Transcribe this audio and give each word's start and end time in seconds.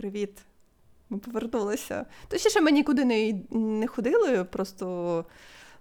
Привіт. 0.00 0.38
Ми 1.10 1.18
повернулися. 1.18 2.06
Точніше, 2.28 2.60
ми 2.60 2.70
нікуди 2.70 3.04
не, 3.04 3.34
не 3.50 3.86
ходили, 3.86 4.44
просто 4.44 5.24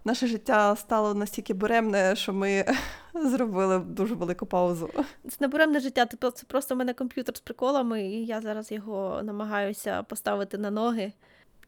наше 0.05 0.27
життя 0.27 0.75
стало 0.75 1.13
настільки 1.13 1.53
буремне, 1.53 2.15
що 2.15 2.33
ми 2.33 2.65
зробили 3.13 3.79
дуже 3.79 4.15
велику 4.15 4.45
паузу. 4.45 4.89
Це 5.29 5.37
не 5.39 5.47
буремне 5.47 5.79
життя, 5.79 6.05
це 6.05 6.45
просто 6.47 6.75
в 6.75 6.77
мене 6.77 6.93
комп'ютер 6.93 7.37
з 7.37 7.39
приколами, 7.39 8.03
і 8.03 8.25
я 8.25 8.41
зараз 8.41 8.71
його 8.71 9.21
намагаюся 9.23 10.03
поставити 10.03 10.57
на 10.57 10.71
ноги. 10.71 11.11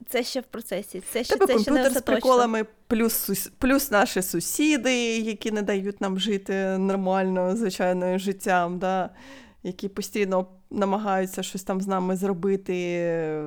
Це 0.08 0.24
ще 0.24 0.40
в 0.40 0.46
процесі. 0.46 1.02
Це 1.12 1.24
ще, 1.24 1.34
Тебе 1.34 1.48
це 1.48 1.60
ще 1.60 1.72
не 1.72 1.78
комп'ютер 1.78 2.02
з 2.02 2.06
приколами, 2.06 2.66
плюс, 2.88 3.50
плюс 3.58 3.92
наші 3.92 4.22
сусіди, 4.22 5.18
які 5.20 5.52
не 5.52 5.62
дають 5.62 6.02
нам 6.02 6.20
жити 6.20 6.78
нормально, 6.78 7.56
звичайним 7.56 8.20
життям, 8.20 8.80
да? 8.80 9.10
Які 9.64 9.90
постійно 9.90 10.48
намагаються 10.70 11.44
щось 11.44 11.64
там 11.64 11.82
з 11.82 11.88
нами 11.88 12.16
зробити. 12.16 13.44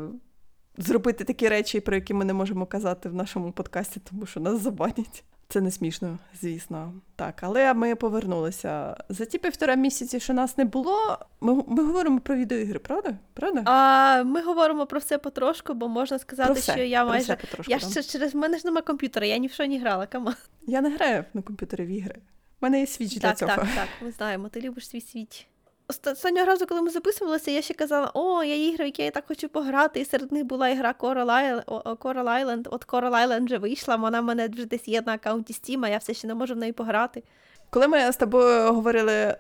Зробити 0.77 1.25
такі 1.25 1.49
речі, 1.49 1.81
про 1.81 1.95
які 1.95 2.15
ми 2.15 2.25
не 2.25 2.33
можемо 2.33 2.67
казати 2.67 3.09
в 3.09 3.15
нашому 3.15 3.53
подкасті, 3.53 4.01
тому 4.11 4.27
що 4.27 4.41
нас 4.41 4.61
забанять. 4.61 5.25
Це 5.49 5.61
не 5.61 5.71
смішно, 5.71 6.19
звісно. 6.41 6.93
Так, 7.17 7.43
але 7.43 7.75
ми 7.75 7.95
повернулися. 7.95 8.97
За 9.09 9.25
ті 9.25 9.39
півтора 9.39 9.75
місяці, 9.75 10.21
що 10.21 10.33
нас 10.33 10.59
не 10.59 10.65
було, 10.65 11.19
ми, 11.41 11.55
ми 11.55 11.85
говоримо 11.85 12.21
про 12.21 12.37
відеоігри, 12.37 12.79
правда? 12.79 13.15
Правда? 13.35 13.63
А 13.65 14.23
ми 14.25 14.43
говоримо 14.43 14.87
про 14.87 15.01
все 15.01 15.19
потрошку, 15.19 15.75
бо 15.75 15.89
можна 15.89 16.19
сказати, 16.19 16.47
про 16.53 16.61
все, 16.61 16.73
що 16.73 16.83
я 16.83 17.01
про 17.01 17.09
майже. 17.09 17.25
все 17.25 17.37
потрошку, 17.37 17.73
Я 17.73 17.79
ще 17.79 18.03
через 18.03 18.35
мене 18.35 18.59
ж 18.59 18.67
нема 18.67 18.83
комп'ютера, 18.83 19.27
я 19.27 19.39
ні 19.39 19.47
в 19.47 19.53
що 19.53 19.67
не 19.67 19.79
грала. 19.79 20.07
Кама. 20.07 20.35
Я 20.67 20.81
не 20.81 20.91
граю 20.91 21.25
на 21.35 21.43
комп'ютері 21.43 21.85
в 21.85 21.89
ігри. 21.89 22.15
У 22.17 22.21
мене 22.61 22.81
є 22.81 22.87
свіч 22.87 23.17
для 23.17 23.35
цього. 23.35 23.53
так, 23.57 23.67
так, 23.75 23.89
ми 24.03 24.11
знаємо, 24.11 24.49
ти 24.49 24.61
любиш 24.61 24.89
свій 24.89 25.01
світ. 25.01 25.47
Оста- 25.89 26.13
Останнього 26.13 26.47
разу, 26.47 26.67
коли 26.67 26.83
ми 26.83 26.91
записувалися, 26.91 27.51
я 27.51 27.63
ще 27.63 27.75
казала: 27.75 28.11
о, 28.15 28.45
є 28.45 28.69
ігри, 28.69 28.85
які 28.85 29.03
я 29.03 29.11
так 29.11 29.25
хочу 29.29 29.49
пограти. 29.49 30.01
І 30.01 30.05
серед 30.05 30.33
них 30.33 30.45
була 30.45 30.69
ігра 30.69 30.95
Coral 31.01 31.27
Island. 31.27 32.69
От 32.71 32.87
Coral 32.87 33.13
Island 33.13 33.45
вже 33.45 33.59
вийшла, 33.59 33.97
вона 33.97 34.21
в 34.21 34.25
мене 34.25 34.49
вже 34.49 34.65
десь 34.65 34.89
є 34.89 35.03
на 35.07 35.13
аккаунті 35.15 35.53
Steam, 35.53 35.85
а 35.85 35.89
я 35.89 35.99
все 35.99 36.15
ще 36.15 36.27
не 36.29 36.35
можу 36.35 36.55
в 36.55 36.57
неї 36.57 36.73
пограти. 36.73 37.23
Коли 37.71 37.89
ми 37.89 38.13
з 38.13 38.17
тобою 38.17 38.73
говорили 38.75 39.13
е, 39.13 39.37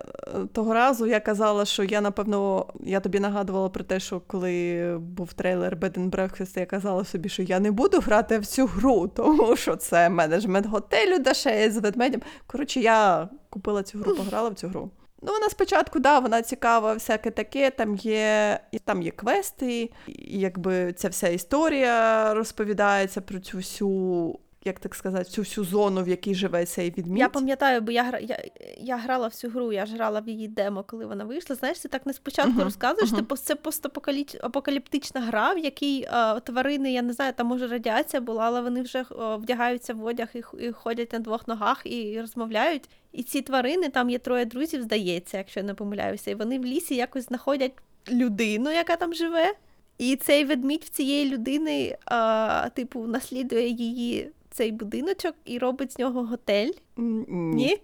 того 0.52 0.74
разу, 0.74 1.06
я 1.06 1.20
казала, 1.20 1.64
що 1.64 1.84
я 1.84 2.00
напевно 2.00 2.66
я 2.80 3.00
тобі 3.00 3.20
нагадувала 3.20 3.68
про 3.68 3.84
те, 3.84 4.00
що 4.00 4.20
коли 4.26 4.96
був 5.00 5.32
трейлер 5.32 5.76
Bed 5.76 5.98
and 5.98 6.10
Breakfast, 6.10 6.58
я 6.58 6.66
казала 6.66 7.04
собі, 7.04 7.28
що 7.28 7.42
я 7.42 7.60
не 7.60 7.70
буду 7.70 8.00
грати 8.00 8.38
в 8.38 8.46
цю 8.46 8.66
гру, 8.66 9.08
тому 9.08 9.56
що 9.56 9.76
це 9.76 10.08
менеджмент 10.08 10.66
готелю 10.66 11.18
Дашеє 11.18 11.70
з 11.70 11.76
ведмедем. 11.78 12.20
Коротше, 12.46 12.80
я 12.80 13.28
купила 13.50 13.82
цю 13.82 13.98
гру, 13.98 14.16
пограла 14.16 14.48
в 14.48 14.54
цю 14.54 14.68
гру. 14.68 14.90
Ну, 15.26 15.32
вона 15.32 15.48
спочатку, 15.48 15.98
да, 15.98 16.18
вона 16.18 16.42
цікава, 16.42 16.94
всяке 16.94 17.30
таке. 17.30 17.70
Там 17.70 17.96
є, 17.96 18.60
там 18.84 19.02
є 19.02 19.10
квести, 19.10 19.90
і 20.06 20.40
якби 20.40 20.92
ця 20.92 21.08
вся 21.08 21.28
історія 21.28 22.34
розповідається 22.34 23.20
про 23.20 23.38
цю 23.38 23.56
всю, 23.56 24.38
як 24.64 24.80
так 24.80 24.94
сказати, 24.94 25.24
цю 25.24 25.42
всю 25.42 25.64
зону, 25.64 26.02
в 26.02 26.08
якій 26.08 26.34
живе 26.34 26.66
цей 26.66 26.90
відмідь. 26.90 27.18
Я 27.18 27.28
пам'ятаю, 27.28 27.80
бо 27.80 27.92
я, 27.92 28.18
я, 28.22 28.44
я 28.78 28.96
грала 28.96 29.28
в 29.28 29.34
цю 29.34 29.48
гру, 29.48 29.72
я 29.72 29.86
ж 29.86 29.94
грала 29.94 30.20
в 30.20 30.28
її 30.28 30.48
демо, 30.48 30.84
коли 30.86 31.06
вона 31.06 31.24
вийшла. 31.24 31.56
Знаєш, 31.56 31.78
ти 31.78 31.88
так 31.88 32.06
не 32.06 32.12
спочатку 32.12 32.50
Мгм, 32.50 32.62
розказуєш, 32.62 33.10
мгм. 33.10 33.20
типу, 33.20 33.36
це 33.36 33.54
постапокаліптична 33.54 35.20
гра, 35.20 35.54
в 35.54 35.58
якій 35.58 36.08
е, 36.12 36.40
тварини, 36.40 36.92
я 36.92 37.02
не 37.02 37.12
знаю, 37.12 37.32
там 37.36 37.46
може 37.46 37.66
радіація 37.66 38.20
була, 38.20 38.44
але 38.44 38.60
вони 38.60 38.82
вже 38.82 38.98
е, 38.98 39.36
вдягаються 39.36 39.94
в 39.94 40.04
одяг 40.04 40.28
і, 40.34 40.42
і 40.66 40.72
ходять 40.72 41.12
на 41.12 41.18
двох 41.18 41.48
ногах 41.48 41.82
і 41.84 42.20
розмовляють. 42.20 42.88
І 43.12 43.22
ці 43.22 43.42
тварини, 43.42 43.88
там 43.88 44.10
є 44.10 44.18
троє 44.18 44.44
друзів, 44.44 44.82
здається, 44.82 45.38
якщо 45.38 45.60
я 45.60 45.66
не 45.66 45.74
помиляюся, 45.74 46.30
і 46.30 46.34
вони 46.34 46.58
в 46.58 46.64
лісі 46.64 46.94
якось 46.94 47.24
знаходять 47.24 47.72
людину, 48.08 48.70
яка 48.70 48.96
там 48.96 49.14
живе. 49.14 49.54
І 49.98 50.16
цей 50.16 50.44
ведмідь 50.44 50.84
в 50.84 50.88
цієї 50.88 51.30
людини, 51.30 51.96
а, 52.04 52.68
типу, 52.74 53.06
наслідує 53.06 53.68
її 53.68 54.30
цей 54.54 54.72
будиночок 54.72 55.34
і 55.44 55.58
робить 55.58 55.92
з 55.92 55.98
нього 55.98 56.24
готель. 56.24 56.70
Ні? 56.96 57.78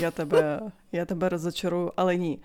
Я 0.00 0.10
тебе, 0.10 0.60
я 0.92 1.04
тебе 1.04 1.28
розочарую, 1.28 1.92
але 1.96 2.16
ні. 2.16 2.42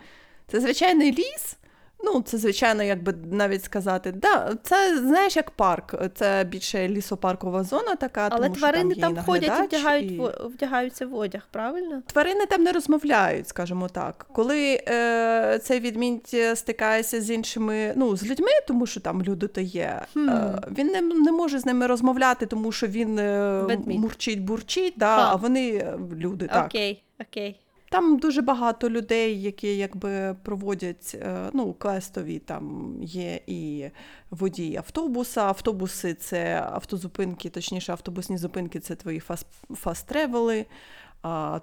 Це 0.47 0.59
звичайний 0.59 1.11
ліс. 1.11 1.57
Ну, 2.03 2.21
це, 2.21 2.37
звичайно, 2.37 2.83
якби 2.83 3.13
навіть 3.31 3.63
сказати, 3.63 4.11
да, 4.11 4.55
це 4.63 4.97
знаєш 4.97 5.35
як 5.35 5.51
парк. 5.51 5.95
Це 6.15 6.43
більше 6.43 6.87
лісопаркова 6.87 7.63
зона 7.63 7.95
така. 7.95 8.27
Але 8.31 8.43
тому 8.43 8.55
тварини 8.55 8.93
є 8.93 9.01
там, 9.01 9.17
ходять 9.25 9.59
і 9.59 9.63
вдягають, 9.63 10.11
і- 10.11 10.21
вдягаються 10.45 11.05
в 11.07 11.15
одяг, 11.15 11.47
правильно? 11.51 12.01
Тварини 12.05 12.45
там 12.45 12.63
не 12.63 12.71
розмовляють, 12.71 13.47
скажімо 13.47 13.87
так. 13.89 14.25
Коли 14.33 14.83
е, 14.87 15.59
цей 15.63 15.79
відмінь 15.79 16.21
стикається 16.55 17.21
з 17.21 17.29
іншими, 17.29 17.93
ну, 17.95 18.15
з 18.17 18.23
людьми, 18.23 18.51
тому 18.67 18.85
що 18.85 18.99
там 18.99 19.23
люди 19.23 19.47
то 19.47 19.61
є, 19.61 20.01
Хм. 20.13 20.29
е, 20.29 20.61
він 20.77 20.87
не, 20.87 21.01
не 21.01 21.31
може 21.31 21.59
з 21.59 21.65
ними 21.65 21.87
розмовляти, 21.87 22.45
тому 22.45 22.71
що 22.71 22.87
він 22.87 23.19
е, 23.19 23.77
мурчить, 23.85 24.41
бурчить, 24.41 24.93
да, 24.97 25.15
Ха. 25.15 25.29
а 25.31 25.35
вони 25.35 25.69
е, 25.69 25.97
люди. 26.17 26.47
Так. 26.47 26.65
Окей, 26.65 27.03
окей. 27.21 27.59
Там 27.91 28.17
дуже 28.17 28.41
багато 28.41 28.89
людей, 28.89 29.41
які 29.41 29.77
якби 29.77 30.35
проводять 30.43 31.11
е, 31.15 31.49
ну, 31.53 31.73
квестові. 31.73 32.39
Там 32.39 32.95
є 33.01 33.39
і 33.47 33.89
водії 34.31 34.77
автобуса. 34.77 35.41
Автобуси 35.41 36.13
це 36.13 36.61
автозупинки, 36.71 37.49
точніше, 37.49 37.91
автобусні 37.91 38.37
зупинки 38.37 38.79
це 38.79 38.95
твої 38.95 39.19
fast, 39.19 39.47
fast 39.69 39.99
travel-и. 39.99 40.65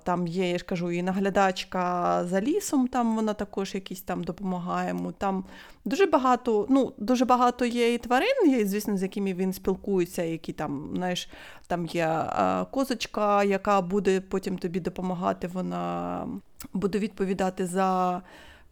Там 0.03 0.27
є, 0.27 0.51
я 0.51 0.59
ж 0.59 0.65
кажу, 0.65 0.91
і 0.91 1.03
наглядачка 1.03 2.25
за 2.25 2.41
лісом, 2.41 2.89
там 2.89 3.17
вона 3.17 3.35
також 3.35 3.75
якісь 3.75 4.03
там 4.03 4.25
допомагає. 4.25 4.97
Там 5.19 5.45
дуже 5.85 6.07
багато, 6.07 6.67
ну, 6.69 6.93
дуже 6.99 7.25
багато 7.25 7.65
є 7.65 7.95
і 7.95 7.99
тварин, 7.99 8.51
є, 8.51 8.67
звісно, 8.67 8.97
з 8.97 9.03
якими 9.03 9.35
він 9.35 9.53
спілкується, 9.53 10.23
які 10.23 10.53
там, 10.53 10.91
знаєш, 10.95 11.29
там 11.67 11.87
є 11.87 12.25
козочка, 12.71 13.45
яка 13.45 13.81
буде 13.81 14.21
потім 14.21 14.59
тобі 14.59 14.81
допомагати, 14.81 15.47
вона 15.47 16.27
буде 16.73 16.99
відповідати 16.99 17.67
за 17.67 18.23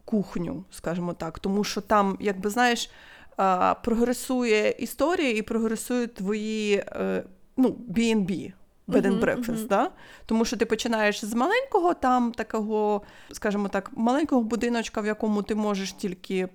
кухню, 0.05 0.65
скажімо 0.71 1.13
так. 1.13 1.39
Тому 1.39 1.65
що 1.65 1.81
там, 1.81 2.17
якби 2.21 2.51
знаєш, 2.51 2.91
прогресує 3.83 4.71
історія 4.71 5.31
і 5.31 5.43
прогресують 5.43 6.15
твої 6.15 6.75
е, 6.77 7.25
ну, 7.57 7.77
B&B. 7.91 8.53
Bed 8.89 9.07
and 9.07 9.21
breakfast, 9.21 9.59
мгм. 9.59 9.67
да? 9.67 9.91
тому 10.27 10.45
що 10.45 10.57
ти 10.57 10.67
починаєш 10.67 11.25
з 11.25 11.35
маленького, 11.35 11.95
там 11.95 12.33
такого, 12.33 13.03
скажімо 13.33 13.69
так, 13.69 13.91
маленького 13.97 14.43
будиночка, 14.43 15.01
в 15.01 15.07
якому 15.07 15.43
ти 15.43 15.55
можеш 15.55 15.93
тільки 15.93 16.37
е, 16.37 16.49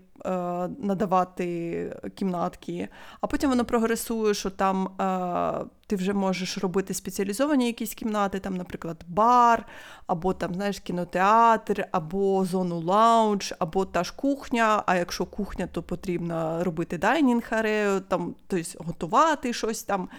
надавати 0.80 2.02
кімнатки, 2.16 2.88
а 3.22 3.28
потім 3.28 3.50
воно 3.50 3.66
прогресує, 3.66 4.34
що 4.34 4.50
там 4.50 4.88
е, 5.02 5.66
ти 5.88 5.96
вже 5.96 6.14
можеш 6.14 6.58
робити 6.58 6.94
спеціалізовані 6.94 7.68
якісь 7.68 7.94
кімнати, 7.94 8.40
там, 8.40 8.58
наприклад, 8.58 9.04
бар, 9.08 9.66
або 10.08 10.34
там, 10.34 10.54
знаєш, 10.54 10.80
кінотеатр, 10.80 11.86
або 11.92 12.46
зону 12.46 12.82
lounge, 12.82 13.54
або 13.60 13.86
та 13.86 14.04
ж 14.04 14.14
кухня. 14.16 14.84
А 14.86 14.96
якщо 14.96 15.26
кухня, 15.26 15.68
то 15.68 15.84
потрібно 15.84 16.64
робити 16.64 16.98
dining 16.98 17.44
area-ю, 17.50 18.00
там, 18.00 18.36
тобто 18.48 18.84
готувати 18.84 19.54
щось 19.54 19.84
там. 19.84 20.10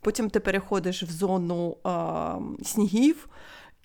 Потім 0.00 0.30
ти 0.30 0.40
переходиш 0.40 1.02
в 1.02 1.10
зону 1.10 1.76
е, 1.86 2.64
снігів, 2.64 3.28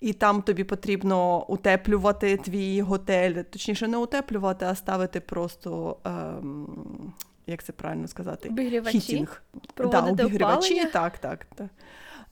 і 0.00 0.12
там 0.12 0.42
тобі 0.42 0.64
потрібно 0.64 1.46
утеплювати 1.46 2.36
твій 2.36 2.80
готель. 2.80 3.42
Точніше, 3.42 3.88
не 3.88 3.96
утеплювати, 3.96 4.64
а 4.64 4.74
ставити 4.74 5.20
просто, 5.20 5.96
ем, 6.04 7.12
як 7.46 7.62
це 7.62 7.72
правильно 7.72 8.08
сказати, 8.08 8.48
Обігрівачі? 8.48 9.00
хітінг. 9.00 9.42
Да, 9.76 10.00
обігрівачі, 10.00 10.74
опалення? 10.74 10.90
так, 10.90 11.18
так. 11.18 11.46
так. 11.54 11.68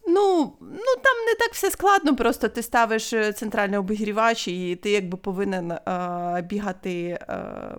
Ну, 0.06 0.52
ну 0.60 0.96
там 1.02 1.26
не 1.26 1.34
так 1.38 1.52
все 1.52 1.70
складно, 1.70 2.16
просто 2.16 2.48
ти 2.48 2.62
ставиш 2.62 3.12
е, 3.12 3.32
центральний 3.32 3.78
обігрівач, 3.78 4.48
і 4.48 4.76
ти 4.76 4.90
якби 4.90 5.18
повинен 5.18 5.72
е, 5.72 6.46
бігати. 6.48 7.18
Е, 7.28 7.76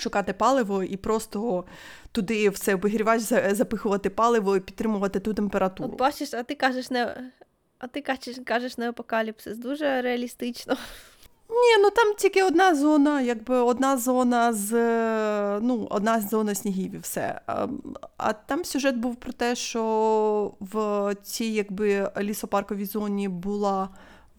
Шукати 0.00 0.32
паливо 0.32 0.82
і 0.82 0.96
просто 0.96 1.64
туди 2.12 2.50
в 2.50 2.58
цей 2.58 2.74
обігрівач 2.74 3.20
запихувати 3.50 4.10
паливо 4.10 4.56
і 4.56 4.60
підтримувати 4.60 5.20
ту 5.20 5.34
температуру. 5.34 5.90
От 5.92 5.98
бачиш, 5.98 6.34
а 6.34 6.42
ти 6.42 6.54
кажеш 6.54 6.90
не. 6.90 7.30
А 7.78 7.86
ти 7.86 8.00
кажеш, 8.00 8.36
кажеш 8.44 8.78
не 8.78 8.88
апокаліпсис. 8.88 9.58
Дуже 9.58 10.02
реалістично. 10.02 10.76
Ні, 11.50 11.82
ну 11.82 11.90
там 11.90 12.14
тільки 12.14 12.42
одна 12.42 12.74
зона, 12.74 13.20
якби 13.20 13.56
одна 13.56 13.96
зона 13.96 14.52
з 14.52 14.72
ну, 15.60 15.86
одна 15.90 16.20
зона 16.20 16.54
снігів 16.54 16.94
і 16.94 16.98
все. 16.98 17.40
А, 17.46 17.66
а 18.16 18.32
там 18.32 18.64
сюжет 18.64 18.96
був 18.96 19.16
про 19.16 19.32
те, 19.32 19.54
що 19.54 20.52
в 20.60 21.14
цій 21.22 21.44
якби 21.44 22.10
лісопарковій 22.20 22.84
зоні 22.84 23.28
була 23.28 23.88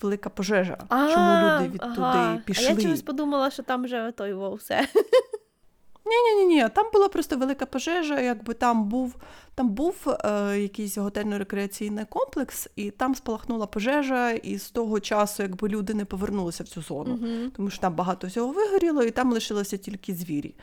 велика 0.01 0.29
пожежа. 0.29 0.77
чому 0.89 1.59
люди 1.59 1.69
від 1.69 1.81
ага. 1.83 1.95
туди 1.95 2.41
пішли? 2.45 2.67
А 2.67 2.69
я 2.69 2.81
чогось 2.81 3.01
подумала, 3.01 3.51
що 3.51 3.63
там 3.63 3.83
вже 3.83 4.13
той 4.17 4.33
во 4.33 4.53
все. 4.53 4.87
Ні, 6.05 6.45
ні, 6.45 6.55
ні, 6.55 6.69
там 6.69 6.85
була 6.93 7.07
просто 7.09 7.37
велика 7.37 7.65
пожежа, 7.65 8.19
якби 8.19 8.53
там 8.53 8.83
був 8.89 9.15
там 9.55 9.69
був 9.69 9.95
е, 10.25 10.57
якийсь 10.59 10.97
готельно-рекреаційний 10.97 12.05
комплекс, 12.09 12.69
і 12.75 12.91
там 12.91 13.15
спалахнула 13.15 13.67
пожежа, 13.67 14.31
і 14.31 14.57
з 14.57 14.71
того 14.71 14.99
часу 14.99 15.43
якби 15.43 15.67
люди 15.69 15.93
не 15.93 16.05
повернулися 16.05 16.63
в 16.63 16.67
цю 16.67 16.81
зону, 16.81 17.13
Угу. 17.13 17.49
тому 17.55 17.69
що 17.69 17.81
там 17.81 17.95
багато 17.95 18.27
всього 18.27 18.53
вигоріло, 18.53 19.03
і 19.03 19.11
там 19.11 19.31
лишилося 19.33 19.77
тільки 19.77 20.15
звірі. 20.15 20.55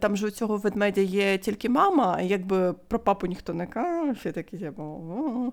Там 0.00 0.16
же 0.16 0.26
у 0.26 0.30
цього 0.30 0.56
ведмедя 0.56 1.00
є 1.00 1.38
тільки 1.38 1.68
мама, 1.68 2.20
якби 2.20 2.72
про 2.72 2.98
папу 2.98 3.26
ніхто 3.26 3.54
не 3.54 3.66
каже, 3.66 4.32
такі 4.32 4.58
типу. 4.58 5.52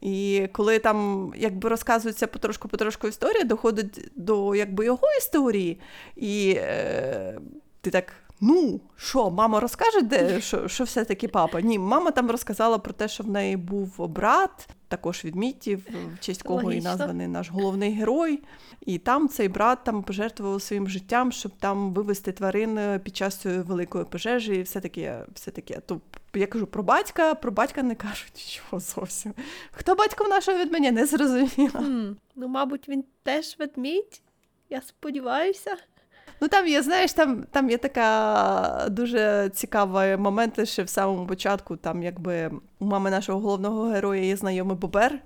І 0.00 0.48
коли 0.52 0.78
там 0.78 1.32
якби 1.36 1.68
розказується 1.68 2.26
потрошку-потрошку 2.26 3.08
історія, 3.08 3.44
доходить 3.44 4.10
до 4.16 4.54
якби 4.54 4.84
його 4.84 5.06
історії, 5.18 5.80
і 6.16 6.54
е, 6.58 7.38
ти 7.80 7.90
так. 7.90 8.12
Ну, 8.40 8.80
що, 8.96 9.30
мама 9.30 9.60
розкаже, 9.60 10.02
де 10.02 10.40
що, 10.40 10.68
що 10.68 10.84
все-таки 10.84 11.28
папа? 11.28 11.60
Ні, 11.60 11.78
мама 11.78 12.10
там 12.10 12.30
розказала 12.30 12.78
про 12.78 12.92
те, 12.92 13.08
що 13.08 13.22
в 13.24 13.30
неї 13.30 13.56
був 13.56 14.08
брат, 14.08 14.68
також 14.88 15.24
відмітів, 15.24 15.86
в 16.14 16.20
честь 16.20 16.42
кого 16.42 16.72
і 16.72 16.80
названий 16.80 17.26
наш 17.26 17.50
головний 17.50 17.92
герой. 17.92 18.42
І 18.86 18.98
там 18.98 19.28
цей 19.28 19.48
брат 19.48 19.78
там 19.84 20.02
пожертвував 20.02 20.62
своїм 20.62 20.88
життям, 20.88 21.32
щоб 21.32 21.52
там 21.58 21.92
вивести 21.92 22.32
тварин 22.32 22.78
е, 22.78 22.98
під 22.98 23.16
час 23.16 23.36
цієї 23.36 23.60
великої 23.60 24.04
пожежі, 24.04 24.54
і 24.54 24.62
все 24.62 24.80
таке, 24.80 25.24
все 25.34 25.50
таке. 25.50 25.80
То 25.80 26.00
я 26.34 26.46
кажу 26.46 26.66
про 26.66 26.82
батька, 26.82 27.34
про 27.34 27.52
батька 27.52 27.82
не 27.82 27.94
кажуть 27.94 28.32
нічого 28.34 28.80
зовсім. 28.80 29.34
Хто 29.70 29.94
батько 29.94 30.28
нашого 30.28 30.58
від 30.58 30.72
мене 30.72 30.92
не 30.92 31.06
зрозуміла. 31.06 31.80
Хм. 31.80 32.12
Ну, 32.36 32.48
мабуть, 32.48 32.88
він 32.88 33.04
теж 33.22 33.56
ведмідь. 33.58 34.22
Я 34.70 34.82
сподіваюся. 34.82 35.76
Ну 36.40 36.48
там 36.48 36.66
є, 36.66 36.82
знаєш, 36.82 37.12
там, 37.12 37.44
там 37.50 37.70
є 37.70 37.78
така 37.78 38.86
дуже 38.90 39.50
цікава 39.54 40.16
момент 40.16 40.68
ще 40.68 40.82
в 40.82 40.88
самому 40.88 41.26
початку. 41.26 41.76
Там 41.76 42.02
якби 42.02 42.50
у 42.78 42.84
мами 42.84 43.10
нашого 43.10 43.40
головного 43.40 43.88
героя 43.88 44.22
є 44.22 44.36
знайомий 44.36 44.76
Бобер, 44.76 45.18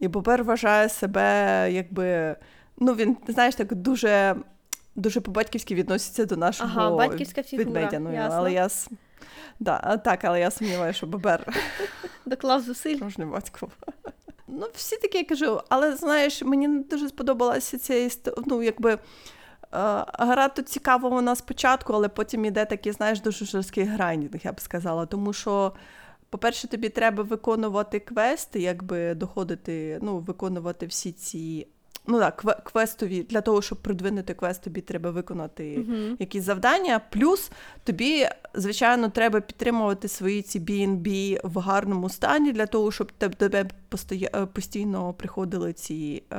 і 0.00 0.08
Бобер 0.08 0.44
вважає 0.44 0.88
себе, 0.88 1.68
якби. 1.72 2.36
Ну, 2.78 2.94
він, 2.94 3.16
знаєш, 3.28 3.54
так 3.54 3.74
дуже, 3.74 4.36
дуже 4.96 5.20
по-батьківськи 5.20 5.74
відноситься 5.74 6.24
до 6.24 6.36
нашого 6.36 6.80
Ага, 6.80 6.96
батьківська 6.96 7.42
фігура. 7.42 7.90
Ну, 7.92 8.12
ясно. 8.12 8.38
але 8.38 8.52
я 8.52 8.68
да, 9.60 9.96
так, 9.96 10.24
але 10.24 10.40
я 10.40 10.50
сумніваюся, 10.50 10.96
що 10.96 11.06
Бобер 11.06 11.46
Доклав 12.26 12.60
зусиль. 12.60 12.98
Батько. 13.18 13.68
Ну, 14.48 14.66
всі 14.74 14.96
такі 14.96 15.18
я 15.18 15.24
кажу, 15.24 15.60
але 15.68 15.96
знаєш, 15.96 16.42
мені 16.42 16.68
не 16.68 16.82
дуже 16.82 17.08
сподобалася 17.08 17.78
ця 17.78 17.94
історія. 17.94 18.42
Ну, 18.46 18.62
якби 18.62 18.98
гра 20.18 20.48
тут 20.48 20.68
цікава 20.68 21.08
вона 21.08 21.36
спочатку, 21.36 21.92
але 21.92 22.08
потім 22.08 22.44
іде 22.44 22.64
такий, 22.64 22.92
знаєш, 22.92 23.20
дуже 23.20 23.44
жорсткий 23.44 23.84
grinding, 23.84 24.40
я 24.44 24.52
б 24.52 24.60
сказала. 24.60 25.06
Тому 25.06 25.32
що, 25.32 25.72
по-перше, 26.30 26.68
тобі 26.68 26.88
треба 26.88 27.22
виконувати 27.22 28.00
квести, 28.00 28.60
якби 28.60 29.14
доходити, 29.14 29.98
ну, 30.02 30.18
виконувати 30.18 30.86
всі 30.86 31.12
ці. 31.12 31.66
Ну 32.06 32.18
так, 32.18 32.42
кве- 32.44 32.62
квестові, 32.64 33.22
для 33.22 33.40
того, 33.40 33.62
щоб 33.62 33.78
продвинути 33.78 34.34
квест, 34.34 34.62
тобі 34.62 34.80
треба 34.80 35.10
виконати 35.10 35.78
Угу. 35.88 36.16
якісь 36.18 36.44
завдання. 36.44 37.00
Плюс 37.10 37.50
тобі, 37.84 38.26
звичайно, 38.54 39.08
треба 39.08 39.40
підтримувати 39.40 40.08
свої 40.08 40.42
ці 40.42 40.60
B&B 40.60 41.40
в 41.44 41.58
гарному 41.58 42.08
стані 42.08 42.52
для 42.52 42.66
того, 42.66 42.92
щоб 42.92 43.12
тебе 43.12 43.66
е, 44.12 44.46
постійно 44.46 45.12
приходили 45.12 45.72
ці 45.72 46.22
е, 46.32 46.38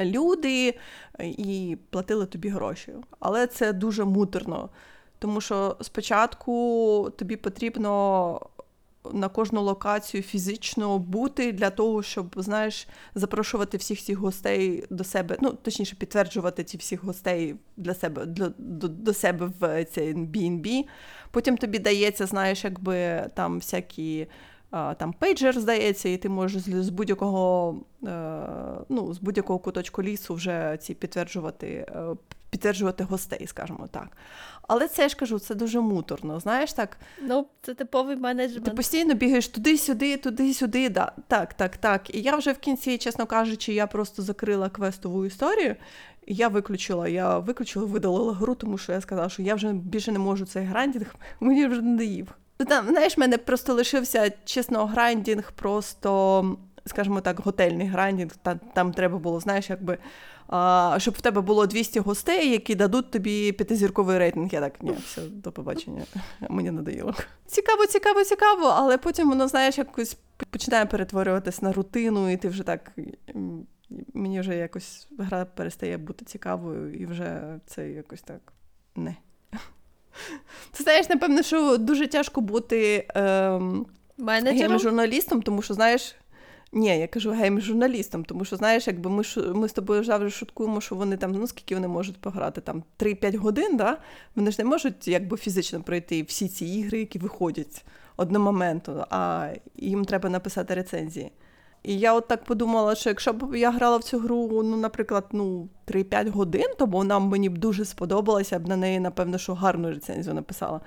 люди 0.00 0.78
і 1.20 1.76
платили 1.90 2.26
тобі 2.26 2.48
гроші. 2.48 2.92
Але 3.20 3.46
це 3.46 3.72
дуже 3.72 4.04
муторно. 4.04 4.68
Тому 5.18 5.40
що 5.40 5.76
спочатку 5.80 7.12
тобі 7.18 7.36
потрібно 7.36 8.40
на 9.12 9.28
кожну 9.28 9.62
локацію 9.62 10.22
фізично 10.22 10.98
бути 10.98 11.52
для 11.52 11.70
того, 11.70 12.02
щоб, 12.02 12.34
знаєш, 12.36 12.88
запрошувати 13.14 13.76
всіх 13.76 14.02
цих 14.02 14.18
гостей 14.18 14.84
до 14.90 15.04
себе, 15.04 15.36
ну, 15.40 15.50
точніше, 15.62 15.96
підтверджувати 15.96 16.64
ці 16.64 16.76
всіх 16.76 17.04
гостей 17.04 17.54
для 17.76 17.94
себе, 17.94 18.26
для, 18.26 18.52
до, 18.58 18.88
до 18.88 19.14
себе 19.14 19.50
в 19.60 19.84
цей 19.84 20.14
B&B. 20.14 20.84
Потім 21.30 21.56
тобі 21.56 21.78
дається, 21.78 22.26
знаєш, 22.26 22.64
якби 22.64 23.26
там 23.34 23.56
всякі. 23.56 24.26
Там 24.96 25.12
пейджер 25.18 25.60
здається, 25.60 26.08
і 26.08 26.16
ти 26.16 26.28
можеш 26.28 26.62
з 26.62 26.88
будь-якого 26.88 27.76
е, 28.06 28.48
ну, 28.88 29.14
з 29.14 29.18
будь-якого 29.18 29.58
куточку 29.58 30.02
лісу 30.02 30.34
вже 30.34 30.78
ці 30.80 30.94
підтверджувати, 30.94 31.66
е, 31.66 32.16
підтверджувати 32.50 33.04
гостей, 33.04 33.46
скажімо 33.46 33.88
так. 33.90 34.16
Але 34.72 34.88
це 34.88 35.02
я 35.02 35.08
ж 35.08 35.16
кажу, 35.16 35.38
це 35.38 35.54
дуже 35.54 35.80
муторно. 35.80 36.40
Знаєш, 36.40 36.72
так 36.72 36.96
Ну, 37.22 37.46
це 37.62 37.74
типовий 37.74 38.16
менеджмент. 38.16 38.64
ти 38.64 38.70
постійно 38.70 39.14
бігаєш 39.14 39.48
туди-сюди, 39.48 40.16
туди-сюди. 40.16 40.88
Да. 40.88 41.12
Так, 41.28 41.54
так, 41.54 41.76
так. 41.76 42.14
І 42.14 42.20
я 42.20 42.36
вже 42.36 42.52
в 42.52 42.58
кінці, 42.58 42.98
чесно 42.98 43.26
кажучи, 43.26 43.72
я 43.72 43.86
просто 43.86 44.22
закрила 44.22 44.68
квестову 44.68 45.26
історію. 45.26 45.76
Я 46.26 46.48
виключила, 46.48 47.08
я 47.08 47.38
виключила, 47.38 47.86
видалила 47.86 48.32
гру, 48.32 48.54
тому 48.54 48.78
що 48.78 48.92
я 48.92 49.00
сказала, 49.00 49.28
що 49.28 49.42
я 49.42 49.54
вже 49.54 49.72
більше 49.72 50.12
не 50.12 50.18
можу 50.18 50.46
цей 50.46 50.64
грандінг, 50.64 51.14
мені 51.40 51.66
вже 51.66 51.82
надоїв. 51.82 52.28
Ну, 52.60 52.66
Там, 52.66 52.86
знаєш, 52.88 53.16
в 53.16 53.20
мене 53.20 53.38
просто 53.38 53.74
лишився, 53.74 54.32
чесно, 54.44 54.86
грандінг, 54.86 55.52
просто, 55.52 56.56
скажімо 56.86 57.20
так, 57.20 57.40
готельний 57.40 57.86
грандінг. 57.86 58.30
Там, 58.42 58.60
там 58.74 58.92
треба 58.92 59.18
було, 59.18 59.40
знаєш, 59.40 59.70
якби. 59.70 59.98
Щоб 60.96 61.14
в 61.14 61.20
тебе 61.20 61.40
було 61.40 61.66
200 61.66 62.00
гостей, 62.00 62.50
які 62.50 62.74
дадуть 62.74 63.10
тобі 63.10 63.52
п'ятизірковий 63.52 64.18
рейтинг. 64.18 64.48
Я 64.52 64.60
так, 64.60 64.82
ні, 64.82 64.92
все, 65.04 65.22
до 65.22 65.52
побачення. 65.52 66.02
Мені 66.48 66.70
надоїло. 66.70 67.14
Цікаво, 67.46 67.86
цікаво, 67.86 68.24
цікаво, 68.24 68.66
але 68.76 68.98
потім 68.98 69.28
воно, 69.28 69.48
знаєш, 69.48 69.78
якось 69.78 70.16
починає 70.50 70.86
перетворюватись 70.86 71.62
на 71.62 71.72
рутину, 71.72 72.30
і 72.30 72.36
ти 72.36 72.48
вже 72.48 72.62
так. 72.62 72.92
Мені 74.14 74.40
вже 74.40 74.56
якось 74.56 75.08
гра 75.18 75.44
перестає 75.44 75.98
бути 75.98 76.24
цікавою, 76.24 76.94
і 76.94 77.06
вже 77.06 77.58
це 77.66 77.90
якось 77.90 78.22
так 78.22 78.52
не. 78.96 79.16
Ти 80.70 80.82
знаєш, 80.82 81.08
напевно, 81.08 81.42
що 81.42 81.76
дуже 81.76 82.06
тяжко 82.06 82.40
бути 82.40 83.06
ем, 83.14 83.86
гейм-журналістом, 84.18 85.42
тому 85.42 85.62
що, 85.62 85.74
знаєш, 85.74 86.14
ні, 86.72 86.98
я 86.98 87.06
кажу 87.06 87.30
гейм-журналістом, 87.30 88.24
тому 88.24 88.44
що, 88.44 88.56
знаєш, 88.56 88.86
якби 88.86 89.10
ми, 89.10 89.22
ми 89.54 89.68
з 89.68 89.72
тобою 89.72 90.04
завжди 90.04 90.30
шуткуємо, 90.30 90.80
що 90.80 90.94
вони 90.94 91.16
там, 91.16 91.32
ну 91.32 91.46
скільки 91.46 91.74
вони 91.74 91.88
можуть 91.88 92.20
пограти, 92.20 92.60
там 92.60 92.82
3-5 92.98 93.36
годин, 93.36 93.76
да? 93.76 93.98
вони 94.34 94.50
ж 94.50 94.56
не 94.58 94.64
можуть 94.64 95.08
якби 95.08 95.36
фізично 95.36 95.82
пройти 95.82 96.22
всі 96.22 96.48
ці 96.48 96.66
ігри, 96.66 96.98
які 96.98 97.18
виходять 97.18 97.84
одномоментно, 98.16 99.06
а 99.10 99.48
їм 99.76 100.04
треба 100.04 100.28
написати 100.28 100.74
рецензії. 100.74 101.32
І 101.82 101.98
я 101.98 102.14
от 102.14 102.28
так 102.28 102.44
подумала, 102.44 102.94
що 102.94 103.10
якщо 103.10 103.32
б 103.32 103.56
я 103.56 103.70
грала 103.70 103.96
в 103.96 104.02
цю 104.02 104.18
гру, 104.18 104.62
ну, 104.62 104.76
наприклад, 104.76 105.26
ну, 105.32 105.68
3-5 105.86 106.30
годин, 106.30 106.66
то 106.78 106.86
вона 106.86 107.18
мені 107.18 107.48
б 107.48 107.58
дуже 107.58 107.84
сподобалася, 107.84 108.54
я 108.54 108.58
б 108.58 108.68
на 108.68 108.76
неї, 108.76 109.00
напевно, 109.00 109.38
що 109.38 109.54
гарну 109.54 109.90
рецензію 109.90 110.34
написала. 110.34 110.80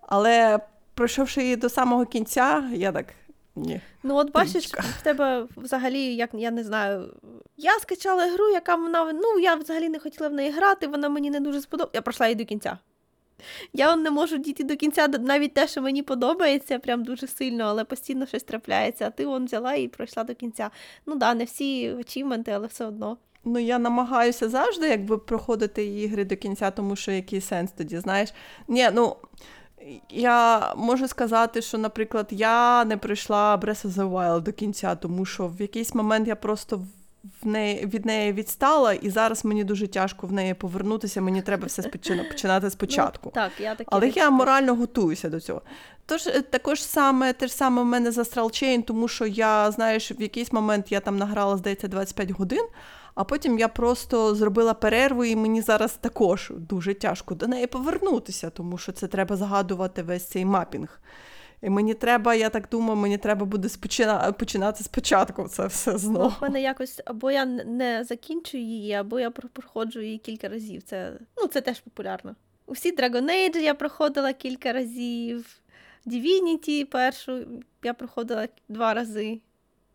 Але 0.00 0.58
пройшовши 0.94 1.42
її 1.42 1.56
до 1.56 1.68
самого 1.68 2.06
кінця, 2.06 2.70
я 2.74 2.92
так. 2.92 3.06
Ні. 3.56 3.80
Ну, 4.02 4.16
от 4.16 4.32
бачиш, 4.32 4.52
Трішка. 4.52 4.84
в 5.00 5.02
тебе 5.02 5.46
взагалі, 5.56 6.14
як 6.14 6.30
я 6.32 6.50
не 6.50 6.64
знаю. 6.64 7.14
Я 7.56 7.78
скачала 7.78 8.26
гру, 8.26 8.48
яка 8.48 8.76
вона. 8.76 9.12
Ну, 9.12 9.38
я 9.38 9.54
взагалі 9.54 9.88
не 9.88 9.98
хотіла 9.98 10.28
в 10.28 10.32
неї 10.32 10.50
грати, 10.50 10.86
вона 10.86 11.08
мені 11.08 11.30
не 11.30 11.40
дуже 11.40 11.60
сподобалася. 11.60 11.96
Я 11.96 12.02
пройшла 12.02 12.26
її 12.26 12.34
до 12.34 12.44
кінця. 12.44 12.78
Я 13.72 13.96
не 13.96 14.10
можу 14.10 14.38
дійти 14.38 14.64
до 14.64 14.76
кінця, 14.76 15.08
навіть 15.08 15.54
те, 15.54 15.68
що 15.68 15.82
мені 15.82 16.02
подобається, 16.02 16.78
прям 16.78 17.04
дуже 17.04 17.26
сильно, 17.26 17.64
але 17.64 17.84
постійно 17.84 18.26
щось 18.26 18.42
трапляється. 18.42 19.06
А 19.06 19.10
ти 19.10 19.26
он 19.26 19.44
взяла 19.44 19.74
і 19.74 19.88
пройшла 19.88 20.24
до 20.24 20.34
кінця. 20.34 20.70
Ну 21.06 21.14
да, 21.14 21.34
не 21.34 21.44
всі 21.44 21.92
очівменти, 21.92 22.50
але 22.50 22.66
все 22.66 22.86
одно. 22.86 23.16
Ну, 23.44 23.58
я 23.58 23.78
намагаюся 23.78 24.48
завжди 24.48 24.88
якби 24.88 25.18
проходити 25.18 25.86
ігри 25.86 26.24
до 26.24 26.36
кінця, 26.36 26.70
тому 26.70 26.96
що 26.96 27.12
який 27.12 27.40
сенс 27.40 27.72
тоді, 27.72 27.98
знаєш? 27.98 28.32
Ні, 28.68 28.90
ну. 28.94 29.16
Я 30.10 30.72
можу 30.76 31.08
сказати, 31.08 31.62
що, 31.62 31.78
наприклад, 31.78 32.26
я 32.30 32.84
не 32.84 32.96
пройшла 32.96 33.56
Breath 33.56 33.86
of 33.86 33.92
the 33.92 34.10
Wild 34.10 34.40
до 34.40 34.52
кінця, 34.52 34.94
тому 34.94 35.24
що 35.24 35.46
в 35.48 35.60
якийсь 35.60 35.94
момент 35.94 36.28
я 36.28 36.36
просто 36.36 36.80
в 37.42 37.46
неї, 37.46 37.86
від 37.86 38.06
неї 38.06 38.32
відстала, 38.32 38.92
і 38.92 39.10
зараз 39.10 39.44
мені 39.44 39.64
дуже 39.64 39.86
тяжко 39.88 40.26
в 40.26 40.32
неї 40.32 40.54
повернутися. 40.54 41.20
Мені 41.20 41.42
треба 41.42 41.66
все 41.66 41.82
спочина- 41.82 42.24
починати 42.28 42.70
спочатку. 42.70 43.32
Ну, 43.36 43.42
так, 43.42 43.52
я 43.60 43.74
таке. 43.74 43.88
Але 43.92 44.08
я 44.08 44.30
морально 44.30 44.74
готуюся 44.74 45.28
до 45.28 45.40
цього. 45.40 45.62
Тож 46.06 46.26
е, 46.26 46.42
також 46.42 46.82
саме 46.82 47.32
те 47.32 47.46
ж 47.46 47.54
саме 47.54 47.82
в 47.82 47.84
мене 47.84 48.10
за 48.10 48.22
Chain, 48.22 48.82
тому 48.82 49.08
що 49.08 49.26
я, 49.26 49.70
знаєш, 49.70 50.12
в 50.12 50.22
якийсь 50.22 50.52
момент 50.52 50.92
я 50.92 51.00
там 51.00 51.16
награла, 51.16 51.56
здається, 51.56 51.88
25 51.88 52.30
годин, 52.30 52.66
а 53.16 53.24
потім 53.24 53.58
я 53.58 53.68
просто 53.68 54.34
зробила 54.34 54.74
перерву, 54.74 55.24
і 55.24 55.36
мені 55.36 55.60
зараз 55.60 55.94
також 55.94 56.52
дуже 56.56 56.94
тяжко 56.94 57.34
до 57.34 57.46
неї 57.46 57.66
повернутися, 57.66 58.50
тому 58.50 58.78
що 58.78 58.92
це 58.92 59.06
треба 59.06 59.36
згадувати 59.36 60.02
весь 60.02 60.24
цей 60.28 60.44
мапінг. 60.44 61.00
І 61.62 61.70
мені 61.70 61.94
треба, 61.94 62.34
я 62.34 62.50
так 62.50 62.68
думаю, 62.70 62.96
мені 62.96 63.18
треба 63.18 63.46
буде 63.46 63.68
спочина... 63.68 64.32
починати 64.32 64.84
спочатку 64.84 65.48
це 65.48 65.66
все 65.66 65.92
Ну, 65.92 65.98
знову. 65.98 66.28
в 66.28 66.42
мене 66.42 66.62
якось 66.62 67.00
або 67.04 67.30
я 67.30 67.44
не 67.44 68.04
закінчую 68.04 68.62
її, 68.62 68.92
або 68.92 69.20
я 69.20 69.30
проходжу 69.30 70.00
її 70.00 70.18
кілька 70.18 70.48
разів. 70.48 70.82
Це, 70.82 71.12
ну, 71.36 71.46
це 71.46 71.60
теж 71.60 71.80
популярно. 71.80 72.34
Усі 72.66 72.96
Dragon 72.96 73.30
Age 73.30 73.56
я 73.58 73.74
проходила 73.74 74.32
кілька 74.32 74.72
разів. 74.72 75.46
Divinity 76.06 76.84
першу 76.84 77.46
я 77.84 77.94
проходила 77.94 78.48
два 78.68 78.94
рази. 78.94 79.40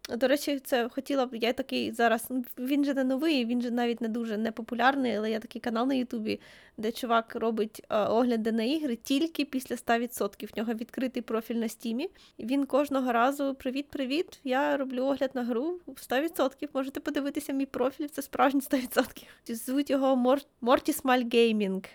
До 0.09 0.27
речі, 0.27 0.59
це 0.59 0.89
хотіла 0.89 1.25
б, 1.25 1.35
я 1.35 1.53
такий 1.53 1.91
зараз. 1.91 2.25
ну, 2.29 2.43
Він 2.59 2.85
же 2.85 2.93
не 2.93 3.03
новий, 3.03 3.45
він 3.45 3.61
же 3.61 3.71
навіть 3.71 4.01
не 4.01 4.07
дуже 4.07 4.37
непопулярний, 4.37 5.15
але 5.15 5.31
є 5.31 5.39
такий 5.39 5.61
канал 5.61 5.87
на 5.87 5.93
Ютубі, 5.93 6.39
де 6.77 6.91
чувак 6.91 7.35
робить 7.35 7.85
е, 7.89 7.97
огляди 7.97 8.51
на 8.51 8.63
ігри 8.63 8.95
тільки 8.95 9.45
після 9.45 9.75
100%. 9.75 10.53
В 10.53 10.57
нього 10.57 10.73
відкритий 10.73 11.21
профіль 11.21 11.55
на 11.55 11.69
стімі. 11.69 12.09
Він 12.39 12.65
кожного 12.65 13.11
разу: 13.11 13.55
Привіт-привіт! 13.55 14.39
Я 14.43 14.77
роблю 14.77 15.03
огляд 15.03 15.31
на 15.33 15.43
гру 15.43 15.79
100%. 15.87 16.69
Можете 16.73 16.99
подивитися 16.99 17.53
мій 17.53 17.65
профіль, 17.65 18.07
це 18.07 18.21
справжній 18.21 18.61
100%. 18.61 19.25
Звуть 19.47 19.89
його 19.89 20.15
Мор... 20.15 20.39
Mortismal 20.61 21.33
Gaming. 21.33 21.85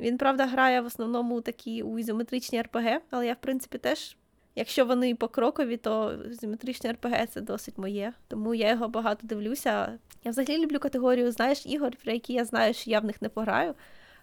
Він, 0.00 0.18
правда, 0.18 0.46
грає 0.46 0.80
в 0.80 0.86
основному 0.86 1.40
такі 1.40 1.82
у 1.82 1.98
ізометричні 1.98 2.62
РПГ, 2.62 3.00
але 3.10 3.26
я, 3.26 3.32
в 3.32 3.40
принципі, 3.40 3.78
теж. 3.78 4.16
Якщо 4.54 4.84
вони 4.84 5.14
покрокові, 5.14 5.76
то 5.76 6.18
ізометричні 6.30 6.90
РПГ 6.90 7.26
це 7.26 7.40
досить 7.40 7.78
моє. 7.78 8.12
Тому 8.28 8.54
я 8.54 8.70
його 8.70 8.88
багато 8.88 9.26
дивлюся. 9.26 9.98
Я 10.24 10.30
взагалі 10.30 10.62
люблю 10.64 10.78
категорію, 10.78 11.32
знаєш, 11.32 11.66
ігор, 11.66 11.96
про 12.02 12.12
які 12.12 12.32
я 12.32 12.44
знаю, 12.44 12.74
що 12.74 12.90
я 12.90 13.00
в 13.00 13.04
них 13.04 13.22
не 13.22 13.28
пограю. 13.28 13.74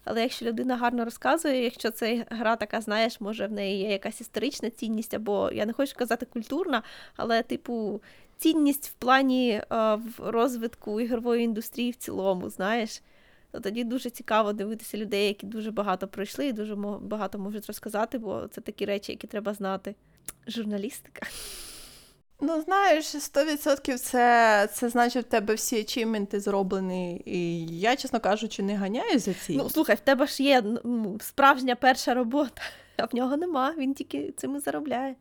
Але 0.04 0.22
якщо 0.22 0.46
людина 0.46 0.76
гарно 0.76 1.04
розказує, 1.04 1.64
якщо 1.64 1.90
це 1.90 2.26
гра 2.30 2.56
така, 2.56 2.80
знаєш, 2.80 3.20
може 3.20 3.46
в 3.46 3.52
неї 3.52 3.80
є 3.82 3.90
якась 3.90 4.20
історична 4.20 4.70
цінність, 4.70 5.14
або 5.14 5.50
я 5.52 5.66
не 5.66 5.72
хочу 5.72 5.96
казати 5.96 6.26
культурна, 6.26 6.82
але, 7.16 7.42
типу, 7.42 8.02
цінність 8.36 8.88
в 8.88 8.92
плані 8.92 9.50
е, 9.50 9.64
в 9.94 10.12
розвитку 10.18 11.00
ігрової 11.00 11.44
індустрії 11.44 11.90
в 11.90 11.96
цілому, 11.96 12.50
знаєш. 12.50 13.02
То 13.50 13.60
тоді 13.60 13.84
дуже 13.84 14.10
цікаво 14.10 14.52
дивитися 14.52 14.98
людей, 14.98 15.26
які 15.26 15.46
дуже 15.46 15.70
багато 15.70 16.08
пройшли 16.08 16.46
і 16.46 16.52
дуже 16.52 16.74
багато 17.00 17.38
можуть 17.38 17.66
розказати, 17.66 18.18
бо 18.18 18.48
це 18.50 18.60
такі 18.60 18.84
речі, 18.84 19.12
які 19.12 19.26
треба 19.26 19.54
знати. 19.54 19.94
Журналістика. 20.46 21.26
Ну, 22.40 22.62
знаєш, 22.62 23.14
100% 23.14 23.98
це, 23.98 24.68
це 24.72 24.88
значить, 24.88 25.26
в 25.26 25.28
тебе 25.28 25.54
всі 25.54 25.80
ачівменти 25.80 26.40
зроблені. 26.40 27.22
І 27.26 27.66
я, 27.66 27.96
чесно 27.96 28.20
кажучи, 28.20 28.62
не 28.62 28.76
ганяю 28.76 29.18
за 29.18 29.34
ці. 29.34 29.56
Ну, 29.56 29.70
слухай, 29.70 29.96
в 29.96 30.00
тебе 30.00 30.26
ж 30.26 30.42
є 30.42 30.62
справжня 31.20 31.76
перша 31.76 32.14
робота, 32.14 32.62
а 32.96 33.04
в 33.04 33.14
нього 33.14 33.36
нема, 33.36 33.74
він 33.78 33.94
тільки 33.94 34.32
цим 34.36 34.56
і 34.56 34.60
заробляє. 34.60 35.14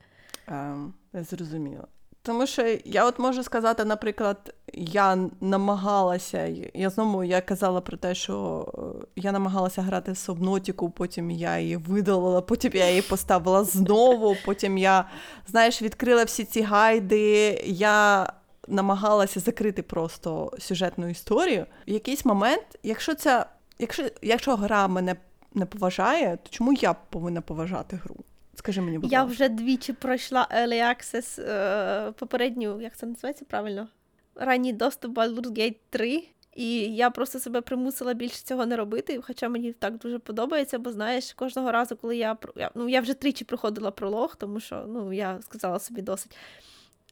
Ем, 0.48 0.94
зрозуміло. 1.14 1.88
Тому 2.28 2.48
що 2.48 2.78
я 2.86 3.06
от 3.06 3.20
можу 3.20 3.44
сказати, 3.44 3.86
наприклад, 3.86 4.54
я 4.74 5.18
намагалася, 5.42 6.56
я 6.74 6.90
знову 6.90 7.24
я 7.24 7.42
казала 7.42 7.82
про 7.82 7.98
те, 7.98 8.16
що 8.16 8.66
е, 8.78 9.06
я 9.16 9.32
намагалася 9.32 9.82
грати 9.82 10.12
в 10.12 10.18
Субнотіку, 10.18 10.90
потім 10.90 11.32
я 11.32 11.60
її 11.60 11.78
видалила, 11.78 12.42
потім 12.42 12.72
я 12.76 12.90
її 12.90 13.02
поставила 13.02 13.64
знову, 13.64 14.36
потім 14.46 14.78
я, 14.78 15.10
знаєш, 15.48 15.82
відкрила 15.82 16.24
всі 16.24 16.44
ці 16.44 16.62
гайди, 16.62 17.62
я 17.66 18.28
намагалася 18.68 19.40
закрити 19.40 19.82
просто 19.82 20.52
сюжетну 20.60 21.10
історію. 21.10 21.66
В 21.88 21.92
якийсь 21.92 22.26
момент, 22.26 22.80
якщо 22.84 23.16
це, 23.16 23.46
якщо, 23.80 24.04
якщо 24.22 24.56
гра 24.56 24.88
мене 24.88 25.16
не 25.54 25.66
поважає, 25.66 26.38
то 26.44 26.50
чому 26.50 26.74
я 26.74 26.94
повинна 26.94 27.42
поважати 27.42 28.00
гру? 28.04 28.16
Скажи 28.58 28.82
мені, 28.82 29.00
будь 29.00 29.12
Я 29.12 29.24
вже 29.24 29.50
двічі 29.50 29.94
пройшла 29.94 30.48
Early 30.52 30.84
Access 30.84 31.42
е, 31.42 32.12
попередню, 32.12 32.82
як 32.82 32.98
це 32.98 33.06
називається 33.06 33.46
правильно? 33.46 33.88
Ранній 34.36 34.74
доступ 34.74 35.18
Baldur's 35.18 35.52
Gate 35.52 35.76
3. 35.90 36.24
І 36.56 36.96
я 36.96 37.10
просто 37.10 37.40
себе 37.40 37.62
примусила 37.62 38.14
більше 38.14 38.44
цього 38.44 38.66
не 38.66 38.76
робити, 38.76 39.22
хоча 39.22 39.50
мені 39.50 39.74
так 39.74 39.98
дуже 39.98 40.20
подобається, 40.20 40.80
бо 40.80 40.92
знаєш, 40.92 41.34
кожного 41.34 41.72
разу, 41.72 41.96
коли 41.96 42.18
я 42.18 42.38
ну, 42.76 42.90
я 42.90 43.02
вже 43.02 43.14
тричі 43.14 43.46
проходила 43.46 43.92
пролог, 43.92 44.36
тому 44.36 44.60
що 44.60 44.86
ну, 44.88 45.14
я 45.14 45.42
сказала 45.42 45.80
собі 45.80 46.02
досить 46.02 46.38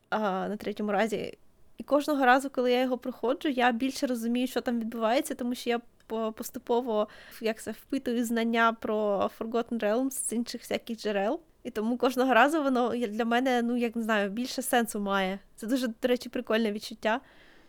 а, 0.10 0.20
на 0.48 0.58
третьому 0.58 0.92
разі. 0.92 1.38
І 1.78 1.84
кожного 1.84 2.26
разу, 2.26 2.50
коли 2.50 2.72
я 2.72 2.82
його 2.82 2.98
проходжу, 2.98 3.50
я 3.50 3.72
більше 3.72 4.08
розумію, 4.08 4.48
що 4.48 4.62
там 4.62 4.80
відбувається, 4.80 5.36
тому 5.36 5.56
що 5.56 5.70
я 5.70 5.82
поступово 6.08 7.08
як 7.42 7.62
це, 7.62 7.72
впитую 7.72 8.26
знання 8.26 8.74
про 8.74 9.30
Forgotten 9.40 9.80
Realms 9.80 10.12
з 10.12 10.34
інших 10.34 10.62
всяких 10.62 10.98
джерел. 10.98 11.40
І 11.64 11.72
тому 11.72 11.98
кожного 11.98 12.34
разу 12.34 12.64
воно 12.64 12.90
для 12.96 13.26
мене, 13.26 13.62
ну 13.62 13.78
як 13.78 13.96
не 13.96 14.04
знаю, 14.04 14.30
більше 14.30 14.62
сенсу 14.62 15.00
має. 15.00 15.40
Це 15.56 15.68
дуже, 15.68 15.88
до 15.88 16.08
речі, 16.08 16.30
прикольне 16.30 16.72
відчуття. 16.72 17.22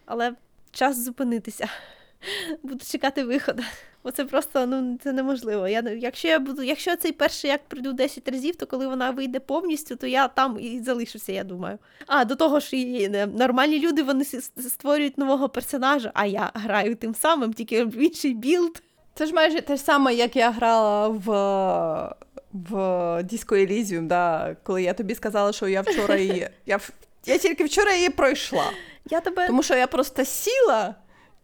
Але 0.06 0.34
час 0.70 1.04
зупинитися. 1.04 1.68
Буду 2.62 2.84
чекати 2.84 3.24
виходу. 3.24 3.62
Бо 4.06 4.12
це 4.12 4.24
просто 4.24 4.66
ну 4.66 4.98
це 5.04 5.12
неможливо. 5.12 5.68
Я, 5.68 5.80
якщо 5.80 6.28
я 6.28 6.38
буду, 6.38 6.62
якщо 6.62 6.90
я 6.90 6.96
цей 6.96 7.12
перший 7.12 7.50
як 7.50 7.68
пройду 7.68 7.92
10 7.92 8.28
разів, 8.28 8.56
то 8.56 8.66
коли 8.66 8.86
вона 8.86 9.10
вийде 9.10 9.40
повністю, 9.40 9.96
то 9.96 10.06
я 10.06 10.28
там 10.28 10.58
і 10.60 10.80
залишуся, 10.80 11.32
я 11.32 11.44
думаю. 11.44 11.78
А 12.06 12.24
до 12.24 12.36
того 12.36 12.60
ж, 12.60 12.76
і 12.76 13.08
нормальні 13.26 13.80
люди 13.80 14.02
вони 14.02 14.24
створюють 14.68 15.18
нового 15.18 15.48
персонажа, 15.48 16.10
а 16.14 16.26
я 16.26 16.50
граю 16.54 16.94
тим 16.94 17.14
самим, 17.14 17.52
тільки 17.52 17.84
в 17.84 17.96
інший 17.96 18.34
build. 18.34 18.82
Це 19.14 19.26
ж 19.26 19.32
майже 19.32 19.60
те 19.60 19.76
ж 19.76 19.82
саме, 19.82 20.14
як 20.14 20.36
я 20.36 20.50
грала 20.50 21.08
в, 21.08 21.24
в 22.52 22.74
Disco 23.22 23.52
Elysium, 23.52 24.06
да, 24.06 24.56
коли 24.62 24.82
я 24.82 24.94
тобі 24.94 25.14
сказала, 25.14 25.52
що 25.52 25.68
я 25.68 25.80
вчора 25.80 26.16
її. 26.16 26.48
Я, 26.66 26.80
я 27.26 27.38
тільки 27.38 27.64
вчора 27.64 27.94
її 27.94 28.10
пройшла. 28.10 28.70
Я 29.10 29.20
тебе, 29.20 29.46
Тому 29.46 29.62
що 29.62 29.74
я 29.74 29.86
просто 29.86 30.24
сіла 30.24 30.94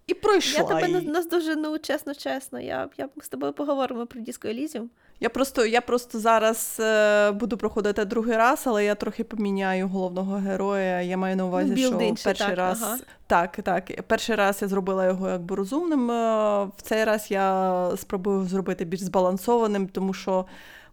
і 0.06 0.14
пройшла. 0.14 0.61
я 0.61 0.66
тебе 0.66 0.88
її. 0.88 1.06
на- 1.06 1.12
наздожену, 1.12 1.78
чесно, 1.78 2.14
чесно. 2.14 2.61
Я, 2.61 2.88
я 2.99 3.09
з 3.23 3.28
тобою 3.28 3.52
поговоримо 3.52 4.06
про 4.06 4.21
Disco 4.21 4.47
Elysium. 4.49 4.85
Я 5.21 5.28
просто, 5.28 5.66
я 5.66 5.80
просто 5.80 6.18
зараз 6.18 6.76
е, 6.80 7.30
буду 7.30 7.56
проходити 7.56 8.04
другий 8.04 8.37
раз, 8.37 8.62
але 8.66 8.85
я 8.85 8.94
трохи 8.94 9.25
поміняю 9.25 9.88
головного 9.88 10.37
героя. 10.37 11.00
Я 11.02 11.16
маю 11.16 11.37
на 11.37 11.47
увазі, 11.47 11.68
Ну, 11.68 11.75
build 11.75 11.93
що 11.94 12.00
інший, 12.02 12.25
перший 12.25 12.47
так, 12.47 12.56
раз 12.59 12.82
ага. 12.82 12.99
так, 13.26 13.56
так. 13.62 14.02
Перший 14.06 14.37
раз 14.37 14.59
я 14.62 14.68
зробила 14.68 15.06
його 15.06 15.28
якби 15.28 15.56
розумним. 15.56 16.11
е, 16.11 16.64
В 16.64 16.82
цей 16.82 17.04
раз 17.04 17.30
я 17.30 17.90
спробую 17.97 18.47
зробити 18.47 18.85
більш 18.85 19.00
збалансованим, 19.02 19.88
тому 19.88 20.14
що. 20.14 20.44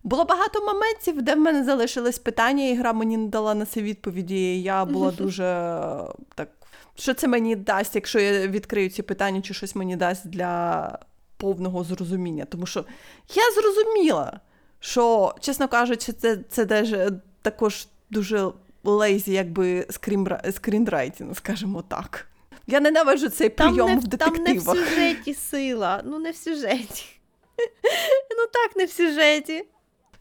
Було 0.04 0.26
багато 0.26 0.66
моментів, 0.66 1.22
де 1.22 1.36
в 1.36 1.40
мене 1.40 1.64
залишились 1.64 2.20
питання, 2.20 2.66
і 2.68 2.76
гра 2.76 2.94
мені 2.94 3.18
не 3.18 3.28
дала 3.28 3.56
на 3.56 3.66
це 3.66 3.82
відповіді. 3.82 4.62
Я 4.62 4.86
була 4.86 5.12
дуже 5.12 5.44
е, 5.44 6.04
так. 6.36 6.48
Що 7.00 7.14
це 7.14 7.28
мені 7.28 7.56
дасть, 7.56 7.96
якщо 7.96 8.20
я 8.20 8.48
відкрию 8.48 8.90
ці 8.90 9.02
питання, 9.02 9.42
чи 9.42 9.54
щось 9.54 9.76
мені 9.76 9.96
дасть 9.96 10.28
для 10.30 11.00
повного 11.38 11.84
зрозуміння? 11.84 12.46
Тому 12.46 12.66
що 12.66 12.86
я 13.36 13.44
зрозуміла, 13.62 14.40
що, 14.80 15.36
чесно 15.40 15.68
кажучи, 15.68 16.14
це, 16.14 16.38
це 16.50 16.66
даже 16.66 17.12
також 17.42 17.88
дуже 18.10 18.48
lazy, 18.84 19.34
якби 19.34 19.82
screenwri- 19.90 20.52
screenwriting, 20.52 21.36
скажімо 21.38 21.84
так. 21.88 22.28
Я 22.68 22.80
ненавиджу 22.80 23.30
цей 23.30 23.50
Там 23.50 23.68
прийом 23.74 23.90
не, 23.90 23.96
в 23.96 24.00
в- 24.00 24.18
там 24.18 24.34
не 24.34 24.54
в 24.54 24.62
сюжеті 24.62 25.34
сила. 25.34 26.02
Ну, 26.06 26.20
не 26.20 26.32
в 26.32 26.36
сюжеті. 26.36 27.06
ну 28.38 28.48
так, 28.54 28.76
не 28.76 28.86
в 28.86 28.92
сюжеті. 28.92 29.66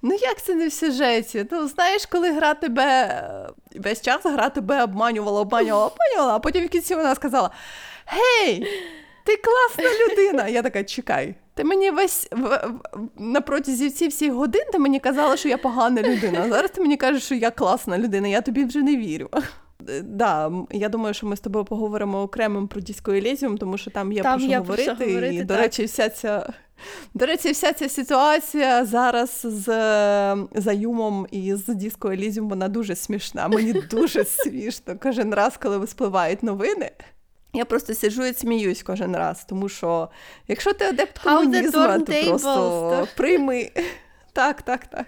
Ну 0.03 0.15
як 0.21 0.43
це 0.43 0.55
не 0.55 0.69
в 0.69 0.73
сюжеті? 0.73 1.47
Ну 1.51 1.69
знаєш, 1.69 2.07
коли 2.07 2.33
гра 2.33 2.55
тебе 2.55 2.85
е, 2.85 3.79
весь 3.81 4.01
час 4.03 4.21
гра 4.25 4.49
тебе 4.49 4.83
обманювала, 4.85 5.41
обманювала, 5.41 5.87
обманювала, 5.87 6.37
а 6.37 6.39
потім 6.39 6.67
в 6.67 6.69
кінці 6.69 6.95
вона 6.95 7.15
сказала: 7.15 7.51
Гей, 8.07 8.67
ти 9.25 9.37
класна 9.37 9.91
людина. 10.11 10.49
Я 10.49 10.63
така, 10.63 10.85
чекай. 10.85 11.35
Ти 11.55 11.65
мені 11.65 11.91
весь 11.91 12.31
на 13.19 13.41
протязі 13.41 13.89
всіх 13.89 14.09
всіх 14.11 14.33
годин 14.33 14.63
ти 14.73 14.79
мені 14.79 15.01
казала, 15.01 15.37
що 15.37 15.49
я 15.49 15.59
погана 15.59 16.03
людина. 16.03 16.41
А 16.45 16.49
зараз 16.49 16.71
ти 16.71 16.81
мені 16.81 16.97
кажеш, 16.97 17.23
що 17.25 17.35
я 17.35 17.51
класна 17.51 17.99
людина, 17.99 18.29
я 18.29 18.41
тобі 18.41 18.65
вже 18.65 18.83
не 18.83 18.97
вірю. 18.97 19.29
Е, 19.89 20.01
Да, 20.03 20.53
я 20.71 20.89
думаю, 20.89 21.15
що 21.15 21.27
ми 21.27 21.37
з 21.37 21.41
тобою 21.41 21.65
поговоримо 21.65 22.23
окремим 22.23 22.69
про 22.69 22.81
Disco 22.81 23.11
Elysium, 23.23 23.59
тому 23.59 23.79
що 23.79 23.91
там 23.91 24.13
є 24.13 24.23
Там 24.23 24.33
про 24.33 24.41
що 24.41 24.51
є 24.51 24.61
про 24.61 24.77
що 24.77 24.83
говорити. 24.85 25.05
говорити, 25.15 25.35
і, 25.35 25.45
до 25.45 25.57
речі, 25.57 25.85
вся 25.85 26.09
ця 26.09 26.53
до 27.15 27.27
речі, 27.27 27.51
вся 27.51 27.73
ця 27.73 27.89
ситуація 27.89 28.85
зараз 28.85 29.41
з 29.45 29.67
Заюмом 30.55 31.27
і 31.31 31.55
з 31.55 31.69
Disco 31.69 31.99
Elysium, 31.99 32.49
вона 32.49 32.69
дуже 32.69 32.97
смішна. 32.97 33.49
Мені 33.49 33.73
дуже 33.91 34.25
смішно. 34.25 34.97
Кожен 35.03 35.35
раз, 35.35 35.57
коли 35.57 35.79
виспливають 35.79 36.43
новини. 36.43 36.91
Я 37.53 37.65
просто 37.65 37.95
сиджу 37.95 38.25
і 38.25 38.35
сміюсь 38.35 38.83
кожен 38.83 39.17
раз, 39.17 39.45
тому 39.49 39.69
що 39.69 40.09
якщо 40.49 40.73
ти 40.73 40.85
адепт 40.85 41.19
комунізму, 41.19 42.05
то 42.07 42.25
просто 42.27 43.09
прийми. 43.17 43.71
Так, 44.33 44.63
так, 44.63 44.87
так. 44.87 45.07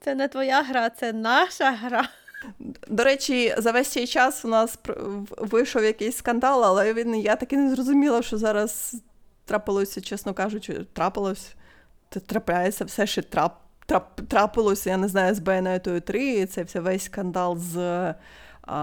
Це 0.00 0.14
не 0.14 0.28
твоя 0.28 0.62
гра, 0.62 0.90
це 0.90 1.12
наша 1.12 1.70
гра. 1.70 2.08
До 2.88 3.04
речі, 3.04 3.54
за 3.58 3.72
весь 3.72 3.88
цей 3.88 4.06
час 4.06 4.44
у 4.44 4.48
нас 4.48 4.78
вийшов 5.38 5.84
якийсь 5.84 6.16
скандал, 6.16 6.64
але 6.64 6.94
він 6.94 7.14
я 7.14 7.36
таки 7.36 7.56
не 7.56 7.74
зрозуміла, 7.74 8.22
що 8.22 8.38
зараз 8.38 8.96
трапилося, 9.46 10.00
чесно 10.00 10.34
кажучи, 10.34 10.86
трапилось. 10.92 11.54
Трапляється 12.26 12.84
все, 12.84 13.06
що 13.06 13.22
трап, 13.22 13.60
трап, 13.86 14.20
трапилося, 14.28 14.90
я 14.90 14.96
не 14.96 15.08
знаю, 15.08 15.34
з 15.34 15.40
Bayonetta 15.40 16.00
3, 16.00 16.46
це 16.46 16.62
все 16.62 16.80
весь 16.80 17.04
скандал 17.04 17.56
з 17.58 17.76
а, 18.62 18.74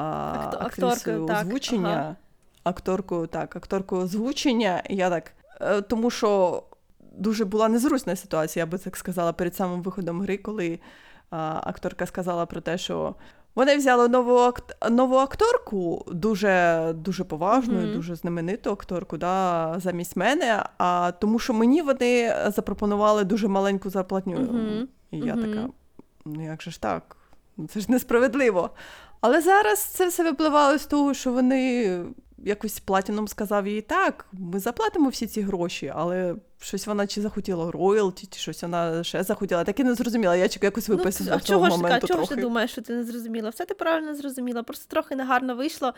Акто- 0.53 0.65
акторкою, 0.65 1.25
так, 1.25 1.41
озвучення. 1.45 1.89
ага. 1.89 2.15
Акторкою, 2.63 3.27
так, 3.27 3.55
акторкою 3.55 4.01
озвучення. 4.01 4.83
Я 4.89 5.09
так. 5.09 5.31
е, 5.61 5.81
Тому 5.81 6.09
що 6.11 6.63
дуже 7.15 7.45
була 7.45 7.69
незручна 7.69 8.15
ситуація, 8.15 8.61
я 8.65 8.71
би 8.71 8.77
так 8.77 8.97
сказала, 8.97 9.33
перед 9.33 9.55
самим 9.55 9.81
виходом 9.81 10.21
гри, 10.21 10.37
коли 10.37 10.79
а, 11.29 11.61
акторка 11.63 12.05
сказала 12.05 12.45
про 12.45 12.61
те, 12.61 12.77
що 12.77 13.15
вони 13.55 13.77
взяли 13.77 14.07
нову 14.07 14.37
акт... 14.37 14.75
нову 14.91 15.15
акторку, 15.15 16.05
дуже 16.11 16.83
дуже 16.97 17.23
поважну, 17.23 17.73
Мгм. 17.81 17.93
дуже 17.93 18.15
знамениту 18.15 18.71
акторку, 18.71 19.17
да, 19.17 19.75
замість 19.77 20.15
мене. 20.15 20.63
А 20.77 21.11
тому, 21.19 21.39
що 21.39 21.53
мені 21.53 21.81
вони 21.81 22.35
запропонували 22.47 23.23
дуже 23.23 23.47
маленьку 23.47 23.89
зарплатню. 23.89 24.39
Мгм. 24.39 24.87
І 25.11 25.17
я 25.17 25.35
Мгм. 25.35 25.45
така, 25.53 25.69
ну 26.25 26.45
як 26.45 26.61
же 26.61 26.71
ж 26.71 26.81
так? 26.81 27.17
Це 27.69 27.79
ж 27.79 27.91
несправедливо. 27.91 28.69
Але 29.21 29.41
зараз 29.41 29.79
це 29.83 30.07
все 30.07 30.23
випливало 30.23 30.77
з 30.77 30.85
того, 30.85 31.13
що 31.13 31.31
вони 31.31 31.99
якось 32.43 32.79
платіном 32.79 33.27
сказав 33.27 33.67
їй 33.67 33.81
так, 33.81 34.25
ми 34.31 34.59
заплатимо 34.59 35.09
всі 35.09 35.27
ці 35.27 35.41
гроші, 35.41 35.91
але 35.95 36.35
щось 36.59 36.87
вона 36.87 37.07
чи 37.07 37.21
захотіла 37.21 37.71
роялті, 37.71 38.27
чи 38.27 38.39
щось 38.39 38.61
вона 38.61 39.03
ще 39.03 39.23
захотіла. 39.23 39.63
Так 39.63 39.79
і 39.79 39.83
не 39.83 39.95
зрозуміла. 39.95 40.35
Я 40.35 40.49
чекаю 40.49 40.67
якось 40.67 40.89
Ну, 40.89 40.95
виписала 40.95 41.35
а 41.35 41.39
з 41.39 41.43
того 41.43 41.59
чого 41.59 41.69
ж, 41.69 41.77
моменту 41.77 42.05
а 42.05 42.07
чого 42.07 42.21
ж 42.21 42.27
трохи. 42.27 42.35
ти 42.35 42.41
думаєш, 42.41 42.71
що 42.71 42.81
ти 42.81 42.93
не 42.95 43.03
зрозуміла? 43.03 43.49
Все 43.49 43.65
ти 43.65 43.73
правильно 43.73 44.15
зрозуміла. 44.15 44.63
Просто 44.63 44.85
трохи 44.91 45.15
негарно 45.15 45.55
вийшло. 45.55 45.93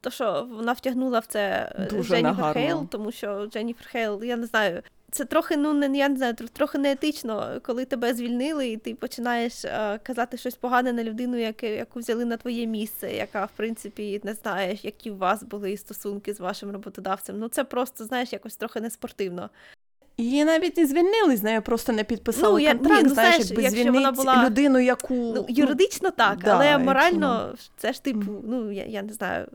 То, 0.00 0.10
що 0.10 0.48
вона 0.50 0.72
втягнула 0.72 1.18
в 1.18 1.26
це 1.26 1.72
е, 1.78 1.88
Дуже 1.90 2.14
Дженніфер. 2.14 2.52
Хейл, 2.54 2.86
тому 2.88 3.12
що 3.12 3.46
Дженніфер 3.46 3.86
Хейл, 3.88 4.24
я 4.24 4.36
не 4.36 4.46
знаю, 4.46 4.82
це 5.14 5.24
трохи, 5.24 5.56
ну 5.56 5.72
не 5.72 5.96
я 5.98 6.08
не 6.08 6.16
знаю, 6.16 6.32
тр- 6.32 6.48
трохи 6.48 6.78
неетично, 6.78 7.60
коли 7.62 7.84
тебе 7.84 8.14
звільнили, 8.14 8.68
і 8.68 8.76
ти 8.76 8.94
починаєш 8.94 9.64
е, 9.64 10.00
казати 10.02 10.36
щось 10.36 10.54
погане 10.54 10.92
на 10.92 11.04
людину, 11.04 11.36
яке, 11.36 11.76
яку 11.76 11.98
взяли 11.98 12.24
на 12.24 12.36
твоє 12.36 12.66
місце, 12.66 13.12
яка, 13.12 13.44
в 13.44 13.50
принципі, 13.56 14.20
не 14.24 14.34
знаєш, 14.34 14.84
які 14.84 15.10
у 15.10 15.16
вас 15.16 15.42
були 15.42 15.76
стосунки 15.76 16.34
з 16.34 16.40
вашим 16.40 16.70
роботодавцем. 16.70 17.38
Ну 17.38 17.48
це 17.48 17.64
просто, 17.64 18.04
знаєш, 18.04 18.32
якось 18.32 18.56
трохи 18.56 18.80
неспортивно. 18.80 19.50
Її 20.18 20.44
навіть 20.44 20.76
не 20.76 20.86
звільнили, 20.86 21.36
з 21.36 21.42
нею 21.42 21.62
просто 21.62 21.92
не 21.92 22.04
підписали 22.04 22.52
Ну, 22.52 22.58
я- 22.58 22.74
контракт. 22.74 23.02
ні, 23.02 23.08
ну, 23.08 23.14
знаєш, 23.14 23.42
знаєш, 23.42 23.50
якби 23.64 23.70
звільнити 23.70 23.90
вона 23.98 24.12
була- 24.12 24.44
людину, 24.46 24.78
яку 24.80 25.14
Ну, 25.14 25.46
юридично 25.48 26.10
так, 26.10 26.38
да, 26.44 26.54
але 26.54 26.66
якщо 26.66 26.84
морально 26.84 27.54
це 27.76 27.92
ж 27.92 28.02
типу, 28.04 28.42
ну 28.44 28.72
я, 28.72 28.84
я 28.84 29.02
не 29.02 29.12
знаю. 29.12 29.46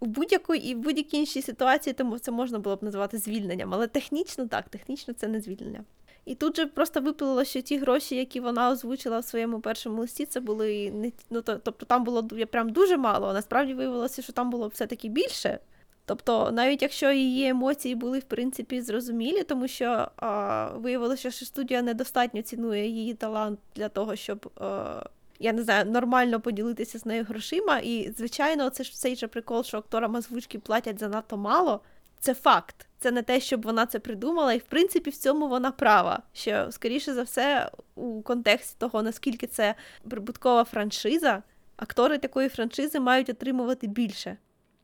У 0.00 0.06
будь-якій 0.06 0.56
і 0.56 0.74
в 0.74 0.78
будь-якій 0.78 1.16
іншій 1.16 1.42
ситуації 1.42 1.94
тому 1.94 2.18
це 2.18 2.30
можна 2.30 2.58
було 2.58 2.76
б 2.76 2.82
назвати 2.82 3.18
звільненням, 3.18 3.74
але 3.74 3.86
технічно 3.86 4.46
так, 4.46 4.68
технічно 4.68 5.14
це 5.14 5.28
не 5.28 5.40
звільнення. 5.40 5.84
І 6.24 6.34
тут 6.34 6.56
же 6.56 6.66
просто 6.66 7.00
виплило, 7.00 7.44
що 7.44 7.60
ті 7.60 7.78
гроші, 7.78 8.16
які 8.16 8.40
вона 8.40 8.70
озвучила 8.70 9.18
в 9.18 9.24
своєму 9.24 9.60
першому 9.60 10.00
листі, 10.00 10.26
це 10.26 10.40
були 10.40 10.90
не 10.90 11.12
ну, 11.30 11.42
то- 11.42 11.56
тобто 11.56 11.86
там 11.86 12.04
було 12.04 12.28
прям 12.50 12.70
дуже 12.70 12.96
мало. 12.96 13.32
Насправді 13.32 13.74
виявилося, 13.74 14.22
що 14.22 14.32
там 14.32 14.50
було 14.50 14.68
все-таки 14.68 15.08
більше. 15.08 15.58
Тобто, 16.06 16.50
навіть 16.50 16.82
якщо 16.82 17.12
її 17.12 17.48
емоції 17.48 17.94
були 17.94 18.18
в 18.18 18.22
принципі 18.24 18.80
зрозумілі, 18.80 19.42
тому 19.42 19.68
що 19.68 20.08
а, 20.16 20.70
виявилося, 20.76 21.30
що 21.30 21.46
студія 21.46 21.82
недостатньо 21.82 22.42
цінує 22.42 22.86
її 22.86 23.14
талант 23.14 23.58
для 23.76 23.88
того, 23.88 24.16
щоб 24.16 24.50
а, 24.56 25.02
я 25.44 25.52
не 25.52 25.62
знаю, 25.62 25.84
нормально 25.84 26.40
поділитися 26.40 26.98
з 26.98 27.06
нею 27.06 27.24
грошима. 27.24 27.78
І, 27.78 28.12
звичайно, 28.16 28.70
це 28.70 28.84
ж 28.84 28.92
цей 28.94 29.16
же 29.16 29.28
прикол, 29.28 29.64
що 29.64 29.78
акторам 29.78 30.14
озвучки 30.14 30.58
платять 30.58 30.98
занадто 30.98 31.36
мало. 31.36 31.80
Це 32.20 32.34
факт. 32.34 32.86
Це 32.98 33.10
не 33.10 33.22
те, 33.22 33.40
щоб 33.40 33.62
вона 33.62 33.86
це 33.86 33.98
придумала, 33.98 34.52
і 34.52 34.58
в 34.58 34.62
принципі 34.62 35.10
в 35.10 35.16
цьому 35.16 35.48
вона 35.48 35.70
права. 35.70 36.22
Що, 36.32 36.66
скоріше 36.70 37.14
за 37.14 37.22
все, 37.22 37.70
у 37.94 38.22
контексті 38.22 38.76
того, 38.78 39.02
наскільки 39.02 39.46
це 39.46 39.74
прибуткова 40.10 40.64
франшиза, 40.64 41.42
актори 41.76 42.18
такої 42.18 42.48
франшизи 42.48 43.00
мають 43.00 43.28
отримувати 43.28 43.86
більше 43.86 44.36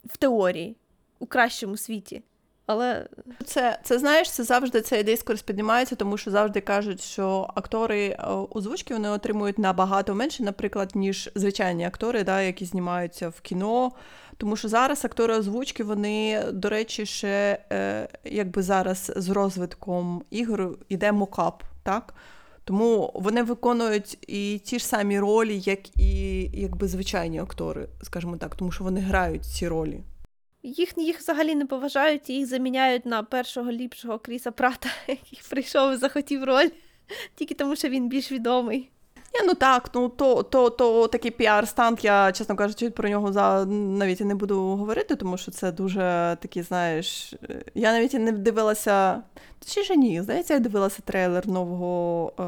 в 0.05 0.17
теорії, 0.17 0.76
у 1.19 1.26
кращому 1.26 1.76
світі. 1.76 2.23
Але 2.70 3.06
Це, 3.44 3.78
це 3.82 3.98
знаєш, 3.98 4.30
це 4.30 4.44
завжди 4.44 4.80
цей 4.80 5.02
дискурс 5.04 5.42
піднімається, 5.42 5.96
тому 5.96 6.16
що 6.16 6.30
завжди 6.30 6.60
кажуть, 6.60 7.02
що 7.02 7.50
актори 7.54 8.06
е, 8.06 8.24
озвучки 8.50 8.94
вони 8.94 9.08
отримують 9.08 9.58
набагато 9.58 10.14
менше, 10.14 10.42
наприклад, 10.42 10.90
ніж 10.94 11.30
звичайні 11.34 11.84
актори, 11.84 12.24
да, 12.24 12.42
які 12.42 12.64
знімаються 12.64 13.28
в 13.28 13.40
кіно. 13.40 13.92
Тому 14.36 14.56
що 14.56 14.68
зараз 14.68 15.04
актори 15.04 15.34
озвучки, 15.34 15.84
вони, 15.84 16.44
до 16.52 16.68
речі, 16.68 17.06
ще 17.06 17.58
е, 17.72 18.08
якби 18.24 18.62
зараз 18.62 19.12
з 19.16 19.28
розвитком 19.28 20.22
ігор 20.30 20.78
іде 20.88 21.12
мокап, 21.12 21.62
так? 21.83 22.14
Тому 22.64 23.12
вони 23.14 23.42
виконують 23.42 24.18
і 24.28 24.61
ті 24.64 24.78
ж 24.78 24.87
самі 24.87 25.18
ролі, 25.18 25.59
як 25.59 25.96
і 25.98 26.42
якби 26.61 26.88
звичайні 26.88 27.38
актори, 27.38 27.88
скажімо 28.02 28.37
так, 28.37 28.54
тому 28.54 28.72
що 28.72 28.85
вони 28.85 29.00
грають 29.00 29.44
ці 29.44 29.68
ролі. 29.68 30.00
Їх, 30.62 30.92
їх 30.96 31.18
взагалі 31.18 31.55
не 31.55 31.66
поважають, 31.66 32.31
їх 32.31 32.46
заміняють 32.46 33.07
на 33.07 33.23
першого 33.23 33.73
ліпшого 33.73 34.18
Кріса 34.18 34.51
Прата, 34.51 34.88
який 35.09 35.40
прийшов 35.51 35.92
і 35.92 35.96
захотів 35.96 36.44
роль, 36.44 36.68
тільки 37.35 37.55
тому, 37.55 37.77
що 37.77 37.88
він 37.88 38.09
більш 38.09 38.33
відомий. 38.33 38.90
Ні, 39.35 39.40
ну 39.47 39.55
так, 39.55 39.90
ну 39.95 40.09
то, 40.09 40.43
то, 40.43 40.71
то 40.71 41.09
такий 41.09 41.31
PR 41.31 41.49
stunt, 41.49 42.05
я, 42.05 42.33
чесно 42.33 42.57
кажучи, 42.57 42.90
про 42.90 43.09
нього 43.09 43.33
за 43.33 43.64
навіть 43.64 44.21
і 44.21 44.25
не 44.25 44.35
буду 44.35 44.61
говорити, 44.61 45.16
тому 45.16 45.37
що 45.38 45.51
це 45.51 45.73
дуже 45.73 46.37
такий, 46.40 46.62
знаєш, 46.62 47.33
е, 47.33 47.64
я 47.75 47.93
навіть 47.93 48.14
і 48.14 48.19
не 48.19 48.33
дивилася. 48.33 49.23
Точніше, 49.59 49.97
ні, 49.97 50.23
здається, 50.23 50.55
я 50.55 50.61
дивилася 50.61 51.03
трейлер 51.05 51.49
нового, 51.49 52.33
е, 52.38 52.43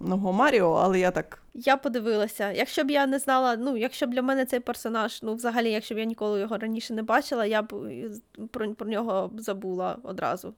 нового 0.00 0.32
Маріо, 0.32 0.72
але 0.72 0.98
я 0.98 1.10
так. 1.10 1.42
Я 1.54 1.76
подивилася. 1.76 2.52
Якщо 2.52 2.84
б 2.84 2.90
я 2.90 3.06
не 3.06 3.18
знала, 3.18 3.56
ну 3.56 3.76
якщо 3.76 4.06
б 4.06 4.10
для 4.10 4.22
мене 4.22 4.46
цей 4.46 4.60
персонаж, 4.60 5.22
ну 5.22 5.34
взагалі, 5.34 5.70
якщо 5.70 5.94
б 5.94 5.98
я 5.98 6.04
ніколи 6.04 6.40
його 6.40 6.58
раніше 6.58 6.94
не 6.94 7.02
бачила, 7.02 7.46
я 7.46 7.62
б 7.62 7.74
е, 7.74 8.10
про, 8.50 8.74
про 8.74 8.88
нього 8.88 9.30
забула 9.38 9.98
одразу. 10.02 10.54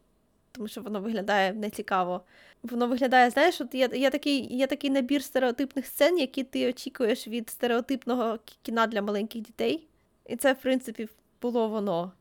Тому 0.52 0.68
що 0.68 0.80
воно 0.80 1.00
виглядає 1.00 1.52
нецікаво. 1.52 2.20
Воно 2.62 2.86
виглядає, 2.86 3.30
знаєш, 3.30 3.60
от 3.60 3.74
є, 3.74 3.88
є, 3.92 4.10
такий, 4.10 4.56
є 4.56 4.66
такий 4.66 4.90
набір 4.90 5.22
стереотипних 5.22 5.86
сцен, 5.86 6.18
які 6.18 6.44
ти 6.44 6.68
очікуєш 6.68 7.28
від 7.28 7.50
стереотипного 7.50 8.38
кіна 8.62 8.86
для 8.86 9.02
маленьких 9.02 9.42
дітей. 9.42 9.86
І 10.26 10.36
це, 10.36 10.52
в 10.52 10.56
принципі, 10.56 11.08
було 11.42 11.68
воно. 11.68 12.12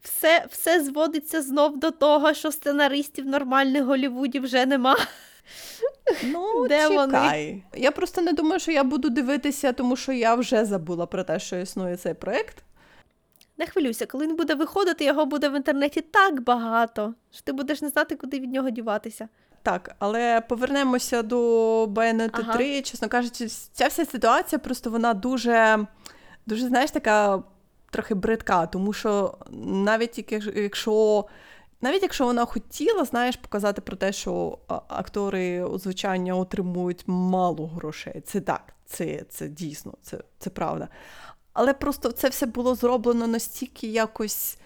Все, 0.00 0.46
все 0.50 0.84
зводиться 0.84 1.42
знов 1.42 1.78
до 1.78 1.90
того, 1.90 2.34
що 2.34 2.52
сценаристів 2.52 3.26
нормальних 3.26 3.82
в 3.82 3.86
Голлівуді 3.86 4.40
вже 4.40 4.66
нема. 4.66 4.96
Ну, 6.24 6.66
Де 6.68 6.88
вони? 6.88 7.62
Я 7.74 7.90
просто 7.90 8.22
не 8.22 8.32
думаю, 8.32 8.60
що 8.60 8.72
я 8.72 8.84
буду 8.84 9.10
дивитися, 9.10 9.72
тому 9.72 9.96
що 9.96 10.12
я 10.12 10.34
вже 10.34 10.64
забула 10.64 11.06
про 11.06 11.24
те, 11.24 11.38
що 11.38 11.56
існує 11.56 11.96
цей 11.96 12.14
проект. 12.14 12.56
Не 13.58 13.66
хвилюйся, 13.66 14.06
коли 14.06 14.26
він 14.26 14.36
буде 14.36 14.54
виходити, 14.54 15.04
його 15.04 15.26
буде 15.26 15.48
в 15.48 15.56
інтернеті 15.56 16.00
так 16.00 16.42
багато, 16.42 17.14
що 17.30 17.42
ти 17.42 17.52
будеш 17.52 17.82
не 17.82 17.88
знати, 17.88 18.16
куди 18.16 18.40
від 18.40 18.52
нього 18.52 18.70
діватися. 18.70 19.28
Так, 19.62 19.96
але 19.98 20.40
повернемося 20.40 21.22
до 21.22 21.86
Ага. 22.32 22.52
3. 22.54 22.82
Чесно 22.82 23.08
кажучи, 23.08 23.48
ця 23.48 23.86
вся 23.86 24.04
ситуація 24.04 24.58
просто 24.58 24.90
вона 24.90 25.14
дуже, 25.14 25.86
дуже, 26.46 26.66
знаєш, 26.66 26.90
така 26.90 27.42
трохи 27.90 28.14
бридка, 28.14 28.66
тому 28.66 28.92
що 28.92 29.38
навіть 29.66 30.32
якщо-. 30.56 31.24
Навіть 31.80 32.02
якщо 32.02 32.24
вона 32.24 32.44
хотіла, 32.44 33.04
знаєш, 33.04 33.36
показати 33.36 33.80
про 33.80 33.96
те, 33.96 34.12
що 34.12 34.58
актори 34.88 35.62
озвучання 35.62 36.34
отримують 36.34 37.04
мало 37.06 37.66
грошей. 37.66 38.20
Це 38.20 38.40
так, 38.40 38.74
це, 38.86 39.24
це 39.28 39.48
дійсно, 39.48 39.94
це, 40.02 40.18
це 40.38 40.50
правда. 40.50 40.88
Але 41.54 41.74
просто 41.74 42.12
це 42.12 42.28
все 42.28 42.46
було 42.46 42.74
зроблено 42.74 43.26
настільки 43.26 43.86
якось 43.86 44.56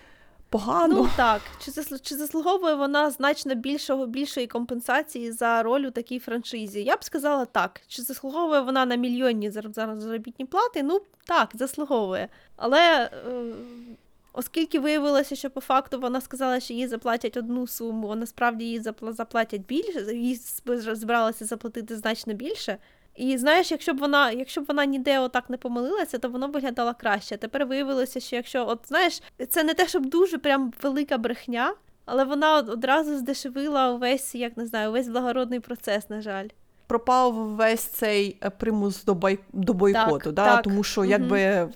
погано. 0.50 0.94
Ну 0.94 1.08
так, 1.16 1.42
чи, 1.64 1.70
заслу- 1.70 2.00
чи 2.02 2.16
заслуговує 2.16 2.74
вона 2.74 3.10
значно 3.10 3.54
більшого, 3.54 4.06
більшої 4.06 4.46
компенсації 4.46 5.32
за 5.32 5.62
роль 5.62 5.80
у 5.80 5.90
такій 5.90 6.18
франшизі? 6.18 6.82
Я 6.84 6.96
б 6.96 7.04
сказала 7.04 7.44
так. 7.44 7.80
Чи 7.88 8.02
заслуговує 8.02 8.60
вона 8.60 8.86
на 8.86 8.96
мільйонні 8.96 9.50
зар- 9.50 9.74
зар- 9.74 9.98
заробітні 10.00 10.44
плати? 10.44 10.82
Ну 10.82 11.00
так, 11.26 11.50
заслуговує. 11.54 12.28
Але 12.56 13.04
е, 13.04 13.10
оскільки 14.32 14.80
виявилося, 14.80 15.36
що 15.36 15.50
по 15.50 15.60
факту 15.60 16.00
вона 16.00 16.20
сказала, 16.20 16.60
що 16.60 16.74
їй 16.74 16.88
заплатять 16.88 17.36
одну 17.36 17.66
суму, 17.66 18.08
а 18.08 18.16
насправді 18.16 18.64
їй 18.64 18.80
запла- 18.80 19.12
заплатять 19.12 19.60
більше, 19.66 20.14
їй 20.16 20.40
збиралася 20.94 21.44
заплатити 21.44 21.96
значно 21.96 22.34
більше. 22.34 22.76
І 23.16 23.38
знаєш, 23.38 23.70
якщо 23.70 23.94
б 23.94 23.98
вона, 23.98 24.30
якщо 24.30 24.60
б 24.60 24.64
вона 24.68 24.84
ніде 24.84 25.18
отак 25.18 25.50
не 25.50 25.56
помилилася, 25.56 26.18
то 26.18 26.28
воно 26.28 26.48
виглядало 26.48 26.94
краще. 27.00 27.36
Тепер 27.36 27.66
виявилося, 27.66 28.20
що 28.20 28.36
якщо, 28.36 28.68
от 28.68 28.80
знаєш, 28.88 29.22
це 29.48 29.64
не 29.64 29.74
те, 29.74 29.88
щоб 29.88 30.06
дуже 30.06 30.38
прям 30.38 30.72
велика 30.82 31.18
брехня, 31.18 31.74
але 32.04 32.24
вона 32.24 32.58
одразу 32.58 33.16
здешевила 33.16 33.90
увесь, 33.90 34.34
як 34.34 34.56
не 34.56 34.66
знаю, 34.66 34.90
увесь 34.90 35.08
благородний 35.08 35.60
процес, 35.60 36.10
на 36.10 36.20
жаль. 36.20 36.48
пропав 36.86 37.34
весь 37.34 37.80
цей 37.84 38.36
е, 38.44 38.50
примус 38.50 39.04
до, 39.04 39.14
бой... 39.14 39.38
до 39.52 39.74
бойкоту, 39.74 40.18
Так, 40.24 40.34
да? 40.34 40.44
так. 40.44 40.62
тому 40.62 40.82
що 40.84 41.04
якби. 41.04 41.68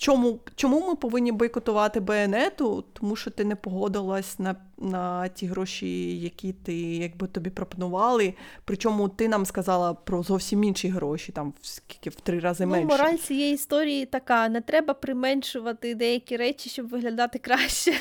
Чому, 0.00 0.38
чому 0.56 0.88
ми 0.88 0.94
повинні 0.94 1.32
бойкотувати 1.32 2.00
Байонету? 2.00 2.84
Тому 2.92 3.16
що 3.16 3.30
ти 3.30 3.44
не 3.44 3.56
погодилась 3.56 4.38
на, 4.38 4.56
на 4.78 5.28
ті 5.28 5.46
гроші, 5.46 6.18
які 6.20 6.52
ти 6.52 6.74
якби 6.96 7.26
тобі 7.26 7.50
пропонували. 7.50 8.34
Причому 8.64 9.08
ти 9.08 9.28
нам 9.28 9.46
сказала 9.46 9.94
про 9.94 10.22
зовсім 10.22 10.64
інші 10.64 10.88
гроші, 10.88 11.32
там 11.32 11.54
в 11.60 11.66
скільки 11.66 12.10
в 12.10 12.14
три 12.14 12.38
рази 12.38 12.66
Ну, 12.66 12.72
менше. 12.72 12.86
мораль 12.86 13.16
цієї 13.16 13.54
історії 13.54 14.06
така: 14.06 14.48
не 14.48 14.60
треба 14.60 14.94
применшувати 14.94 15.94
деякі 15.94 16.36
речі, 16.36 16.70
щоб 16.70 16.88
виглядати 16.88 17.38
краще. 17.38 17.92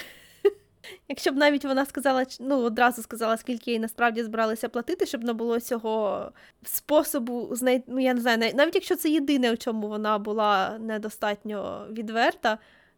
Якщо 1.08 1.32
б 1.32 1.36
навіть 1.36 1.65
вона 1.65 1.86
сказала, 1.86 2.25
ну 2.39 2.58
одразу 2.58 3.02
сказала, 3.02 3.38
скільки 3.38 3.71
їй 3.71 3.80
насправді 3.80 4.23
збиралися 4.23 4.69
платити, 4.69 5.06
щоб 5.06 5.23
не 5.23 5.34
було 5.34 5.60
цього 5.60 6.32
способу 6.63 7.49
знайти, 7.52 7.84
ну 7.88 7.99
я 7.99 8.13
не 8.13 8.21
знаю, 8.21 8.52
навіть 8.56 8.75
якщо 8.75 8.95
це 8.95 9.10
єдине, 9.10 9.54
у 9.54 9.58
чому 9.58 9.88
вона 9.88 10.17
була 10.17 10.78
недостатньо 10.80 11.88
відверта, 11.91 12.58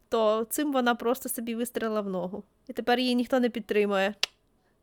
то 0.09 0.47
цим 0.49 0.73
вона 0.73 0.95
просто 0.95 1.29
собі 1.29 1.55
вистрілила 1.55 2.01
в 2.01 2.09
ногу. 2.09 2.43
І 2.67 2.73
тепер 2.73 2.99
її 2.99 3.15
ніхто 3.15 3.39
не 3.39 3.49
підтримує. 3.49 4.13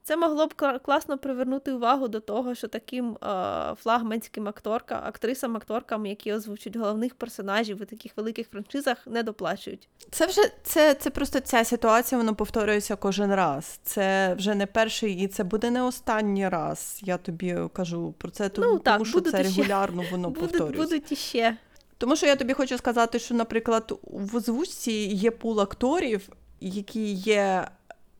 Це 0.08 0.16
могло 0.16 0.46
б 0.46 0.54
класно 0.82 1.18
привернути 1.18 1.72
увагу 1.72 2.08
до 2.08 2.20
того, 2.20 2.54
що 2.54 2.68
таким 2.68 3.10
е, 3.10 3.74
флагманським 3.82 4.48
акторкам, 4.48 5.00
актрисам, 5.04 5.56
акторкам, 5.56 6.06
які 6.06 6.32
озвучують 6.32 6.76
головних 6.76 7.14
персонажів 7.14 7.82
у 7.82 7.84
таких 7.84 8.16
великих 8.16 8.48
франшизах, 8.48 8.98
не 9.06 9.22
доплачують. 9.22 9.88
Це 10.10 10.26
вже 10.26 10.40
це, 10.62 10.94
це 10.94 11.10
просто 11.10 11.40
ця 11.40 11.64
ситуація, 11.64 12.18
вона 12.18 12.32
повторюється 12.34 12.96
кожен 12.96 13.34
раз. 13.34 13.80
Це 13.82 14.34
вже 14.34 14.54
не 14.54 14.66
перший 14.66 15.14
і 15.14 15.26
це 15.28 15.44
буде 15.44 15.70
не 15.70 15.82
останній 15.82 16.48
раз. 16.48 17.00
Я 17.02 17.16
тобі 17.16 17.56
кажу 17.72 18.14
про 18.18 18.30
це, 18.30 18.48
тому, 18.48 18.68
Ну, 18.68 18.78
так, 18.78 18.94
тому 18.94 19.04
що 19.04 19.20
це 19.20 19.42
регулярно 19.42 20.04
воно 20.10 20.30
Будуть, 20.30 20.50
повторюється. 20.50 20.82
будуть 20.82 21.12
іще. 21.12 21.56
Тому 21.98 22.16
що 22.16 22.26
я 22.26 22.36
тобі 22.36 22.52
хочу 22.54 22.78
сказати, 22.78 23.18
що, 23.18 23.34
наприклад, 23.34 23.98
в 24.02 24.36
озвучці 24.36 24.92
є 24.92 25.30
пул 25.30 25.60
акторів, 25.60 26.28
які 26.60 27.12
є 27.12 27.68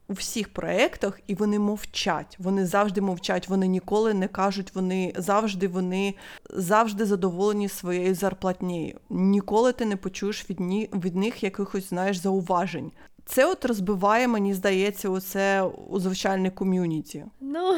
у 0.09 0.13
всіх 0.13 0.49
проєктах, 0.53 1.21
і 1.27 1.35
вони 1.35 1.59
мовчать. 1.59 2.37
Вони 2.39 2.67
завжди 2.67 3.01
мовчать, 3.01 3.49
вони 3.49 3.67
ніколи 3.67 4.15
не 4.15 4.29
кажуть, 4.29 4.75
вони 4.75 5.13
завжди 5.17 5.69
вони 5.69 6.15
завжди 6.51 7.05
задоволені 7.05 7.69
своєю 7.69 8.15
зарплатнею. 8.15 9.01
Ніколи 9.11 9.73
ти 9.73 9.85
не 9.85 9.97
почуєш 9.97 10.51
від, 10.51 10.61
ні, 10.61 10.91
від 10.93 11.17
них 11.17 11.43
якихось, 11.43 11.89
знаєш, 11.89 12.17
зауважень. 12.17 12.93
Це 13.25 13.47
от 13.47 13.65
розбиває, 13.65 14.29
мені 14.29 14.55
здається, 14.55 15.09
оце 15.09 15.71
звичайне 15.95 16.51
ком'юніті. 16.51 17.25
Ну, 17.41 17.77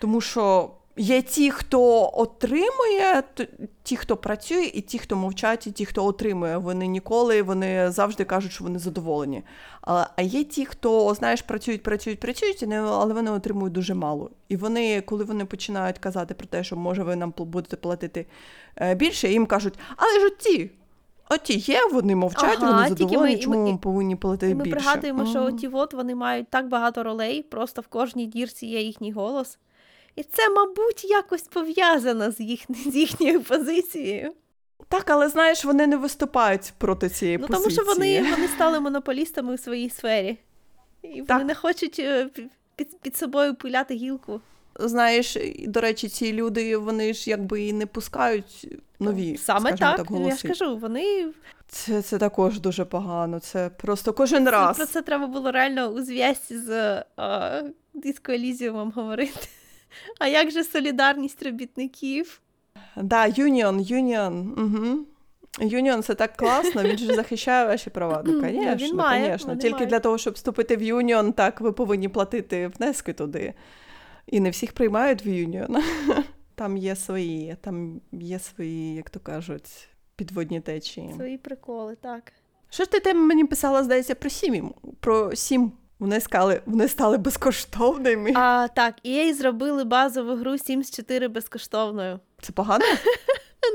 Тому 0.00 0.20
що 0.20 0.70
є 0.96 1.22
ті, 1.22 1.50
хто 1.50 2.10
отримує, 2.14 3.22
ті, 3.82 3.96
хто 3.96 4.16
працює, 4.16 4.70
і 4.74 4.80
ті, 4.80 4.98
хто 4.98 5.16
мовчать, 5.16 5.66
і 5.66 5.70
ті, 5.70 5.84
хто 5.86 6.06
отримує. 6.06 6.56
Вони 6.56 6.86
ніколи, 6.86 7.42
вони 7.42 7.90
завжди 7.90 8.24
кажуть, 8.24 8.52
що 8.52 8.64
вони 8.64 8.78
задоволені. 8.78 9.42
А, 9.82 10.06
є 10.22 10.44
ті, 10.44 10.66
хто, 10.66 11.14
знаєш, 11.14 11.42
працюють, 11.42 11.82
працюють, 11.82 12.20
працюють, 12.20 12.62
але 12.72 13.14
вони 13.14 13.30
отримують 13.30 13.72
дуже 13.72 13.94
мало. 13.94 14.30
І 14.48 14.56
вони, 14.56 15.00
коли 15.00 15.24
вони 15.24 15.44
починають 15.44 15.98
казати 15.98 16.34
про 16.34 16.46
те, 16.46 16.64
що 16.64 16.76
може 16.76 17.02
ви 17.02 17.16
нам 17.16 17.34
будете 17.36 17.76
платити 17.76 18.26
е, 18.76 18.94
більше, 18.94 19.28
їм 19.28 19.46
кажуть, 19.46 19.74
але 19.96 20.20
ж 20.20 20.26
оті. 20.26 20.70
Оті 21.30 21.58
є, 21.58 21.80
вони 21.92 22.16
мовчать, 22.16 22.58
Ага, 22.60 22.76
вони 22.76 22.88
задоволені, 22.88 23.36
ми- 23.36 23.42
чому 23.42 23.70
ми 23.72 23.78
повинні 23.78 24.16
платити 24.16 24.54
ми 24.54 24.64
пригадуємо, 24.64 25.26
що 25.26 25.42
Мгм. 25.42 25.56
ті 25.56 25.68
от 25.68 25.94
вони 25.94 26.14
мають 26.14 26.48
так 26.50 26.68
багато 26.68 27.02
ролей, 27.02 27.42
просто 27.42 27.82
в 27.82 27.86
кожній 27.86 28.26
дірці 28.26 28.66
є 28.66 28.82
їхній 28.82 29.12
голос. 29.12 29.58
І 30.16 30.22
це, 30.22 30.48
мабуть, 30.50 31.04
якось 31.04 31.42
пов'язано 31.42 32.30
з, 32.30 32.40
їх, 32.40 32.60
з 32.86 32.96
їхньою 32.96 33.42
позицією. 33.42 34.32
Так, 34.88 35.10
але 35.10 35.28
знаєш, 35.28 35.64
вони 35.64 35.86
не 35.86 35.96
виступають 35.96 36.72
проти 36.78 37.08
цієї 37.08 37.38
Ну, 37.38 37.46
позиції. 37.46 37.76
тому 37.76 37.88
що 37.88 37.94
вони, 37.94 38.30
вони 38.30 38.48
стали 38.48 38.80
монополістами 38.80 39.54
у 39.54 39.58
своїй 39.58 39.90
сфері. 39.90 40.38
І 41.02 41.22
вони 41.22 41.44
не 41.44 41.54
хочуть 41.54 41.98
е, 41.98 42.28
під, 42.76 43.00
під 43.00 43.16
собою 43.16 43.54
пиляти 43.54 43.94
гілку. 43.94 44.40
Знаєш, 44.80 45.36
до 45.66 45.80
речі, 45.80 46.08
ці 46.08 46.32
люди 46.32 46.76
вони 46.76 47.14
ж 47.14 47.30
якби 47.30 47.62
і 47.62 47.72
не 47.72 47.86
пускають 47.86 48.68
нові 49.00 49.36
Саме 49.36 49.72
так, 49.72 49.96
так, 49.96 50.10
ну, 50.10 50.28
я 50.28 50.36
ж 50.36 50.48
кажу, 50.48 50.76
вони 50.76 51.28
Це, 51.68 52.02
це 52.02 52.18
також 52.18 52.60
дуже 52.60 52.84
погано. 52.84 53.40
Це 53.40 53.70
просто 53.70 54.12
кожен 54.12 54.44
Це- 54.44 54.50
раз. 54.50 54.76
Про 54.76 54.86
це 54.86 55.02
треба 55.02 55.26
було 55.26 55.50
реально 55.50 55.86
у 55.86 56.02
зв'язці 56.02 56.58
з 56.58 56.70
е, 57.18 57.64
Диско 57.94 58.32
Елізіумом 58.32 58.92
говорити. 58.96 59.48
А 60.18 60.28
як 60.28 60.50
же 60.50 60.64
солідарність 60.64 61.42
робітників? 61.42 62.40
Да, 62.96 63.26
юніон, 63.26 63.80
юніон. 63.80 64.54
Угу. 64.58 65.06
Юніон 65.60 66.02
це 66.02 66.14
так 66.14 66.36
класно, 66.36 66.82
він 66.82 66.98
же 66.98 67.14
захищає 67.14 67.66
ваші 67.66 67.90
права. 67.90 68.22
Ну, 68.26 68.32
Ну, 68.42 68.48
звісно, 68.78 69.04
звісно. 69.20 69.56
Тільки 69.56 69.74
мають. 69.74 69.88
для 69.88 70.00
того, 70.00 70.18
щоб 70.18 70.34
вступити 70.34 70.76
в 70.76 70.82
юніон, 70.82 71.32
так 71.32 71.60
ви 71.60 71.72
повинні 71.72 72.08
платити 72.08 72.68
внески 72.68 73.12
туди. 73.12 73.54
І 74.26 74.40
не 74.40 74.50
всіх 74.50 74.72
приймають 74.72 75.26
в 75.26 75.28
юніон. 75.28 75.82
Там 76.54 76.76
є 76.76 76.96
свої, 76.96 77.56
там 77.60 78.00
є 78.12 78.38
свої, 78.38 78.94
як 78.94 79.10
то 79.10 79.20
кажуть, 79.20 79.88
підводні 80.16 80.60
течії. 80.60 81.12
Свої 81.16 81.38
приколи, 81.38 81.96
так. 81.96 82.32
Що 82.70 82.84
ж 82.84 82.90
ти 82.90 83.00
там 83.00 83.26
мені 83.26 83.44
писала, 83.44 83.82
здається, 83.82 84.14
про 84.14 84.30
сім? 84.30 84.74
Про 85.00 85.36
сім. 85.36 85.72
Вони 86.02 86.20
стали, 86.20 86.62
вони 86.66 86.88
стали 86.88 87.18
безкоштовними. 87.18 88.32
А 88.36 88.68
так, 88.76 88.94
EA 89.04 89.34
зробили 89.34 89.84
базову 89.84 90.34
гру 90.36 90.52
Sims 90.52 90.96
4 90.96 91.28
безкоштовною. 91.28 92.20
Це 92.40 92.52
погано? 92.52 92.84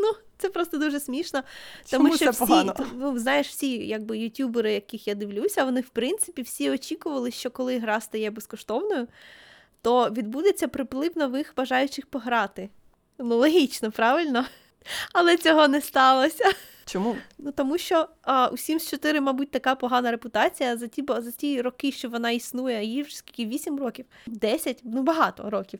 Ну, 0.01 0.11
це 0.37 0.49
просто 0.49 0.77
дуже 0.77 0.99
смішно. 0.99 1.43
Чому 1.85 2.03
Тому 2.03 2.15
що 2.15 2.25
це 2.25 2.31
всі, 2.31 2.39
погано? 2.39 2.75
ну, 2.95 3.19
знаєш, 3.19 3.47
всі 3.47 3.87
якби 3.87 4.17
ютубери, 4.17 4.73
яких 4.73 5.07
я 5.07 5.15
дивлюся, 5.15 5.63
вони 5.63 5.81
в 5.81 5.89
принципі 5.89 6.41
всі 6.41 6.71
очікували, 6.71 7.31
що 7.31 7.51
коли 7.51 7.79
гра 7.79 8.01
стає 8.01 8.31
безкоштовною, 8.31 9.07
то 9.81 10.09
відбудеться 10.09 10.67
приплив 10.67 11.17
нових 11.17 11.53
бажаючих 11.57 12.05
пограти. 12.05 12.69
Ну, 13.17 13.35
логічно, 13.37 13.91
правильно? 13.91 14.45
Але 15.13 15.37
цього 15.37 15.67
не 15.67 15.81
сталося. 15.81 16.51
Чому? 16.85 17.15
Ну 17.37 17.51
тому 17.51 17.77
що 17.77 18.07
а, 18.21 18.47
у 18.47 18.55
Sims 18.55 18.89
4, 18.89 19.21
мабуть, 19.21 19.51
така 19.51 19.75
погана 19.75 20.11
репутація 20.11 20.77
за 20.77 20.87
ті, 20.87 21.05
за 21.17 21.31
ті 21.31 21.61
роки, 21.61 21.91
що 21.91 22.09
вона 22.09 22.31
існує, 22.31 22.85
їй 22.85 23.03
вже 23.03 23.15
скільки 23.15 23.45
8 23.45 23.79
років, 23.79 24.05
10, 24.27 24.81
ну 24.83 25.03
багато 25.03 25.49
років. 25.49 25.79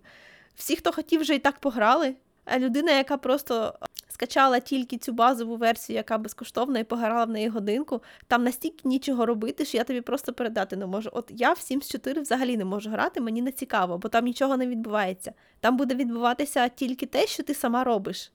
Всі, 0.56 0.76
хто 0.76 0.92
хотів, 0.92 1.22
вже 1.22 1.36
і 1.36 1.40
так 1.40 1.60
пограли. 1.60 2.16
А 2.46 2.60
людина, 2.60 2.92
яка 2.92 3.18
просто 3.18 3.74
скачала 4.10 4.60
тільки 4.60 4.98
цю 4.98 5.14
базову 5.14 5.56
версію, 5.56 5.98
яка 5.98 6.18
безкоштовна, 6.18 6.80
і 6.80 6.84
пограла 6.84 7.26
в 7.26 7.30
неї 7.30 7.50
годинку, 7.50 8.02
там 8.28 8.44
настільки 8.44 8.88
нічого 8.88 9.26
робити, 9.26 9.66
що 9.66 9.78
я 9.78 9.84
тобі 9.84 10.02
просто 10.02 10.34
передати 10.34 10.76
не 10.76 10.86
можу. 10.86 11.10
От 11.14 11.32
я 11.36 11.54
в 11.54 11.58
Sims 11.58 11.92
4 11.92 12.22
взагалі 12.22 12.58
не 12.58 12.66
можу 12.66 12.90
грати, 12.90 13.22
мені 13.22 13.42
не 13.42 13.52
цікаво, 13.52 13.98
бо 13.98 14.10
там 14.10 14.26
нічого 14.26 14.58
не 14.58 14.68
відбувається. 14.68 15.34
Там 15.60 15.78
буде 15.78 15.96
відбуватися 15.96 16.70
тільки 16.70 17.06
те, 17.06 17.28
що 17.28 17.44
ти 17.44 17.54
сама 17.54 17.84
робиш. 17.84 18.32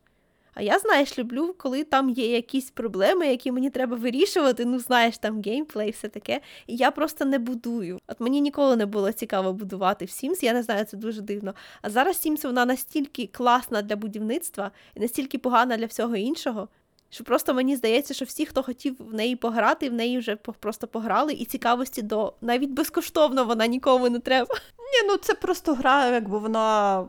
А 0.54 0.62
я, 0.62 0.78
знаєш, 0.78 1.18
люблю, 1.18 1.54
коли 1.58 1.84
там 1.84 2.10
є 2.10 2.32
якісь 2.32 2.70
проблеми, 2.70 3.26
які 3.26 3.52
мені 3.52 3.70
треба 3.70 3.96
вирішувати. 3.96 4.64
Ну, 4.64 4.78
знаєш, 4.78 5.18
там 5.18 5.42
геймплей, 5.42 5.90
все 5.90 6.08
таке. 6.08 6.40
І 6.66 6.76
я 6.76 6.90
просто 6.90 7.24
не 7.24 7.38
будую. 7.38 7.98
От 8.06 8.20
мені 8.20 8.40
ніколи 8.40 8.76
не 8.76 8.86
було 8.86 9.12
цікаво 9.12 9.52
будувати 9.52 10.04
в 10.04 10.08
Sims, 10.08 10.44
я 10.44 10.52
не 10.52 10.62
знаю, 10.62 10.84
це 10.84 10.96
дуже 10.96 11.20
дивно. 11.20 11.54
А 11.82 11.90
зараз 11.90 12.26
Sims 12.26 12.46
вона 12.46 12.64
настільки 12.64 13.26
класна 13.26 13.82
для 13.82 13.96
будівництва 13.96 14.70
і 14.94 15.00
настільки 15.00 15.38
погана 15.38 15.76
для 15.76 15.86
всього 15.86 16.16
іншого. 16.16 16.68
Що 17.10 17.24
просто 17.24 17.54
мені 17.54 17.76
здається, 17.76 18.14
що 18.14 18.24
всі, 18.24 18.46
хто 18.46 18.62
хотів 18.62 18.96
в 18.98 19.14
неї 19.14 19.36
пограти, 19.36 19.90
в 19.90 19.92
неї 19.92 20.18
вже 20.18 20.36
просто 20.36 20.86
пограли, 20.86 21.32
і 21.32 21.44
цікавості 21.44 22.02
до 22.02 22.34
навіть 22.40 22.70
безкоштовно 22.70 23.44
вона 23.44 23.66
нікому 23.66 24.08
не 24.08 24.18
треба. 24.18 24.54
Ні, 24.78 25.08
ну 25.08 25.16
це 25.16 25.34
просто 25.34 25.74
гра, 25.74 26.08
якби 26.08 26.38
вона. 26.38 27.04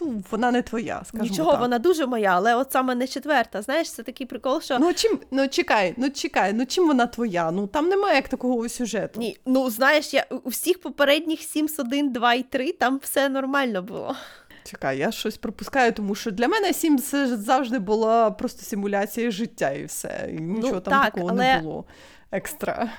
Ну, 0.00 0.22
вона 0.30 0.50
не 0.50 0.62
твоя, 0.62 1.02
скажімо 1.04 1.30
Нічого, 1.30 1.50
так. 1.50 1.60
вона 1.60 1.78
дуже 1.78 2.06
моя, 2.06 2.30
але 2.36 2.54
от 2.54 2.72
саме 2.72 2.94
не 2.94 3.06
четверта. 3.06 3.62
Знаєш, 3.62 3.92
це 3.92 4.02
такий 4.02 4.26
прикол, 4.26 4.60
що 4.60 4.78
Ну 4.78 4.92
чим, 4.94 5.18
ну 5.30 5.48
чекай, 5.48 5.94
ну 5.96 6.10
чекай, 6.10 6.52
ну 6.52 6.66
чим 6.66 6.86
вона 6.86 7.06
твоя? 7.06 7.50
Ну 7.50 7.66
там 7.66 7.88
немає 7.88 8.14
як 8.14 8.28
такого 8.28 8.68
сюжету. 8.68 9.20
Ні, 9.20 9.38
ну 9.46 9.70
знаєш, 9.70 10.14
я 10.14 10.26
у 10.44 10.48
всіх 10.48 10.80
попередніх 10.80 11.40
Sims 11.40 11.80
1, 11.80 12.12
2 12.12 12.34
і 12.34 12.42
3 12.42 12.72
там 12.72 13.00
все 13.02 13.28
нормально 13.28 13.82
було. 13.82 14.16
Чекай, 14.64 14.98
я 14.98 15.12
щось 15.12 15.36
пропускаю, 15.36 15.92
тому 15.92 16.14
що 16.14 16.30
для 16.30 16.48
мене 16.48 16.68
Sims 16.68 16.98
це 16.98 17.36
завжди 17.36 17.78
була 17.78 18.30
просто 18.30 18.62
симуляція 18.62 19.30
життя 19.30 19.70
і 19.70 19.84
все. 19.84 20.28
І 20.32 20.40
нічого 20.40 20.80
там 20.80 20.94
Ну, 20.94 21.00
так, 21.00 21.14
такого 21.14 21.30
але- 21.30 21.54
не 21.54 21.60
було 21.60 21.84
екстра. 22.32 22.90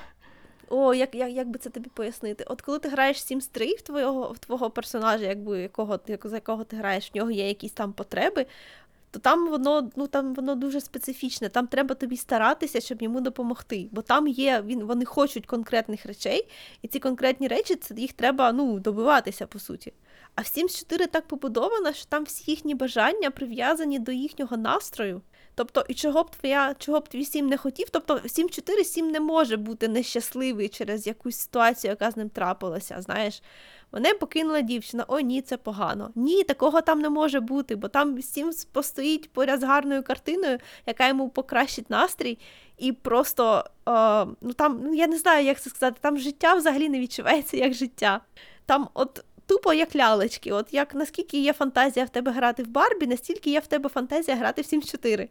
О, 0.70 0.94
як, 0.94 1.14
як, 1.14 1.30
як 1.30 1.48
би 1.48 1.58
це 1.58 1.70
тобі 1.70 1.90
пояснити? 1.94 2.44
От 2.44 2.62
коли 2.62 2.78
ти 2.78 2.88
граєш 2.88 3.16
Sims 3.16 3.48
3 3.52 3.74
в 3.74 3.82
твого, 3.82 4.32
в 4.32 4.38
твого 4.38 4.70
персонажа, 4.70 5.24
якби 5.24 5.62
якого, 5.62 6.00
як, 6.06 6.26
за 6.26 6.36
якого 6.36 6.64
ти 6.64 6.76
граєш, 6.76 7.10
в 7.14 7.16
нього 7.16 7.30
є 7.30 7.48
якісь 7.48 7.72
там 7.72 7.92
потреби, 7.92 8.46
то 9.10 9.18
там 9.18 9.48
воно, 9.48 9.90
ну, 9.96 10.06
там 10.06 10.34
воно 10.34 10.54
дуже 10.54 10.80
специфічне. 10.80 11.48
Там 11.48 11.66
треба 11.66 11.94
тобі 11.94 12.16
старатися, 12.16 12.80
щоб 12.80 13.02
йому 13.02 13.20
допомогти. 13.20 13.88
Бо 13.92 14.02
там 14.02 14.28
є, 14.28 14.62
він, 14.66 14.84
вони 14.84 15.04
хочуть 15.04 15.46
конкретних 15.46 16.06
речей, 16.06 16.48
і 16.82 16.88
ці 16.88 16.98
конкретні 16.98 17.48
речі, 17.48 17.76
це 17.76 17.94
їх 17.94 18.12
треба 18.12 18.52
ну, 18.52 18.80
добиватися, 18.80 19.46
по 19.46 19.58
суті. 19.58 19.92
А 20.34 20.40
в 20.40 20.44
Sims 20.44 20.78
4 20.78 21.06
так 21.06 21.26
побудовано, 21.26 21.92
що 21.92 22.06
там 22.08 22.24
всі 22.24 22.50
їхні 22.50 22.74
бажання 22.74 23.30
прив'язані 23.30 23.98
до 23.98 24.12
їхнього 24.12 24.56
настрою. 24.56 25.22
Тобто, 25.58 25.84
і 25.88 25.94
чого 25.94 26.22
б 26.22 26.30
твоя, 26.30 26.74
чого 26.78 27.00
б 27.00 27.08
твій 27.08 27.24
сім 27.24 27.46
не 27.46 27.56
хотів, 27.56 27.90
тобто 27.90 28.14
7-4 28.14 28.84
сім 28.84 29.10
не 29.10 29.20
може 29.20 29.56
бути 29.56 29.88
нещасливий 29.88 30.68
через 30.68 31.06
якусь 31.06 31.36
ситуацію, 31.36 31.90
яка 31.90 32.10
з 32.10 32.16
ним 32.16 32.28
трапилася. 32.28 33.02
Знаєш, 33.02 33.42
мене 33.92 34.14
покинула 34.14 34.60
дівчина, 34.60 35.04
о, 35.08 35.20
ні, 35.20 35.42
це 35.42 35.56
погано. 35.56 36.10
Ні, 36.14 36.44
такого 36.44 36.80
там 36.80 37.00
не 37.00 37.08
може 37.08 37.40
бути, 37.40 37.76
бо 37.76 37.88
там 37.88 38.22
сім 38.22 38.50
постоїть 38.72 39.32
поряд 39.32 39.60
з 39.60 39.64
гарною 39.64 40.02
картиною, 40.02 40.58
яка 40.86 41.08
йому 41.08 41.28
покращить 41.28 41.90
настрій, 41.90 42.38
і 42.78 42.92
просто 42.92 43.64
е, 43.88 44.26
ну 44.40 44.52
там, 44.52 44.80
ну 44.82 44.94
я 44.94 45.06
не 45.06 45.18
знаю, 45.18 45.46
як 45.46 45.60
це 45.60 45.70
сказати, 45.70 45.98
там 46.00 46.18
життя 46.18 46.54
взагалі 46.54 46.88
не 46.88 47.00
відчувається 47.00 47.56
як 47.56 47.74
життя. 47.74 48.20
Там, 48.66 48.88
от 48.94 49.24
тупо 49.48 49.72
як 49.72 49.96
лялечки. 49.96 50.52
От 50.52 50.74
як 50.74 50.94
наскільки 50.94 51.40
є 51.40 51.52
фантазія 51.52 52.06
в 52.06 52.08
тебе 52.08 52.32
грати 52.32 52.62
в 52.62 52.68
Барбі, 52.68 53.06
настільки 53.06 53.50
є 53.50 53.60
в 53.60 53.66
тебе 53.66 53.88
фантазія 53.88 54.36
грати 54.36 54.62
в 54.62 54.64
Sims 54.64 54.90
4. 54.90 55.28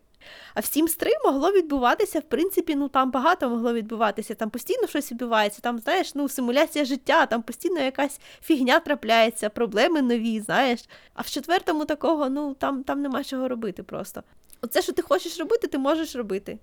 А 0.54 0.60
в 0.60 0.64
Sims 0.64 0.98
3 0.98 1.12
могло 1.26 1.52
відбуватися, 1.52 2.20
в 2.20 2.24
принципі, 2.24 2.76
ну 2.76 2.88
там 2.88 3.12
багато 3.12 3.50
могло 3.50 3.74
відбуватися. 3.74 4.36
Там 4.36 4.50
постійно 4.50 4.88
щось 4.88 5.12
відбувається, 5.12 5.62
там, 5.62 5.80
знаєш, 5.80 6.16
ну, 6.16 6.30
симуляція 6.30 6.86
життя, 6.86 7.26
там 7.26 7.42
постійно 7.42 7.80
якась 7.80 8.20
фігня 8.44 8.80
трапляється, 8.80 9.50
проблеми 9.50 10.02
нові, 10.02 10.40
знаєш. 10.40 10.86
А 11.14 11.22
в 11.22 11.30
четвертому 11.30 11.86
такого, 11.86 12.30
ну 12.30 12.54
там 12.54 12.84
там 12.84 13.02
нема 13.02 13.24
чого 13.24 13.48
робити 13.48 13.84
просто. 13.84 14.24
Оце, 14.62 14.82
що 14.82 14.94
ти 14.94 15.02
хочеш 15.02 15.40
робити, 15.40 15.68
ти 15.68 15.78
можеш 15.78 16.16
робити. 16.16 16.58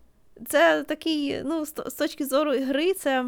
Це 0.49 0.83
такий, 0.83 1.43
ну, 1.45 1.67
з 1.67 1.95
точки 1.99 2.27
зору 2.27 2.51
гри, 2.51 2.95
це 2.95 3.25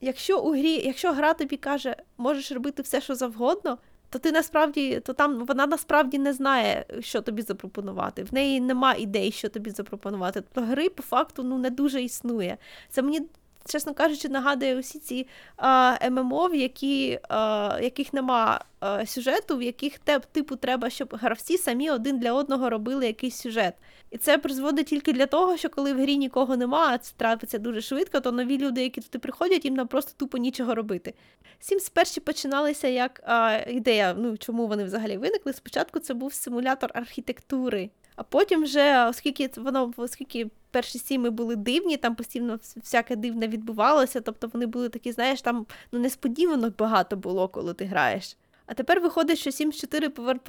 якщо 0.00 0.40
у 0.40 0.50
грі, 0.50 0.72
якщо 0.86 1.12
гра 1.12 1.34
тобі 1.34 1.56
каже, 1.56 1.96
можеш 2.18 2.52
робити 2.52 2.82
все, 2.82 3.00
що 3.00 3.14
завгодно, 3.14 3.78
то 4.10 4.18
ти 4.18 4.32
насправді, 4.32 5.00
то 5.00 5.12
там 5.12 5.44
вона 5.44 5.66
насправді 5.66 6.18
не 6.18 6.32
знає, 6.32 6.84
що 7.00 7.20
тобі 7.20 7.42
запропонувати. 7.42 8.22
В 8.22 8.34
неї 8.34 8.60
нема 8.60 8.94
ідей, 8.94 9.32
що 9.32 9.48
тобі 9.48 9.70
запропонувати. 9.70 10.40
Тобто 10.40 10.70
гри 10.70 10.88
по 10.88 11.02
факту 11.02 11.42
ну, 11.42 11.58
не 11.58 11.70
дуже 11.70 12.02
існує. 12.02 12.56
Це 12.88 13.02
мені. 13.02 13.20
Чесно 13.66 13.94
кажучи, 13.94 14.28
нагадує 14.28 14.78
усі 14.78 14.98
ці 14.98 15.26
а, 15.56 16.10
ММО, 16.10 16.46
в 16.46 16.54
які, 16.54 17.18
а, 17.28 17.78
яких 17.82 18.12
нема 18.12 18.64
а, 18.80 19.06
сюжету, 19.06 19.56
в 19.56 19.62
яких 19.62 19.98
те, 19.98 20.18
типу 20.18 20.56
треба, 20.56 20.90
щоб 20.90 21.16
гравці 21.20 21.58
самі 21.58 21.90
один 21.90 22.18
для 22.18 22.32
одного 22.32 22.70
робили 22.70 23.06
якийсь 23.06 23.36
сюжет. 23.36 23.74
І 24.10 24.18
це 24.18 24.38
призводить 24.38 24.86
тільки 24.86 25.12
для 25.12 25.26
того, 25.26 25.56
що 25.56 25.68
коли 25.68 25.92
в 25.92 26.00
грі 26.00 26.16
нікого 26.16 26.56
нема, 26.56 26.88
а 26.92 26.98
це 26.98 27.12
трапиться 27.16 27.58
дуже 27.58 27.80
швидко, 27.80 28.20
то 28.20 28.32
нові 28.32 28.58
люди, 28.58 28.82
які 28.82 29.00
туди 29.00 29.18
приходять, 29.18 29.64
їм 29.64 29.74
нам 29.74 29.86
просто 29.88 30.12
тупо 30.16 30.38
нічого 30.38 30.74
робити. 30.74 31.14
Sims 31.60 31.92
перші 31.92 32.20
починалися 32.20 32.88
як 32.88 33.22
а, 33.24 33.58
ідея, 33.68 34.14
ну 34.18 34.36
чому 34.36 34.66
вони 34.66 34.84
взагалі 34.84 35.16
виникли. 35.16 35.52
Спочатку 35.52 35.98
це 35.98 36.14
був 36.14 36.34
симулятор 36.34 36.90
архітектури, 36.94 37.90
а 38.16 38.22
потім 38.22 38.62
вже, 38.62 39.06
оскільки 39.06 39.50
воно, 39.56 39.92
оскільки 39.96 40.50
перші 40.70 40.98
сіми 40.98 41.30
були 41.30 41.56
дивні, 41.56 41.96
там 41.96 42.14
постійно 42.14 42.58
всяке 42.76 43.16
дивне 43.16 43.48
відбувалося, 43.48 44.20
тобто 44.20 44.50
вони 44.52 44.66
були 44.66 44.88
такі, 44.88 45.12
знаєш, 45.12 45.42
там 45.42 45.66
ну 45.92 45.98
несподівано 45.98 46.72
багато 46.78 47.16
було, 47.16 47.48
коли 47.48 47.74
ти 47.74 47.84
граєш. 47.84 48.36
А 48.66 48.74
тепер 48.74 49.00
виходить, 49.00 49.38
що 49.38 49.50
Sims 49.50 49.80
4 49.80 50.08
повер... 50.08 50.40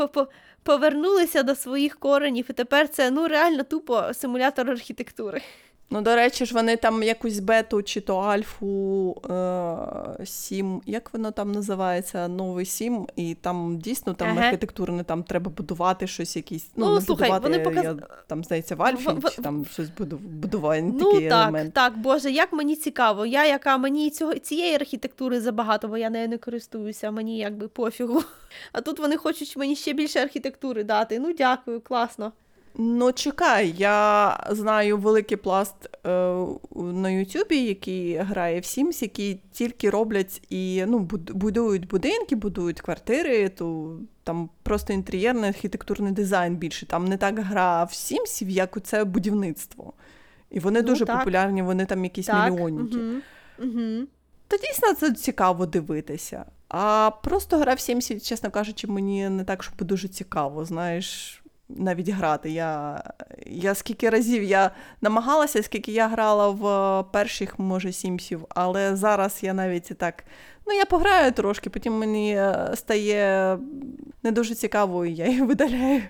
повернулися 0.63 1.43
до 1.43 1.56
своїх 1.56 2.00
коренів, 2.00 2.45
і 2.50 2.54
тепер 2.54 2.89
це 2.89 3.12
ну 3.12 3.28
реально 3.28 3.63
тупо 3.63 4.13
симулятор 4.13 4.71
архітектури. 4.71 5.41
Ну, 5.93 6.01
до 6.01 6.15
речі 6.15 6.45
ж, 6.45 6.54
вони 6.54 6.75
там 6.75 7.04
якусь 7.04 7.39
бету 7.39 7.84
чи 7.84 8.01
то 8.01 8.17
альфу 8.17 9.15
е, 9.30 10.25
сім, 10.25 10.82
як 10.86 11.13
воно 11.13 11.32
там 11.32 11.51
називається, 11.51 12.27
новий 12.27 12.65
сім, 12.65 13.08
і 13.15 13.36
там 13.36 13.77
дійсно 13.77 14.13
там 14.13 14.27
ага. 14.30 14.41
архітектурне, 14.41 15.04
там 15.04 15.23
треба 15.23 15.51
будувати 15.58 16.08
щось 16.08 16.36
якісь. 16.36 16.67
Ну, 16.75 16.86
ну 16.86 16.95
не 16.95 17.01
слухай, 17.01 17.30
будувати, 17.30 17.49
вони 17.49 17.63
показ... 17.63 17.84
я, 17.84 18.08
там, 18.27 18.43
здається, 18.43 18.75
в 18.75 18.84
Альфі, 18.84 19.10
в... 19.10 19.30
чи 19.30 19.41
там 19.41 19.65
щось 19.65 19.89
будувати, 20.21 20.82
ну, 20.82 21.12
такий 21.12 21.30
так, 21.30 21.43
елемент. 21.43 21.73
Так, 21.73 21.97
Боже, 21.97 22.32
як 22.32 22.54
мені 22.54 22.75
цікаво. 22.75 23.25
Я, 23.25 23.45
яка 23.45 23.77
мені 23.77 24.10
цього 24.10 24.36
цієї 24.36 24.75
архітектури 24.75 25.41
забагато, 25.41 25.88
бо 25.88 25.97
я 25.97 26.10
нею 26.10 26.30
не 26.30 26.38
користуюся, 26.38 27.12
мені 27.12 27.38
якби 27.38 27.67
пофігу. 27.67 28.23
А 28.71 28.82
тут 28.82 28.99
вони 28.99 29.17
хочуть 29.17 29.58
мені 29.58 29.75
ще 29.75 29.93
більше 29.93 30.19
архітектури 30.19 30.84
дати. 30.84 31.19
Ну, 31.19 31.34
дякую, 31.34 31.82
класно. 31.82 32.32
Ну, 32.75 33.12
чекай, 33.12 33.73
я 33.77 34.38
знаю 34.49 34.97
великий 34.97 35.38
пласт 35.38 35.89
е, 36.05 36.10
на 36.75 37.10
Ютубі, 37.10 37.57
який 37.57 38.15
грає 38.15 38.60
в 38.60 38.63
Sims, 38.63 39.03
які 39.03 39.39
тільки 39.51 39.89
роблять 39.89 40.41
і 40.49 40.86
ну, 40.88 40.99
будують 41.34 41.88
будинки, 41.88 42.36
будують 42.36 42.81
квартири, 42.81 43.49
то 43.49 43.97
там 44.23 44.49
просто 44.63 44.93
інтер'єрний 44.93 45.49
архітектурний 45.49 46.12
дизайн 46.12 46.55
більше. 46.55 46.86
Там 46.86 47.05
не 47.05 47.17
так 47.17 47.39
гра 47.39 47.84
в 47.84 47.89
Sims, 47.89 48.49
як 48.49 48.77
це 48.84 49.03
будівництво. 49.03 49.93
І 50.51 50.60
вони 50.60 50.81
ну, 50.81 50.88
дуже 50.88 51.05
так. 51.05 51.19
популярні, 51.19 51.62
вони 51.62 51.86
там 51.86 52.03
якісь 52.03 52.25
так. 52.25 52.51
мільйонники. 52.51 52.97
Угу. 52.97 53.17
Угу. 53.60 54.07
То 54.47 54.57
дійсно 54.57 54.93
це 54.93 55.13
цікаво 55.13 55.65
дивитися. 55.65 56.45
А 56.69 57.12
просто 57.23 57.57
гра 57.57 57.73
в 57.73 57.77
Sims, 57.77 58.27
чесно 58.27 58.51
кажучи, 58.51 58.88
мені 58.88 59.29
не 59.29 59.43
так, 59.43 59.63
щоб 59.63 59.88
дуже 59.88 60.07
цікаво, 60.07 60.65
знаєш 60.65 61.40
навіть 61.75 62.10
грати. 62.10 62.51
Я 62.51 63.03
я 63.45 63.75
скільки 63.75 64.10
разів 64.10 64.43
я 64.43 64.71
намагалася, 65.01 65.63
скільки 65.63 65.91
я 65.91 66.07
грала 66.07 66.49
в 66.49 67.03
перших, 67.12 67.60
може, 67.60 67.91
сімсів, 67.91 68.45
але 68.49 68.95
зараз 68.95 69.39
я 69.41 69.53
навіть 69.53 69.91
і 69.91 69.93
так. 69.93 70.23
Ну, 70.67 70.73
я 70.73 70.86
пограю 70.86 71.31
трошки, 71.31 71.69
потім 71.69 71.93
мені 71.93 72.36
е, 72.36 72.71
стає 72.75 73.60
не 74.23 74.31
дуже 74.31 74.55
цікаво, 74.55 75.05
і 75.05 75.15
я 75.15 75.27
її 75.27 75.41
видаляю. 75.41 76.01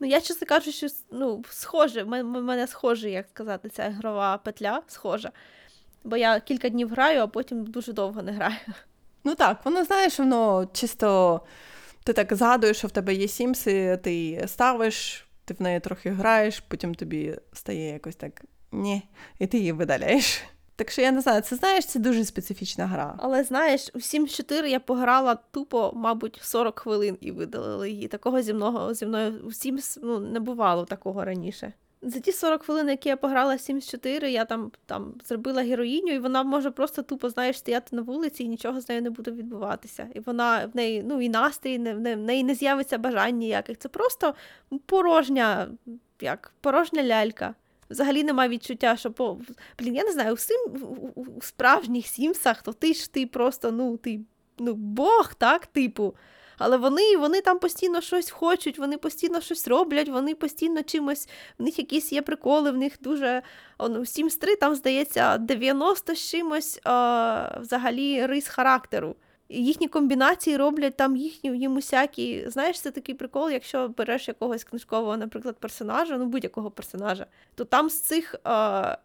Ну, 0.00 0.06
я 0.06 0.20
чесно 0.20 0.46
кажу, 0.46 0.72
що 0.72 0.86
ну, 1.10 1.44
схоже, 1.50 2.02
в 2.02 2.22
мене 2.22 2.66
схоже, 2.66 3.10
як 3.10 3.26
сказати, 3.28 3.68
ця 3.68 3.86
ігрова 3.86 4.38
петля 4.38 4.82
схожа. 4.86 5.30
Бо 6.04 6.16
я 6.16 6.40
кілька 6.40 6.68
днів 6.68 6.90
граю, 6.90 7.20
а 7.20 7.26
потім 7.26 7.64
дуже 7.66 7.92
довго 7.92 8.22
не 8.22 8.32
граю. 8.32 8.56
Ну 9.24 9.34
так, 9.34 9.58
воно 9.64 9.84
знаєш, 9.84 10.18
воно 10.18 10.68
чисто. 10.72 11.40
Ти 12.06 12.12
так 12.12 12.34
згадуєш, 12.34 12.76
що 12.76 12.88
в 12.88 12.90
тебе 12.90 13.14
є 13.14 13.28
Сімси, 13.28 13.96
ти 14.02 14.44
ставиш, 14.46 15.26
ти 15.44 15.54
в 15.54 15.62
неї 15.62 15.80
трохи 15.80 16.10
граєш, 16.10 16.60
потім 16.60 16.94
тобі 16.94 17.38
стає 17.52 17.92
якось 17.92 18.16
так 18.16 18.44
ні, 18.72 19.02
і 19.38 19.46
ти 19.46 19.58
її 19.58 19.72
видаляєш. 19.72 20.40
Так 20.76 20.90
що 20.90 21.02
я 21.02 21.12
не 21.12 21.20
знаю, 21.20 21.42
це 21.42 21.56
знаєш, 21.56 21.86
це 21.86 21.98
дуже 21.98 22.24
специфічна 22.24 22.86
гра. 22.86 23.14
Але 23.18 23.44
знаєш, 23.44 23.90
у 23.94 23.98
7-4 23.98 24.64
я 24.64 24.80
пограла 24.80 25.34
тупо, 25.50 25.92
мабуть, 25.94 26.38
40 26.42 26.78
хвилин 26.78 27.18
і 27.20 27.30
видалила 27.30 27.86
її. 27.86 28.08
Такого 28.08 28.42
зі 28.42 28.54
мною 28.54 28.94
зі 28.94 29.06
мною 29.06 29.40
у 29.44 29.48
Sims 29.48 29.98
ну, 30.02 30.20
не 30.20 30.40
бувало 30.40 30.84
такого 30.84 31.24
раніше. 31.24 31.72
За 32.02 32.20
ті 32.20 32.32
40 32.32 32.62
хвилин, 32.62 32.88
які 32.88 33.08
я 33.08 33.16
пограла 33.16 33.54
Sims 33.54 33.90
4, 33.90 34.30
я 34.30 34.44
там 34.44 34.72
там 34.86 35.14
зробила 35.24 35.62
героїню, 35.62 36.12
і 36.12 36.18
вона 36.18 36.42
може 36.42 36.70
просто 36.70 37.02
тупо, 37.02 37.30
знаєш, 37.30 37.58
стояти 37.58 37.96
на 37.96 38.02
вулиці 38.02 38.44
і 38.44 38.48
нічого 38.48 38.80
з 38.80 38.88
нею 38.88 39.02
не 39.02 39.10
буде 39.10 39.30
відбуватися. 39.30 40.08
І 40.14 40.20
вона 40.20 40.66
в 40.66 40.76
неї, 40.76 41.02
ну 41.06 41.20
і 41.20 41.28
настрій, 41.28 41.78
не, 41.78 41.94
в 41.94 42.18
неї 42.18 42.44
не 42.44 42.54
з'явиться 42.54 42.98
бажань 42.98 43.36
ніяких. 43.36 43.78
Це 43.78 43.88
просто 43.88 44.34
порожня, 44.86 45.68
як 46.20 46.52
порожня 46.60 47.04
лялька. 47.04 47.54
Взагалі 47.90 48.24
немає 48.24 48.50
відчуття, 48.50 48.96
що 48.96 49.12
по 49.12 49.38
блін, 49.78 49.94
я 49.94 50.04
не 50.04 50.12
знаю, 50.12 50.34
у, 50.34 50.36
сим, 50.36 50.60
у, 51.14 51.20
у 51.20 51.40
справжніх 51.42 52.06
сімсах, 52.06 52.62
то 52.62 52.72
ти 52.72 52.94
ж 52.94 53.12
ти 53.12 53.26
просто, 53.26 53.72
ну, 53.72 53.96
ти 53.96 54.20
ну, 54.58 54.74
Бог, 54.74 55.34
так, 55.34 55.66
типу. 55.66 56.14
Але 56.58 56.76
вони 56.76 57.16
вони 57.16 57.40
там 57.40 57.58
постійно 57.58 58.00
щось 58.00 58.30
хочуть, 58.30 58.78
вони 58.78 58.98
постійно 58.98 59.40
щось 59.40 59.68
роблять, 59.68 60.08
вони 60.08 60.34
постійно 60.34 60.82
чимось, 60.82 61.28
в 61.58 61.62
них 61.62 61.78
якісь 61.78 62.12
є 62.12 62.22
приколи, 62.22 62.70
в 62.70 62.76
них 62.76 62.92
дуже 63.00 63.42
он, 63.78 63.96
у 63.96 64.00
Sims 64.00 64.38
3 64.38 64.56
там, 64.56 64.74
здається, 64.74 65.38
90 65.38 66.14
з 66.14 66.30
чимось 66.30 66.80
а, 66.84 67.58
взагалі 67.60 68.26
рис 68.26 68.48
характеру. 68.48 69.16
Їхні 69.48 69.88
комбінації 69.88 70.56
роблять 70.56 70.96
там 70.96 71.16
їхні 71.16 71.58
їм 71.58 71.76
усякі. 71.76 72.44
Знаєш, 72.48 72.80
це 72.80 72.90
такий 72.90 73.14
прикол, 73.14 73.50
якщо 73.50 73.88
береш 73.88 74.28
якогось 74.28 74.64
книжкового, 74.64 75.16
наприклад, 75.16 75.56
персонажа, 75.60 76.16
ну 76.16 76.26
будь-якого 76.26 76.70
персонажа, 76.70 77.26
то 77.54 77.64
там 77.64 77.90
з 77.90 78.00
цих. 78.00 78.34
А, 78.44 78.98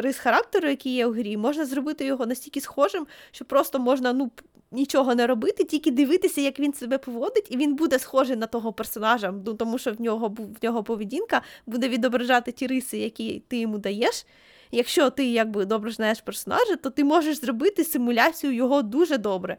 Рис 0.00 0.18
характеру, 0.18 0.68
який 0.68 0.92
є 0.94 1.06
в 1.06 1.12
грі, 1.12 1.36
можна 1.36 1.66
зробити 1.66 2.04
його 2.04 2.26
настільки 2.26 2.60
схожим, 2.60 3.06
що 3.30 3.44
просто 3.44 3.78
можна 3.78 4.12
ну, 4.12 4.30
нічого 4.72 5.14
не 5.14 5.26
робити, 5.26 5.64
тільки 5.64 5.90
дивитися, 5.90 6.40
як 6.40 6.60
він 6.60 6.72
себе 6.72 6.98
поводить, 6.98 7.46
і 7.50 7.56
він 7.56 7.74
буде 7.74 7.98
схожий 7.98 8.36
на 8.36 8.46
того 8.46 8.72
персонажа, 8.72 9.34
ну, 9.46 9.54
тому 9.54 9.78
що 9.78 9.92
в 9.92 10.00
нього 10.00 10.28
в 10.28 10.64
нього 10.64 10.82
поведінка 10.82 11.42
буде 11.66 11.88
відображати 11.88 12.52
ті 12.52 12.66
риси, 12.66 12.98
які 12.98 13.42
ти 13.48 13.58
йому 13.58 13.78
даєш. 13.78 14.26
Якщо 14.70 15.10
ти 15.10 15.30
якби 15.30 15.64
добре 15.64 15.92
знаєш 15.92 16.20
персонажа, 16.20 16.76
то 16.76 16.90
ти 16.90 17.04
можеш 17.04 17.40
зробити 17.40 17.84
симуляцію 17.84 18.52
його 18.52 18.82
дуже 18.82 19.18
добре. 19.18 19.56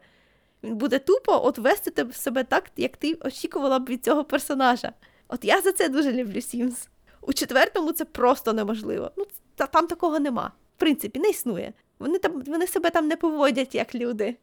Він 0.62 0.76
буде 0.76 0.98
тупо 0.98 1.40
от 1.44 1.58
вести 1.58 2.06
себе 2.12 2.44
так, 2.44 2.70
як 2.76 2.96
ти 2.96 3.18
очікувала 3.20 3.78
б 3.78 3.88
від 3.88 4.04
цього 4.04 4.24
персонажа. 4.24 4.92
От 5.28 5.44
я 5.44 5.60
за 5.60 5.72
це 5.72 5.88
дуже 5.88 6.12
люблю 6.12 6.38
Sims. 6.38 6.88
У 7.20 7.32
четвертому 7.32 7.92
це 7.92 8.04
просто 8.04 8.52
неможливо. 8.52 9.10
Ну, 9.16 9.26
Там 9.72 9.86
такого 9.86 10.20
нема. 10.20 10.52
В 10.76 10.80
принципі, 10.80 11.20
не 11.20 11.30
існує. 11.30 11.72
Вони 11.98 12.18
там, 12.18 12.42
вони 12.46 12.66
себе 12.66 12.90
там 12.90 13.08
не 13.08 13.16
поводять 13.16 13.74
як 13.74 13.94
люди. 13.94 14.36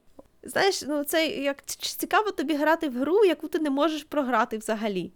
Знаєш, 0.47 0.83
ну 0.87 1.03
це 1.03 1.27
як 1.27 1.65
цікаво 1.65 2.31
тобі 2.31 2.53
грати 2.53 2.89
в 2.89 2.93
гру, 2.99 3.25
яку 3.25 3.47
ти 3.47 3.59
не 3.59 3.69
можеш 3.69 4.03
програти 4.03 4.57
взагалі. 4.57 5.11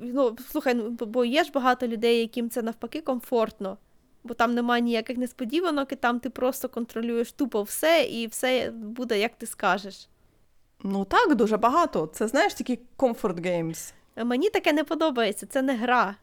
Ну, 0.00 0.36
слухай, 0.50 0.74
ну, 0.74 0.90
бо 0.90 1.24
є 1.24 1.44
ж 1.44 1.52
багато 1.52 1.86
людей, 1.88 2.20
яким 2.20 2.50
це 2.50 2.62
навпаки 2.62 3.00
комфортно, 3.00 3.78
бо 4.24 4.34
там 4.34 4.54
немає 4.54 4.82
ніяких 4.82 5.16
несподіванок, 5.16 5.92
і 5.92 5.96
там 5.96 6.20
ти 6.20 6.30
просто 6.30 6.68
контролюєш 6.68 7.32
тупо 7.32 7.62
все, 7.62 8.02
і 8.02 8.26
все 8.26 8.70
буде, 8.70 9.18
як 9.18 9.36
ти 9.38 9.46
скажеш. 9.46 10.08
Ну 10.82 11.04
так, 11.04 11.34
дуже 11.34 11.56
багато. 11.56 12.10
Це 12.14 12.28
знаєш 12.28 12.54
такі 12.54 12.78
comfort 12.98 13.40
games. 13.40 13.92
Мені 14.24 14.50
таке 14.50 14.72
не 14.72 14.84
подобається, 14.84 15.46
це 15.46 15.62
не 15.62 15.76
гра. 15.76 16.14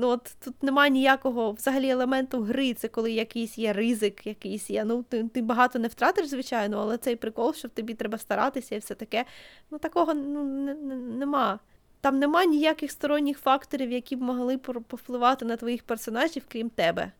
Ну 0.00 0.08
от 0.08 0.36
тут 0.44 0.62
немає 0.62 0.90
ніякого 0.90 1.52
взагалі 1.52 1.90
елементу 1.90 2.42
гри, 2.42 2.74
це 2.74 2.88
коли 2.88 3.12
якийсь 3.12 3.58
є 3.58 3.72
ризик, 3.72 4.26
якийсь 4.26 4.70
є. 4.70 4.84
Ну, 4.84 5.02
ти, 5.02 5.24
ти 5.24 5.42
багато 5.42 5.78
не 5.78 5.88
втратиш, 5.88 6.26
звичайно, 6.26 6.78
але 6.78 6.98
цей 6.98 7.16
прикол, 7.16 7.54
що 7.54 7.68
тобі 7.68 7.94
треба 7.94 8.18
старатися 8.18 8.74
і 8.74 8.78
все 8.78 8.94
таке. 8.94 9.24
Ну 9.70 9.78
такого 9.78 10.14
ну, 10.14 10.44
не, 10.44 10.74
не, 10.74 10.96
нема. 10.96 11.58
Там 12.00 12.18
нема 12.18 12.44
ніяких 12.44 12.90
сторонніх 12.92 13.38
факторів, 13.38 13.92
які 13.92 14.16
б 14.16 14.22
могли 14.22 14.58
повпливати 14.58 15.44
на 15.44 15.56
твоїх 15.56 15.82
персонажів, 15.82 16.42
крім 16.48 16.70
тебе. 16.70 17.12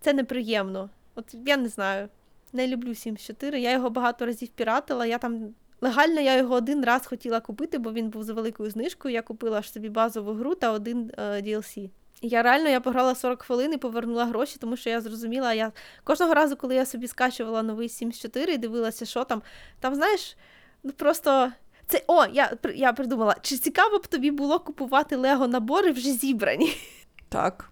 Це 0.00 0.12
неприємно. 0.12 0.90
От 1.14 1.34
я 1.46 1.56
не 1.56 1.68
знаю. 1.68 2.08
Не 2.52 2.68
люблю 2.68 2.90
Sims 2.90 3.26
4. 3.26 3.60
Я 3.60 3.72
його 3.72 3.90
багато 3.90 4.26
разів 4.26 4.48
піратила. 4.48 5.06
Я 5.06 5.18
там 5.18 5.54
легально 5.80 6.20
я 6.20 6.36
його 6.36 6.54
один 6.54 6.84
раз 6.84 7.06
хотіла 7.06 7.40
купити, 7.40 7.78
бо 7.78 7.92
він 7.92 8.08
був 8.08 8.22
за 8.22 8.32
великою 8.32 8.70
знижкою. 8.70 9.14
Я 9.14 9.22
купила 9.22 9.62
ж 9.62 9.72
собі 9.72 9.88
базову 9.88 10.32
гру 10.32 10.54
та 10.54 10.72
один 10.72 11.10
е, 11.18 11.22
DLC. 11.22 11.90
Я 12.22 12.42
реально 12.42 12.68
я 12.68 12.80
пограла 12.80 13.14
40 13.14 13.42
хвилин 13.42 13.72
і 13.72 13.76
повернула 13.76 14.24
гроші, 14.24 14.56
тому 14.60 14.76
що 14.76 14.90
я 14.90 15.00
зрозуміла, 15.00 15.54
я 15.54 15.72
кожного 16.04 16.34
разу, 16.34 16.56
коли 16.56 16.74
я 16.74 16.86
собі 16.86 17.08
скачувала 17.08 17.62
новий 17.62 17.88
Sims 17.88 18.22
4 18.22 18.52
і 18.52 18.58
дивилася, 18.58 19.06
що 19.06 19.24
там, 19.24 19.42
там, 19.80 19.94
знаєш, 19.94 20.36
ну 20.82 20.92
просто. 20.92 21.52
Це 21.86 22.02
о, 22.06 22.26
я 22.26 22.56
я 22.74 22.92
придумала, 22.92 23.36
чи 23.42 23.56
цікаво 23.56 23.98
б 23.98 24.06
тобі 24.06 24.30
було 24.30 24.58
купувати 24.58 25.16
Лего 25.16 25.48
набори 25.48 25.92
вже 25.92 26.10
зібрані? 26.10 26.76
Так. 27.28 27.70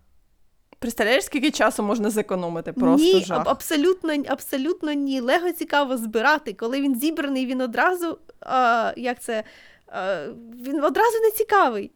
Представляєш, 0.78 1.24
скільки 1.24 1.50
часу 1.50 1.82
можна 1.82 2.10
зекономити? 2.10 2.72
Просто 2.72 3.06
ні, 3.06 3.24
жах. 3.24 3.42
абсолютно 3.46 4.14
абсолютно 4.28 4.92
ні. 4.92 5.20
Лего 5.20 5.52
цікаво 5.52 5.96
збирати. 5.96 6.52
Коли 6.52 6.80
він 6.80 7.00
зібраний, 7.00 7.46
він 7.46 7.60
одразу 7.60 8.18
а, 8.40 8.92
як 8.96 9.20
це, 9.20 9.44
а, 9.86 10.26
він 10.66 10.84
одразу 10.84 11.18
не 11.22 11.30
цікавий. 11.30 11.90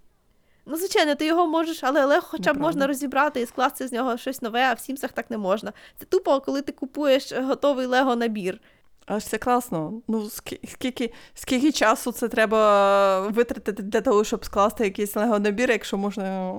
Ну, 0.67 0.77
звичайно, 0.77 1.15
ти 1.15 1.27
його 1.27 1.47
можеш, 1.47 1.85
але 1.85 2.05
Лего 2.05 2.23
хоча 2.23 2.43
б 2.43 2.47
Неправда. 2.47 2.63
можна 2.63 2.87
розібрати 2.87 3.41
і 3.41 3.47
скласти 3.47 3.89
з 3.89 3.93
нього 3.93 4.17
щось 4.17 4.43
нове, 4.43 4.63
а 4.63 4.73
в 4.73 4.81
Сімсах 4.81 5.13
так 5.13 5.31
не 5.31 5.39
можна. 5.39 5.73
Це 5.99 6.05
тупо, 6.05 6.41
коли 6.41 6.63
ти 6.63 6.73
купуєш 6.73 7.33
готовий 7.33 7.87
Лего 7.87 8.17
набір. 8.17 8.61
Аж 9.07 9.25
це 9.25 9.39
класно. 9.39 10.03
Ну, 10.09 10.31
скільки 10.65 11.13
скільки 11.35 11.73
часу 11.73 12.13
це 12.13 12.29
треба 12.29 13.21
витратити 13.29 13.83
для 13.83 14.01
того, 14.01 14.25
щоб 14.25 14.45
скласти 14.45 14.85
якийсь 14.85 15.17
лего 15.17 15.39
набір, 15.39 15.71
якщо 15.71 15.97
можна. 15.97 16.55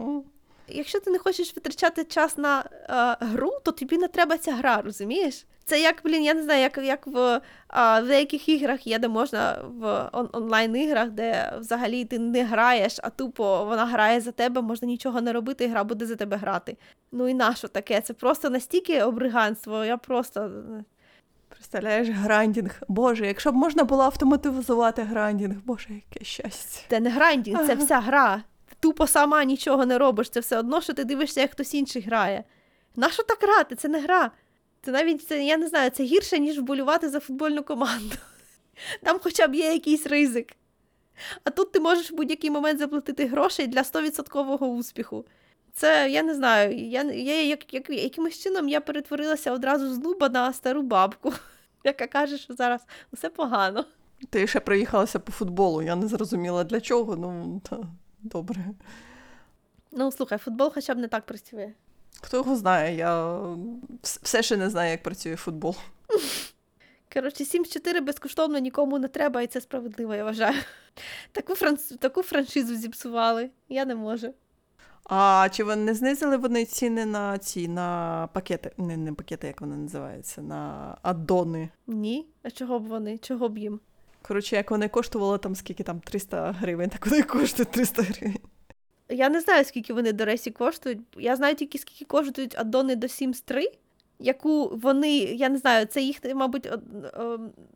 Якщо 0.73 0.99
ти 0.99 1.11
не 1.11 1.19
хочеш 1.19 1.55
витрачати 1.55 2.03
час 2.03 2.37
на 2.37 2.59
е, 2.61 3.25
гру, 3.25 3.51
то 3.63 3.71
тобі 3.71 3.97
не 3.97 4.07
треба 4.07 4.37
ця 4.37 4.53
гра, 4.53 4.81
розумієш? 4.81 5.45
Це 5.65 5.81
як, 5.81 6.01
блін, 6.03 6.23
я 6.23 6.33
не 6.33 6.43
знаю, 6.43 6.61
як 6.61 6.77
як 6.77 7.07
в 7.07 7.41
а, 7.67 7.99
в 8.01 8.07
деяких 8.07 8.49
іграх 8.49 8.87
є, 8.87 8.99
де 8.99 9.07
можна 9.07 9.57
в 9.63 10.09
он, 10.11 10.29
онлайн-іграх, 10.33 11.09
де 11.09 11.53
взагалі 11.59 12.05
ти 12.05 12.19
не 12.19 12.43
граєш, 12.43 12.99
а 13.03 13.09
тупо 13.09 13.65
вона 13.65 13.85
грає 13.85 14.21
за 14.21 14.31
тебе, 14.31 14.61
можна 14.61 14.87
нічого 14.87 15.21
не 15.21 15.33
робити, 15.33 15.65
і 15.65 15.67
гра 15.67 15.83
буде 15.83 16.05
за 16.05 16.15
тебе 16.15 16.37
грати. 16.37 16.77
Ну 17.11 17.27
і 17.27 17.33
нащо 17.33 17.67
таке? 17.67 18.01
Це 18.01 18.13
просто 18.13 18.49
настільки 18.49 19.03
обриганство, 19.03 19.85
я 19.85 19.97
просто. 19.97 20.51
Представляєш, 21.49 22.09
грандінг. 22.09 22.81
Боже, 22.87 23.27
якщо 23.27 23.51
б 23.51 23.55
можна 23.55 23.83
було 23.83 24.03
автоматизувати 24.03 25.01
грандінг, 25.01 25.55
боже, 25.65 25.87
яке 25.93 26.25
щастя. 26.25 26.85
Це 26.89 26.99
не 26.99 27.09
грандінг, 27.09 27.67
це 27.67 27.75
вся 27.75 27.99
гра. 27.99 28.43
Тупо 28.81 29.07
сама 29.07 29.43
нічого 29.43 29.85
не 29.85 29.97
робиш. 29.97 30.29
Це 30.29 30.39
все 30.39 30.57
одно, 30.57 30.81
що 30.81 30.93
ти 30.93 31.03
дивишся, 31.03 31.41
як 31.41 31.51
хтось 31.51 31.73
інший 31.73 32.01
грає. 32.01 32.43
Нащо 32.95 33.23
так 33.23 33.37
грати? 33.41 33.75
Це 33.75 33.87
не 33.87 33.99
гра. 33.99 34.31
Це 34.81 34.91
навіть 34.91 35.27
це, 35.27 35.43
я 35.43 35.57
не 35.57 35.67
знаю, 35.67 35.89
це 35.89 36.03
гірше, 36.03 36.39
ніж 36.39 36.59
вболювати 36.59 37.09
за 37.09 37.19
футбольну 37.19 37.63
команду. 37.63 38.15
Там 39.03 39.19
хоча 39.23 39.47
б 39.47 39.55
є 39.55 39.73
якийсь 39.73 40.07
ризик. 40.07 40.55
А 41.43 41.49
тут 41.49 41.71
ти 41.71 41.79
можеш 41.79 42.11
в 42.11 42.15
будь-який 42.15 42.49
момент 42.49 42.79
заплатити 42.79 43.25
грошей 43.25 43.67
для 43.67 43.81
100% 43.81 44.65
успіху. 44.65 45.25
Це 45.73 46.09
я 46.09 46.23
не 46.23 46.35
знаю, 46.35 46.77
я, 46.77 47.03
я 47.03 47.43
як, 47.43 47.73
як, 47.73 47.89
якимось 47.89 48.39
чином 48.39 48.69
я 48.69 48.81
перетворилася 48.81 49.51
одразу 49.51 49.93
з 49.93 49.97
нуба 49.97 50.29
на 50.29 50.53
стару 50.53 50.81
бабку, 50.81 51.33
яка 51.83 52.07
каже, 52.07 52.37
що 52.37 52.53
зараз 52.53 52.81
все 53.13 53.29
погано. 53.29 53.85
Ти 54.29 54.47
ще 54.47 54.59
проїхалася 54.59 55.19
по 55.19 55.31
футболу, 55.31 55.81
я 55.81 55.95
не 55.95 56.07
зрозуміла 56.07 56.63
для 56.63 56.81
чого, 56.81 57.15
ну 57.15 57.61
та, 57.69 57.79
добре. 58.23 58.65
Ну, 59.91 60.11
слухай, 60.11 60.37
футбол 60.37 60.71
хоча 60.73 60.95
б 60.95 60.97
не 60.97 61.07
так 61.07 61.25
працює. 61.25 61.73
Хто 62.21 62.37
його 62.37 62.55
знає, 62.55 62.95
я 62.95 63.39
все 64.01 64.43
ще 64.43 64.57
не 64.57 64.69
знаю, 64.69 64.91
як 64.91 65.03
працює 65.03 65.35
футбол. 65.35 65.75
Коротше, 67.13 67.43
7-4 67.43 68.01
безкоштовно 68.01 68.59
нікому 68.59 68.99
не 68.99 69.07
треба, 69.07 69.41
і 69.41 69.47
це 69.47 69.61
справедливо, 69.61 70.15
я 70.15 70.23
вважаю. 70.23 70.61
Таку 71.31 71.55
франц... 71.55 71.83
таку 71.99 72.21
франшизу 72.21 72.75
зіпсували. 72.75 73.49
Я 73.69 73.85
не 73.85 73.95
можу. 73.95 74.33
А 75.03 75.49
чи 75.51 75.63
вони 75.63 75.83
не 75.83 75.93
знизили 75.93 76.37
вони 76.37 76.65
ціни 76.65 77.05
на 77.05 77.37
ці 77.37 77.67
на 77.67 78.29
пакети? 78.33 78.71
Не, 78.77 78.97
не 78.97 79.13
пакети, 79.13 79.47
як 79.47 79.61
вони 79.61 79.75
називаються, 79.77 80.41
на 80.41 80.97
аддони? 81.01 81.69
Ні. 81.87 82.27
А 82.43 82.51
чого 82.51 82.79
б 82.79 82.87
вони? 82.87 83.17
Чого 83.17 83.49
б 83.49 83.57
їм? 83.57 83.79
Коротше, 84.21 84.55
як 84.55 84.71
вони 84.71 84.87
коштували 84.87 85.37
там 85.37 85.55
скільки 85.55 85.83
там 85.83 85.99
300 85.99 86.51
гривень, 86.51 86.89
так 86.89 87.07
вони 87.07 87.23
коштують 87.23 87.71
300 87.71 88.01
гривень. 88.01 88.37
Я 89.09 89.29
не 89.29 89.41
знаю, 89.41 89.65
скільки 89.65 89.93
вони, 89.93 90.13
до 90.13 90.25
речі, 90.25 90.51
коштують. 90.51 90.99
Я 91.17 91.35
знаю 91.35 91.55
тільки, 91.55 91.77
скільки 91.77 92.05
коштують 92.05 92.55
аддони 92.57 92.95
до 92.95 93.07
Sims 93.07 93.43
3, 93.45 93.71
яку 94.19 94.77
вони, 94.77 95.17
я 95.17 95.49
не 95.49 95.57
знаю, 95.57 95.85
це 95.85 96.01
їх, 96.01 96.17
мабуть, 96.35 96.69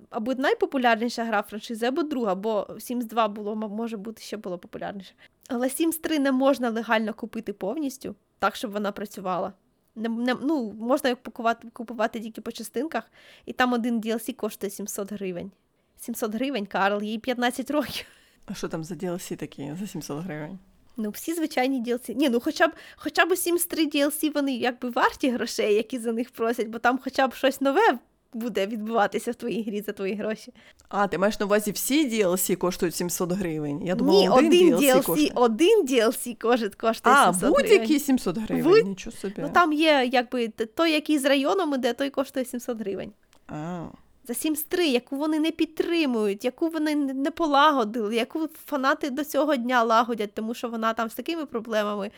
або 0.09 0.33
найпопулярніша 0.33 1.23
гра 1.23 1.41
франшизи, 1.41 1.85
або 1.85 2.03
друга, 2.03 2.35
бо 2.35 2.67
Sims 2.69 3.03
2 3.03 3.27
було, 3.27 3.55
може 3.55 3.97
бути, 3.97 4.21
ще 4.21 4.37
було 4.37 4.57
популярніше. 4.57 5.13
Але 5.49 5.67
Sims 5.67 6.01
3 6.01 6.19
не 6.19 6.31
можна 6.31 6.69
легально 6.69 7.13
купити 7.13 7.53
повністю, 7.53 8.15
так, 8.39 8.55
щоб 8.55 8.71
вона 8.71 8.91
працювала. 8.91 9.53
Не, 9.95 10.09
не, 10.09 10.35
ну, 10.41 10.73
Можна 10.79 11.15
купувати, 11.15 11.67
купувати 11.73 12.19
тільки 12.19 12.41
по 12.41 12.51
частинках, 12.51 13.11
і 13.45 13.53
там 13.53 13.73
один 13.73 14.01
DLC 14.01 14.35
коштує 14.35 14.69
700 14.69 15.11
гривень. 15.11 15.51
700 15.97 16.35
гривень, 16.35 16.65
Карл, 16.65 17.03
їй 17.03 17.19
15 17.19 17.71
років. 17.71 18.05
А 18.45 18.53
що 18.53 18.67
там 18.67 18.83
за 18.83 18.95
DLC 18.95 19.35
такі 19.35 19.71
за 19.79 19.87
700 19.87 20.23
гривень? 20.23 20.59
Ну, 20.97 21.09
всі 21.09 21.33
звичайні 21.33 21.83
DLC. 21.83 22.15
Ні, 22.15 22.29
ну 22.29 22.39
хоча 22.39 22.67
б 22.67 22.71
хоча 22.95 23.25
б 23.25 23.31
Sims 23.31 23.67
3 23.67 23.85
DLC 23.85 24.33
вони 24.33 24.55
якби 24.55 24.89
варті 24.89 25.29
грошей, 25.29 25.73
які 25.73 25.99
за 25.99 26.11
них 26.11 26.29
просять, 26.31 26.67
бо 26.67 26.79
там 26.79 26.99
хоча 27.03 27.27
б 27.27 27.33
щось 27.33 27.61
нове 27.61 27.99
буде 28.33 28.67
відбуватися 28.67 29.31
в 29.31 29.35
твоїй 29.35 29.63
грі 29.63 29.81
за 29.81 29.91
твої 29.91 30.13
гроші. 30.15 30.53
А, 30.89 31.07
ти 31.07 31.17
маєш 31.17 31.39
на 31.39 31.45
увазі 31.45 31.71
всі 31.71 32.09
DLC 32.09 32.55
коштують 32.55 32.95
700 32.95 33.31
гривень? 33.31 33.81
Я 33.85 33.95
думала, 33.95 34.19
Ні, 34.19 34.29
один, 34.29 34.73
DLC, 34.73 34.79
DLC, 34.79 35.03
коштує. 35.03 35.31
один 35.35 35.85
DLC 35.85 36.35
коштує 36.77 37.15
а, 37.15 37.33
700 37.33 37.49
будь-які 37.49 37.75
гривень. 37.77 37.99
700 37.99 38.37
гривень, 38.37 38.63
Будь- 38.63 38.85
нічого 38.87 39.15
собі. 39.15 39.33
Ну 39.37 39.49
там 39.53 39.73
є 39.73 40.09
якби 40.11 40.47
той, 40.47 40.91
який 40.91 41.19
з 41.19 41.25
районом 41.25 41.73
іде, 41.73 41.93
той 41.93 42.09
коштує 42.09 42.45
700 42.45 42.79
гривень. 42.79 43.11
А, 43.47 43.85
За 44.27 44.33
Sims 44.33 44.65
3, 44.67 44.87
яку 44.87 45.17
вони 45.17 45.39
не 45.39 45.51
підтримують, 45.51 46.45
яку 46.45 46.69
вони 46.69 46.95
не 46.95 47.31
полагодили, 47.31 48.15
яку 48.15 48.47
фанати 48.65 49.09
до 49.09 49.23
цього 49.23 49.55
дня 49.55 49.83
лагодять, 49.83 50.33
тому 50.33 50.53
що 50.53 50.69
вона 50.69 50.93
там 50.93 51.09
з 51.09 51.15
такими 51.15 51.45
проблемами. 51.45 52.11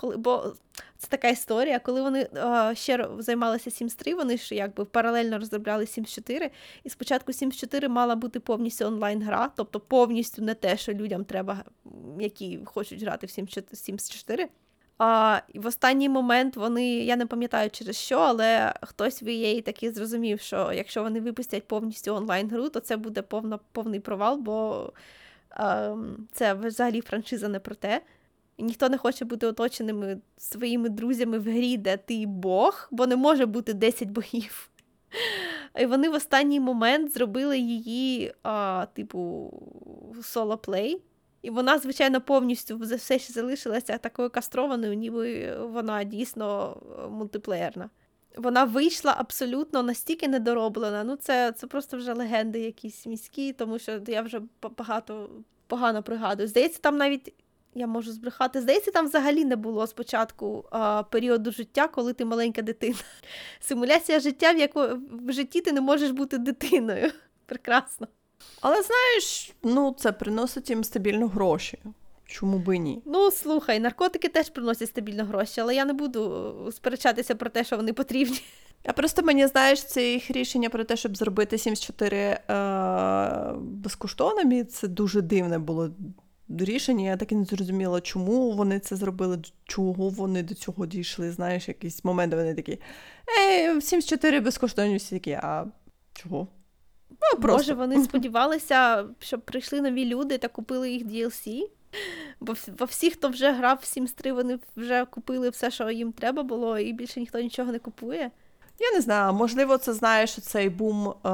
Коли, 0.00 0.16
бо 0.16 0.54
це 0.98 1.08
така 1.08 1.28
історія, 1.28 1.78
коли 1.78 2.02
вони 2.02 2.28
е, 2.36 2.74
ще 2.74 3.08
займалися 3.18 3.70
Sims 3.70 3.96
3, 3.96 4.14
вони 4.14 4.36
ж 4.36 4.54
якби 4.54 4.84
паралельно 4.84 5.38
розробляли 5.38 5.84
Sims 5.84 6.14
4, 6.14 6.50
і 6.84 6.90
спочатку 6.90 7.32
Sims 7.32 7.56
4 7.60 7.88
мала 7.88 8.16
бути 8.16 8.40
повністю 8.40 8.84
онлайн-гра, 8.84 9.50
тобто 9.56 9.80
повністю 9.80 10.42
не 10.42 10.54
те, 10.54 10.76
що 10.76 10.92
людям 10.92 11.24
треба, 11.24 11.64
які 12.20 12.60
хочуть 12.64 13.02
грати 13.02 13.26
в 13.26 13.30
Sims 13.30 14.12
4. 14.12 14.48
А 14.98 15.40
в 15.54 15.66
останній 15.66 16.08
момент 16.08 16.56
вони, 16.56 16.86
я 16.86 17.16
не 17.16 17.26
пам'ятаю 17.26 17.70
через 17.70 17.96
що, 17.96 18.18
але 18.18 18.74
хтось 18.82 19.22
в 19.22 19.26
EA 19.26 19.62
таки 19.62 19.92
зрозумів, 19.92 20.40
що 20.40 20.72
якщо 20.72 21.02
вони 21.02 21.20
випустять 21.20 21.68
повністю 21.68 22.14
онлайн-гру, 22.14 22.68
то 22.68 22.80
це 22.80 22.96
буде 22.96 23.22
повна, 23.22 23.58
повний 23.72 24.00
провал, 24.00 24.36
бо 24.36 24.92
а, 25.50 25.96
це 26.32 26.54
взагалі 26.54 27.00
франшиза 27.00 27.48
не 27.48 27.60
про 27.60 27.74
те. 27.74 28.02
Ніхто 28.58 28.88
не 28.88 28.98
хоче 28.98 29.24
бути 29.24 29.46
оточеними 29.46 30.18
своїми 30.36 30.88
друзями 30.88 31.38
в 31.38 31.42
грі, 31.42 31.76
де 31.76 31.96
ти 31.96 32.26
Бог, 32.26 32.88
бо 32.90 33.06
не 33.06 33.16
може 33.16 33.46
бути 33.46 33.74
10 33.74 34.10
богів. 34.10 34.70
І 35.80 35.86
вони 35.86 36.08
в 36.08 36.14
останній 36.14 36.60
момент 36.60 37.12
зробили 37.12 37.58
її, 37.58 38.32
а, 38.42 38.86
типу, 38.94 39.52
соло-плей. 40.22 41.00
І 41.42 41.50
вона, 41.50 41.78
звичайно, 41.78 42.20
повністю 42.20 42.78
все 42.78 43.18
ще 43.18 43.32
залишилася 43.32 43.98
такою 43.98 44.30
кастрованою, 44.30 44.94
ніби 44.94 45.56
вона 45.56 46.04
дійсно 46.04 46.76
е, 46.98 47.08
мультиплеєрна. 47.08 47.90
Вона 48.36 48.64
вийшла 48.64 49.14
абсолютно 49.18 49.82
настільки 49.82 50.28
недороблена. 50.28 51.04
Ну, 51.04 51.16
це 51.16 51.52
це 51.52 51.66
просто 51.66 51.96
вже 51.96 52.12
легенди 52.12 52.60
якісь 52.60 53.06
міські, 53.06 53.52
тому 53.52 53.78
що 53.78 54.00
я 54.06 54.22
вже 54.22 54.40
багато 54.78 55.30
погано 55.66 56.02
пригадую. 56.02 56.48
Здається, 56.48 56.80
там 56.80 56.96
навіть 56.96 57.34
Я 57.74 57.86
можу 57.86 58.12
збрехати. 58.12 58.60
Здається, 58.60 58.90
там 58.90 59.06
взагалі 59.06 59.44
не 59.44 59.56
було 59.56 59.86
спочатку 59.86 60.64
а, 60.70 61.02
періоду 61.02 61.52
життя, 61.52 61.88
коли 61.88 62.12
ти 62.12 62.24
маленька 62.24 62.62
дитина. 62.62 62.98
Симуляція 63.60 64.20
життя, 64.20 64.52
в 64.52 64.58
яку 64.58 64.80
в 65.26 65.32
житті 65.32 65.60
ти 65.60 65.72
не 65.72 65.80
можеш 65.80 66.10
бути 66.10 66.38
дитиною. 66.38 67.10
Прекрасно. 67.46 68.08
Але 68.60 68.82
знаєш, 68.82 69.52
ну 69.62 69.94
це 69.98 70.12
приносить 70.12 70.70
їм 70.70 70.84
стабільно 70.84 71.28
гроші. 71.28 71.78
Чому 72.26 72.58
би 72.58 72.78
ні? 72.78 73.02
Ну, 73.04 73.30
слухай, 73.30 73.80
наркотики 73.80 74.28
теж 74.28 74.50
приносять 74.50 74.88
стабільно 74.88 75.24
гроші, 75.24 75.60
але 75.60 75.74
я 75.74 75.84
не 75.84 75.92
буду 75.92 76.52
е, 76.68 76.72
сперечатися 76.72 77.34
про 77.34 77.50
те, 77.50 77.64
що 77.64 77.76
вони 77.76 77.92
потрібні. 77.92 78.40
А 78.84 78.92
просто 78.92 79.22
мені 79.22 79.46
знаєш, 79.46 79.84
це 79.84 80.12
їх 80.12 80.30
рішення 80.30 80.70
про 80.70 80.84
те, 80.84 80.96
щоб 80.96 81.16
зробити 81.16 81.56
Sims 81.56 81.86
4 81.86 82.16
е- 82.16 82.38
безкоштовними. 83.60 84.64
Це 84.64 84.88
дуже 84.88 85.22
дивне 85.22 85.58
було 85.58 85.90
рішення. 86.48 87.04
Я 87.04 87.16
так 87.16 87.32
і 87.32 87.34
не 87.34 87.44
зрозуміла, 87.44 88.00
чому 88.00 88.52
вони 88.52 88.78
це 88.78 88.96
зробили, 88.96 89.38
чого 89.64 90.08
вони 90.08 90.42
до 90.42 90.54
цього 90.54 90.86
дійшли. 90.86 91.30
Знаєш, 91.32 91.68
якісь 91.68 92.04
моменти 92.04 92.36
вони 92.36 92.54
такі. 92.54 92.78
Ей, 93.38 93.70
Sims 93.74 94.08
4 94.08 94.40
безкоштовні 94.40 94.96
всі 94.96 95.14
такі, 95.14 95.32
а 95.32 95.64
чого? 96.12 96.48
Ну, 97.22 97.40
просто. 97.40 97.58
Може, 97.58 97.74
вони 97.74 98.04
сподівалися, 98.04 99.04
щоб 99.18 99.40
прийшли 99.40 99.80
нові 99.80 100.04
люди 100.04 100.38
та 100.38 100.48
купили 100.48 100.90
їх 100.90 101.04
DLC. 101.06 101.62
Бо 102.40 102.54
бо 102.78 102.84
всі, 102.84 103.10
хто 103.10 103.28
вже 103.28 103.52
грав 103.52 103.78
в 103.82 103.84
Sims 103.84 104.14
3, 104.14 104.32
вони 104.32 104.58
вже 104.76 105.04
купили 105.04 105.50
все, 105.50 105.70
що 105.70 105.90
їм 105.90 106.12
треба 106.12 106.42
було, 106.42 106.78
і 106.78 106.92
більше 106.92 107.20
ніхто 107.20 107.40
нічого 107.40 107.72
не 107.72 107.78
купує. 107.78 108.30
Я 108.80 108.92
не 108.94 109.00
знаю, 109.00 109.32
можливо, 109.32 109.78
це 109.78 109.92
знаєш 109.94 110.40
цей 110.40 110.68
бум 110.68 111.08
е, 111.08 111.28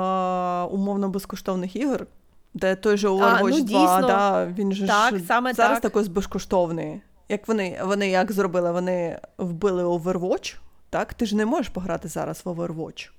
умовно 0.62 1.09
безкоштовних 1.09 1.76
ігор, 1.76 2.07
де 2.55 2.76
той 2.76 2.97
же 2.97 3.09
Overwatch 3.09 3.41
ну, 3.43 3.51
2, 3.51 3.61
дійсно. 3.61 4.07
да, 4.07 4.47
він 4.47 4.72
же 4.72 4.87
Так, 4.87 5.18
ж 5.18 5.24
саме 5.24 5.53
зараз 5.55 5.80
так. 5.80 5.82
також 5.82 6.09
безкоштовний. 6.09 7.01
Як 7.28 7.49
вони, 7.49 7.80
вони 7.85 8.09
як 8.09 8.32
зробили? 8.32 8.72
Вони 8.72 9.20
вбили 9.39 9.85
Overwatch, 9.85 10.57
так? 10.91 11.14
Ти 11.14 11.26
ж 11.26 11.37
не 11.37 11.47
можеш 11.47 11.68
пограти 11.68 12.09
зараз 12.09 12.41
в 12.45 12.49
Overwatch, 12.49 13.11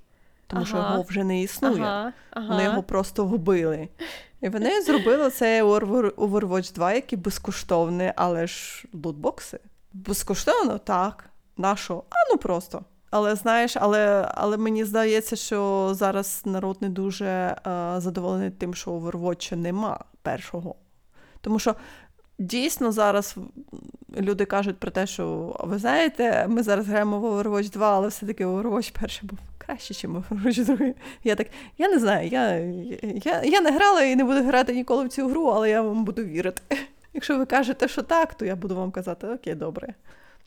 тому 0.46 0.66
що 0.66 0.76
його 0.76 1.02
вже 1.02 1.24
не 1.24 1.42
існує. 1.42 1.82
Ага, 1.82 2.12
ага. 2.30 2.46
Вони 2.48 2.64
його 2.64 2.82
просто 2.82 3.24
вбили. 3.24 3.88
І 4.40 4.48
вони 4.48 4.82
зробили 4.82 5.30
Over- 5.62 6.10
Overwatch 6.14 6.74
2, 6.74 6.92
який 6.92 7.18
безкоштовний, 7.18 8.12
але 8.16 8.46
ж 8.46 8.84
лутбокси. 9.04 9.58
Безкоштовно, 9.92 10.78
так. 10.78 11.24
На 11.56 11.76
що? 11.76 12.02
А 12.10 12.14
ну 12.32 12.38
просто. 12.38 12.84
Але 13.10 13.34
знаєш, 13.34 13.76
але, 13.76 14.28
але 14.34 14.56
мені 14.56 14.84
здається, 14.84 15.36
що 15.36 15.90
зараз 15.94 16.42
народ 16.44 16.76
не 16.80 16.88
дуже 16.88 17.26
е, 17.26 17.56
задоволений 17.96 18.50
тим, 18.50 18.74
що 18.74 18.90
Overwatch 18.90 19.56
нема 19.56 20.04
першого. 20.22 20.74
Тому 21.40 21.58
що 21.58 21.74
дійсно 22.38 22.92
зараз 22.92 23.36
люди 24.16 24.44
кажуть 24.44 24.76
про 24.76 24.90
те, 24.90 25.06
що 25.06 25.56
ви 25.64 25.78
знаєте, 25.78 26.46
ми 26.48 26.62
зараз 26.62 26.86
граємо 26.86 27.20
в 27.20 27.24
Overwatch 27.24 27.70
2, 27.70 27.96
але 27.96 28.08
все-таки 28.08 28.46
Overwatch 28.46 28.94
перший 29.00 29.28
був 29.28 29.38
краще, 29.58 30.08
ніж 30.08 30.16
Overwatch 30.16 30.76
2. 30.76 30.86
Я 31.24 31.34
так, 31.34 31.46
я 31.78 31.88
не 31.88 31.98
знаю, 31.98 32.28
я, 32.28 32.50
я, 33.24 33.42
я 33.42 33.60
не 33.60 33.70
грала 33.70 34.02
і 34.02 34.16
не 34.16 34.24
буду 34.24 34.42
грати 34.42 34.74
ніколи 34.74 35.04
в 35.04 35.08
цю 35.08 35.28
гру, 35.28 35.46
але 35.46 35.70
я 35.70 35.82
вам 35.82 36.04
буду 36.04 36.24
вірити. 36.24 36.62
Якщо 37.14 37.38
ви 37.38 37.46
кажете, 37.46 37.88
що 37.88 38.02
так, 38.02 38.34
то 38.34 38.44
я 38.44 38.56
буду 38.56 38.76
вам 38.76 38.90
казати, 38.90 39.26
окей, 39.26 39.54
добре. 39.54 39.94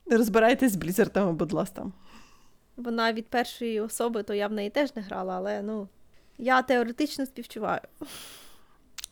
Розбирайтесь 0.05 0.71
з 0.71 0.75
Блізертами, 0.75 1.33
будь 1.33 1.51
ласка. 1.51 1.85
Вона 2.77 3.13
від 3.13 3.27
першої 3.27 3.81
особи, 3.81 4.23
то 4.23 4.33
я 4.33 4.47
в 4.47 4.51
неї 4.51 4.69
теж 4.69 4.95
не 4.95 5.01
грала, 5.01 5.35
але 5.35 5.61
ну. 5.61 5.87
Я 6.41 6.61
теоретично 6.61 7.25
співчуваю. 7.25 7.81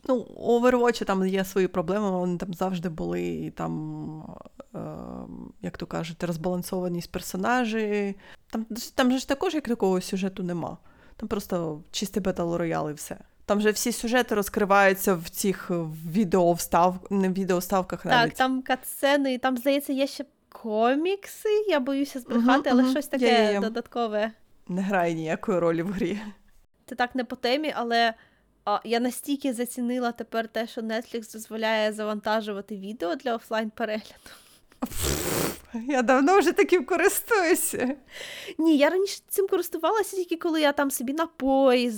Ну, 0.08 0.16
у 0.16 0.60
Overwatch 0.60 1.06
там 1.06 1.28
є 1.28 1.46
свої 1.46 1.68
проблеми, 1.68 2.12
вони 2.12 2.38
там 2.38 2.54
завжди 2.54 2.90
були, 2.90 3.22
і 3.28 3.52
там, 3.52 4.38
е, 4.76 4.80
як 5.62 5.78
то 5.78 5.86
кажуть, 5.86 6.24
розбалансованість 6.24 7.12
персонажі. 7.12 8.16
Там, 8.52 8.66
там 8.96 9.12
же 9.12 9.18
ж 9.18 9.28
також 9.28 9.54
як 9.54 9.68
такого 9.68 10.02
сюжету 10.02 10.44
нема. 10.44 10.78
Там 11.18 11.30
просто 11.30 11.82
чистий 11.92 12.24
бетл 12.24 12.56
роял 12.56 12.90
і 12.90 12.94
все. 12.94 13.18
Там 13.46 13.62
же 13.62 13.72
всі 13.72 13.92
сюжети 13.92 14.36
розкриваються 14.36 15.14
в 15.14 15.30
цих 15.30 15.72
відеовстав... 16.06 16.96
не 17.10 17.30
відеоставках 17.30 18.06
навіть. 18.06 18.30
Так, 18.30 18.38
там 18.38 18.62
катсцени, 18.62 19.34
і 19.34 19.38
там, 19.38 19.58
здається, 19.58 19.94
є 19.94 20.08
ще 20.08 20.26
комікси. 20.50 21.50
Я 21.68 21.80
боюся 21.80 22.20
збрехати, 22.20 22.70
Мгм, 22.70 22.70
але 22.72 22.82
мгм. 22.84 22.92
щось 22.92 23.08
таке 23.08 23.46
є, 23.46 23.52
є. 23.54 23.60
додаткове. 23.60 24.32
Не 24.68 24.82
грає 24.82 25.14
ніякої 25.14 25.60
ролі 25.60 25.82
в 25.84 25.92
грі. 25.92 26.20
Це 26.86 26.96
так 26.96 27.16
не 27.16 27.24
по 27.24 27.36
темі, 27.36 27.74
але 27.76 28.14
я 28.84 29.00
настільки 29.00 29.54
зацінила 29.54 30.12
тепер 30.12 30.48
те, 30.48 30.68
що 30.68 30.82
Netflix 30.82 31.34
дозволяє 31.34 31.94
завантажувати 31.94 32.78
відео 32.78 33.16
для 33.16 33.36
офлайн 33.36 33.70
перегляду. 33.70 34.30
Я 35.74 36.02
давно 36.02 36.40
вже 36.40 36.52
таким 36.52 36.86
користуюся. 36.86 37.96
Ні, 38.58 38.78
я 38.78 38.90
раніше 38.90 39.22
цим 39.28 39.48
користувалася 39.48 40.16
тільки 40.16 40.36
коли 40.36 40.62
я 40.62 40.72
там 40.72 40.92
собі 40.92 41.14
напої 41.14 41.90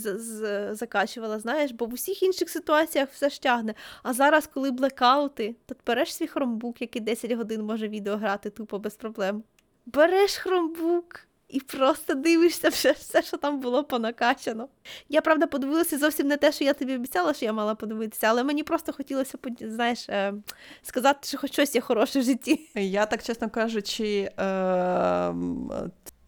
закачувала, 0.72 1.40
знаєш, 1.40 1.72
бо 1.72 1.86
в 1.86 1.94
усіх 1.94 2.24
інших 2.24 2.50
ситуаціях 2.50 3.10
все 3.12 3.30
ж 3.30 3.42
тягне. 3.42 3.74
А 4.04 4.14
зараз, 4.14 4.50
коли 4.54 4.72
блекаути, 4.72 5.56
то 5.66 5.76
береш 5.88 6.16
свій 6.16 6.28
хромбук, 6.28 6.82
який 6.82 7.02
10 7.02 7.32
годин 7.32 7.62
може 7.62 7.88
відео 7.88 8.18
грати 8.18 8.50
тупо 8.50 8.80
без 8.80 8.96
проблем. 8.96 9.44
Береш 9.86 10.38
хромбук 10.38 11.29
і 11.50 11.60
просто 11.60 12.14
дивишся 12.14 12.70
все, 12.70 12.92
все, 12.92 13.22
що 13.22 13.38
там 13.38 13.60
було 13.60 13.84
понакачано. 13.84 14.68
Я 15.10 15.22
правда 15.22 15.48
подивилася 15.48 15.98
зовсім 15.98 16.28
не 16.28 16.38
те, 16.38 16.52
що 16.52 16.64
я 16.64 16.74
тобі 16.74 16.96
обіцяла, 16.96 17.34
що 17.34 17.46
я 17.46 17.54
мала 17.54 17.76
подивитися, 17.76 18.28
але 18.28 18.44
мені 18.44 18.64
просто 18.64 18.94
хотілося 18.94 19.38
знаєш, 19.62 20.10
е, 20.10 20.34
сказати, 20.82 21.20
що 21.28 21.38
хоч 21.38 21.52
щось 21.54 21.76
є 21.76 21.82
хороше 21.82 22.20
в 22.20 22.24
житті. 22.24 22.70
Я 22.76 23.06
так 23.06 23.24
чесно 23.24 23.50
кажучи, 23.50 24.32
е, 24.38 24.44
м, 24.46 25.72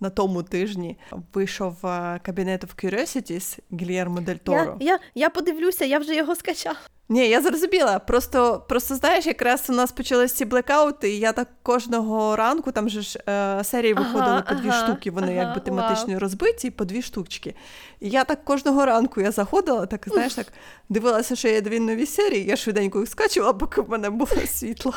на 0.02 0.10
тому 0.10 0.44
тижні 0.44 0.98
вийшов 1.34 1.76
е, 1.84 1.88
Cabinet 2.28 2.66
of 2.66 2.86
Curiosities 2.86 3.60
Гільєрмо 3.74 4.22
Дель 4.22 4.36
Торо. 4.36 4.78
я, 4.80 5.00
я 5.16 5.30
подивлюся, 5.30 5.86
я 5.86 6.00
вже 6.00 6.16
його 6.16 6.36
скачала. 6.36 6.78
Ні, 7.12 7.30
я 7.30 7.42
зрозуміла. 7.42 8.00
Просто, 8.00 8.66
просто 8.70 8.96
знаєш, 8.96 9.26
якраз 9.26 9.70
у 9.70 9.74
нас 9.74 9.92
почалися 9.92 10.36
ці 10.36 10.46
блекаути, 10.46 11.10
і 11.10 11.20
я 11.20 11.34
так 11.34 11.48
кожного 11.64 12.36
ранку, 12.36 12.72
там 12.72 12.90
же 12.90 13.02
ж 13.02 13.20
е, 13.30 13.64
серії 13.64 13.94
Ага, 13.98 14.08
виходили 14.08 14.44
по 14.50 14.56
дві 14.56 14.70
ага, 14.70 14.88
штуки, 14.88 15.12
вони 15.12 15.28
ага, 15.38 15.48
якби 15.48 15.62
тематично 15.62 16.20
розбиті, 16.20 16.72
по 16.72 16.86
дві 16.86 17.02
штучки. 17.02 17.56
І 18.00 18.10
я 18.10 18.24
так 18.24 18.46
кожного 18.46 18.86
ранку 18.86 19.22
я 19.22 19.32
заходила, 19.32 19.86
так 19.86 20.06
знаєш, 20.08 20.34
так 20.34 20.48
дивилася, 20.90 21.36
що 21.36 21.48
є 21.48 21.62
дві 21.62 21.80
нові 21.80 22.06
серії, 22.06 22.46
я 22.46 22.56
швиденько 22.56 23.00
їх 23.00 23.10
скачувала, 23.10 23.54
поки 23.54 23.82
в 23.82 23.90
мене 23.90 24.10
було 24.10 24.32
світло. 24.48 24.94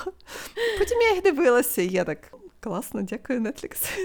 Потім 0.79 1.01
я 1.01 1.15
їх 1.15 1.23
дивилася, 1.23 1.83
і 1.83 1.89
я 1.89 2.05
так 2.05 2.19
класно, 2.61 3.03
дякую, 3.03 3.41
Netflix. 3.41 3.99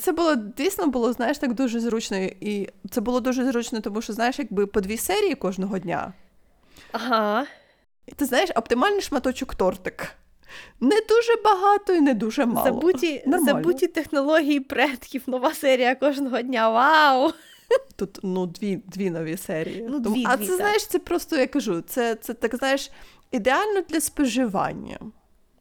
Це 0.00 0.12
було 0.12 0.34
дійсно 0.34 0.86
було, 0.86 1.12
знаєш, 1.12 1.38
так 1.38 1.54
дуже 1.54 1.80
зручно. 1.80 2.16
І 2.18 2.68
це 2.90 3.00
було 3.00 3.20
дуже 3.20 3.44
зручно, 3.44 3.80
тому 3.80 4.02
що, 4.02 4.12
знаєш, 4.12 4.38
якби 4.38 4.66
по 4.66 4.80
дві 4.80 4.96
серії 4.96 5.34
кожного 5.34 5.78
дня. 5.78 6.12
Ага. 6.92 7.46
І 8.06 8.12
Ти 8.12 8.24
знаєш, 8.24 8.50
оптимальний 8.54 9.00
шматочок 9.00 9.54
тортик. 9.54 10.08
Не 10.80 10.96
дуже 11.08 11.32
багато 11.44 11.94
і 11.94 12.00
не 12.00 12.14
дуже 12.14 12.46
мало. 12.46 12.66
Забуті, 12.66 13.22
Нормально. 13.26 13.46
забуті 13.46 13.86
технології 13.86 14.60
предків, 14.60 15.22
нова 15.26 15.54
серія 15.54 15.94
кожного 15.94 16.42
дня. 16.42 16.70
Вау! 16.70 17.32
Тут 17.96 18.18
ну, 18.22 18.46
дві, 18.46 18.82
дві 18.86 19.10
нові 19.10 19.36
серії. 19.36 19.86
Ну, 19.90 19.98
дві, 19.98 20.24
а 20.26 20.36
дві, 20.36 20.44
це, 20.44 20.50
так. 20.50 20.60
знаєш, 20.60 20.86
це 20.86 20.98
просто, 20.98 21.36
я 21.36 21.46
кажу, 21.46 21.80
це, 21.80 22.14
це 22.14 22.34
так, 22.34 22.56
знаєш, 22.56 22.90
ідеально 23.30 23.80
для 23.88 24.00
споживання. 24.00 24.98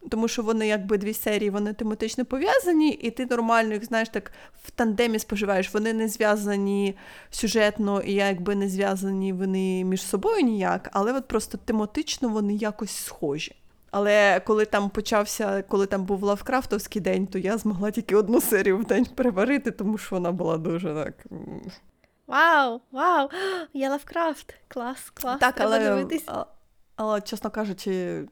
Тому 0.10 0.28
що 0.28 0.41
вони 0.41 0.68
якби 0.68 0.97
дві 0.97 1.14
серії, 1.14 1.49
вони 1.49 1.74
тематично 1.74 2.26
пов'язані, 2.26 2.89
і 2.89 3.12
ти 3.12 3.26
нормально 3.26 3.74
їх, 3.74 3.86
знаєш, 3.86 4.10
так 4.10 4.32
в 4.64 4.72
тандемі 4.72 5.20
споживаєш. 5.20 5.74
Вони 5.74 5.93
не 5.93 6.08
зв'язані 6.08 6.97
сюжетно 7.30 8.02
і 8.02 8.14
якби 8.14 8.56
не 8.56 8.70
зв'язані 8.70 9.34
вони 9.34 9.84
між 9.84 10.02
собою 10.02 10.41
ніяк, 10.41 10.89
але 10.91 11.14
от 11.14 11.28
просто 11.28 11.58
тематично 11.58 12.30
вони 12.30 12.54
якось 12.54 12.91
схожі. 12.91 13.56
Але 13.91 14.39
коли 14.39 14.66
там 14.66 14.89
почався, 14.89 15.64
коли 15.68 15.86
там 15.86 16.06
був 16.06 16.24
Лавкрафтовський 16.24 17.02
день, 17.02 17.28
то 17.28 17.38
я 17.39 17.58
змогла 17.58 17.91
тільки 17.91 18.16
одну 18.16 18.41
серію 18.41 18.78
в 18.78 18.86
день 18.86 19.06
переварити, 19.06 19.72
тому 19.72 19.97
що 19.97 20.16
вона 20.16 20.32
була 20.32 20.58
дуже 20.58 20.93
так. 20.93 21.26
Вау! 22.28 22.82
Вау! 22.91 23.30
Я 23.74 23.89
Лавкрафт! 23.89 24.54
Клас, 24.68 25.10
клас. 25.14 25.39
Так, 25.39 25.56
треба 25.56 25.76
але, 25.76 26.06
але, 26.95 27.22
чесно 27.22 27.49
кажучи, 27.49 28.24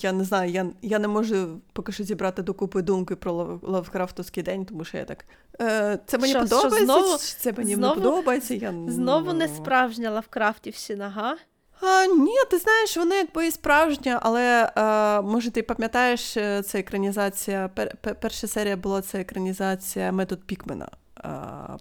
я 0.00 0.12
не 0.12 0.24
знаю, 0.24 0.50
я, 0.50 0.66
я 0.82 0.98
не 0.98 1.08
можу 1.08 1.60
поки 1.72 1.92
що 1.92 2.04
зібрати 2.04 2.42
докупи 2.42 2.82
думки 2.82 3.16
про 3.16 3.60
Лавкрафтовський 3.62 4.42
день, 4.42 4.64
тому 4.64 4.84
що 4.84 4.96
я 4.98 5.04
так. 5.04 5.24
Е, 5.60 5.98
це 6.06 6.18
мені 6.18 6.32
Що- 6.32 6.46
що, 6.46 6.56
подобається, 6.56 6.84
знову- 6.84 7.16
це 7.18 7.52
мені 7.52 7.74
знову- 7.74 7.94
не 7.94 8.00
подобається. 8.02 8.54
Я... 8.54 8.74
Знову 8.88 9.32
не 9.32 9.48
справжня 9.48 10.10
Лавкрафтівщина, 10.10 11.08
га? 11.08 11.36
А, 11.82 12.06
ні, 12.06 12.34
ти 12.50 12.58
знаєш, 12.58 12.96
вона 12.96 13.14
якби 13.16 13.46
і 13.46 13.50
справжня, 13.50 14.20
але 14.22 14.72
е, 14.76 15.20
може 15.22 15.50
ти 15.50 15.62
пам'ятаєш, 15.62 16.36
е, 16.36 16.62
це 16.62 16.78
екранізація. 16.78 17.70
Пер, 17.74 17.96
пер- 18.00 18.14
перша 18.20 18.46
серія 18.46 18.76
була 18.76 19.02
це 19.02 19.20
екранізація 19.20 20.12
Метод 20.12 20.44
Пікмена. 20.46 20.88
Е, 21.24 21.28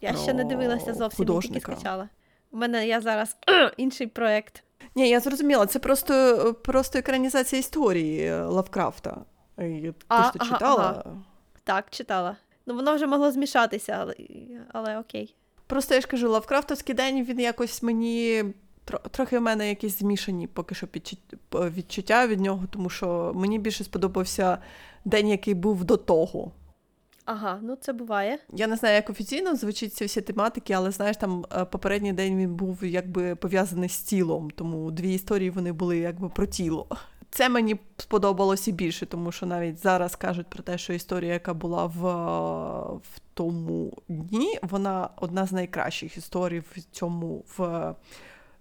Я 0.01 0.11
про 0.11 0.21
ще 0.21 0.33
не 0.33 0.43
дивилася 0.43 0.93
зовсім, 0.93 1.27
я 1.35 1.41
тільки 1.41 1.59
скачала. 1.59 2.09
У 2.51 2.57
мене 2.57 2.87
я 2.87 3.01
зараз 3.01 3.37
інший 3.77 4.07
проєкт. 4.07 4.63
Ні, 4.95 5.09
я 5.09 5.19
зрозуміла, 5.19 5.65
це 5.65 5.79
просто, 5.79 6.55
просто 6.63 6.99
екранізація 6.99 7.59
історії 7.59 8.25
е, 8.25 8.43
Лавкрафта. 8.43 9.17
Ти 9.55 9.93
А, 10.07 10.23
ж 10.23 10.31
то 10.33 10.39
ага, 10.41 10.53
читала? 10.53 11.03
Так, 11.63 11.85
читала. 11.89 12.35
Ну, 12.65 12.75
воно 12.75 12.95
вже 12.95 13.07
могло 13.07 13.31
змішатися, 13.31 13.97
але, 13.99 14.15
але 14.73 14.99
окей. 14.99 15.35
Просто 15.67 15.95
я 15.95 16.01
ж 16.01 16.07
кажу, 16.07 16.29
Лавкрафтовський 16.29 16.95
день 16.95 17.25
він 17.25 17.39
якось 17.39 17.83
мені 17.83 18.43
трохи 19.11 19.39
в 19.39 19.41
мене 19.41 19.69
якісь 19.69 19.99
змішані 19.99 20.47
поки 20.47 20.75
що 20.75 20.87
відчуття 21.53 22.27
від 22.27 22.39
нього, 22.39 22.63
тому 22.69 22.89
що 22.89 23.31
мені 23.35 23.59
більше 23.59 23.83
сподобався 23.83 24.57
день, 25.05 25.27
який 25.27 25.53
був 25.53 25.83
до 25.83 25.97
того. 25.97 26.51
Ага, 27.31 27.59
ну 27.61 27.75
це 27.75 27.93
буває. 27.93 28.39
Я 28.53 28.67
не 28.67 28.75
знаю, 28.75 28.95
як 28.95 29.09
офіційно 29.09 29.55
звучить 29.55 29.93
ці 29.93 30.05
всі 30.05 30.21
тематики, 30.21 30.73
але 30.73 30.91
знаєш, 30.91 31.17
там 31.17 31.45
е, 31.51 31.65
попередній 31.65 32.13
день 32.13 32.37
він 32.37 32.55
був 32.55 32.83
якби 32.83 33.35
пов'язаний 33.35 33.89
з 33.89 33.99
тілом, 33.99 34.49
тому 34.55 34.91
дві 34.91 35.13
історії 35.13 35.49
вони 35.49 35.71
були 35.71 35.97
якби 35.97 36.29
про 36.29 36.45
тіло. 36.45 36.87
Це 37.29 37.49
мені 37.49 37.79
сподобалося 37.97 38.71
більше, 38.71 39.05
тому 39.05 39.31
що 39.31 39.45
навіть 39.45 39.77
зараз 39.83 40.15
кажуть 40.15 40.47
про 40.47 40.63
те, 40.63 40.77
що 40.77 40.93
історія, 40.93 41.33
яка 41.33 41.53
була 41.53 41.85
в, 41.85 42.01
в 42.97 43.19
тому 43.33 43.97
дні, 44.07 44.59
вона 44.61 45.09
одна 45.15 45.45
з 45.45 45.51
найкращих 45.51 46.17
історій 46.17 46.59
в 46.59 46.81
цьому, 46.91 47.43
в, 47.57 47.93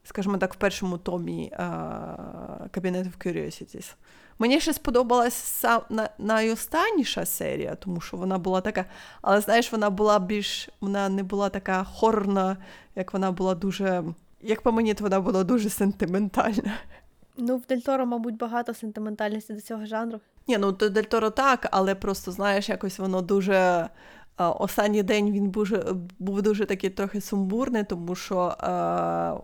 скажімо 0.05 0.39
так, 0.39 0.55
в 0.55 0.57
першому 0.57 0.99
томі 0.99 1.53
е, 1.53 1.59
of 2.75 3.27
Curiosities. 3.27 3.95
Мені 4.39 4.61
ще 4.61 4.73
сподобалась 4.73 5.35
сам 5.35 5.81
на, 5.89 6.09
найостанніша 6.19 7.27
серія, 7.27 7.75
тому 7.75 8.01
що 8.01 8.17
вона 8.17 8.39
була 8.39 8.61
така, 8.61 8.85
але 9.23 9.41
знаєш, 9.41 9.73
вона 9.73 9.91
була 9.91 10.19
більш, 10.19 10.69
вона 10.81 11.09
не 11.09 11.23
була 11.23 11.49
така 11.49 11.85
хорна, 11.85 12.57
як 12.97 13.13
вона 13.13 13.33
була 13.33 13.55
дуже. 13.55 14.05
Як 14.43 14.61
по 14.61 14.73
мені, 14.73 14.95
то 14.95 15.05
вона 15.05 15.21
була 15.21 15.45
дуже 15.45 15.71
сентиментальна. 15.71 16.73
Ну, 17.37 17.57
в 17.57 17.67
Дель 17.67 17.79
Торо, 17.79 18.07
мабуть, 18.07 18.37
багато 18.37 18.75
сентиментальності 18.75 19.53
до 19.53 19.61
цього 19.61 19.87
жанру. 19.87 20.21
Ні, 20.49 20.59
ну 20.59 20.73
то 20.73 20.89
Дель 20.89 21.03
Торо 21.03 21.31
так, 21.31 21.69
але 21.71 21.95
просто 21.95 22.33
знаєш, 22.33 22.69
якось 22.69 22.99
воно 22.99 23.23
дуже. 23.23 23.89
А, 24.39 24.51
Останній 24.51 25.03
день 25.03 25.33
він 25.33 25.51
був, 25.51 25.69
був 26.19 26.43
дуже 26.43 26.67
такий 26.67 26.91
трохи 26.91 27.21
сумбурний, 27.21 27.85
тому 27.85 28.15
що 28.15 28.39
е, 28.39 28.67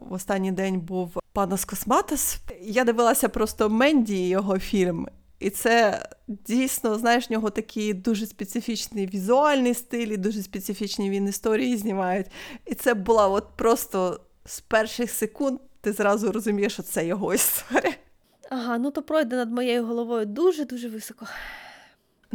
в 0.09 0.13
останній 0.13 0.53
день 0.53 0.81
був 0.81 1.21
Панос 1.33 1.65
Косматос. 1.65 2.37
Я 2.61 2.85
дивилася 2.85 3.29
просто 3.29 3.71
Менді 3.71 4.29
його 4.29 4.59
фільм, 4.59 5.09
і 5.39 5.51
це 5.51 6.03
дійсно, 6.29 6.99
знаєш, 6.99 7.31
в 7.31 7.33
нього 7.33 7.51
такий 7.51 7.95
дуже 7.95 8.27
специфічний 8.27 9.07
візуальний 9.07 9.75
стиль, 9.75 10.07
і 10.07 10.17
дуже 10.17 10.43
специфічні 10.43 11.11
він 11.11 11.29
історії 11.29 11.77
знімають. 11.77 12.27
І 12.67 12.75
це 12.75 12.95
була 12.95 13.29
от 13.29 13.45
просто 13.57 14.21
з 14.45 14.61
перших 14.61 15.11
секунд 15.11 15.61
ти 15.81 15.93
зразу 15.93 16.33
розумієш, 16.33 16.73
що 16.73 16.83
це 16.83 17.07
його 17.07 17.35
історія. 17.35 17.95
Ага, 18.51 18.79
ну 18.79 18.91
то 18.91 19.03
пройде 19.03 19.37
над 19.37 19.53
моєю 19.53 19.87
головою 19.87 20.27
дуже-дуже 20.27 20.89
високо. 20.89 21.27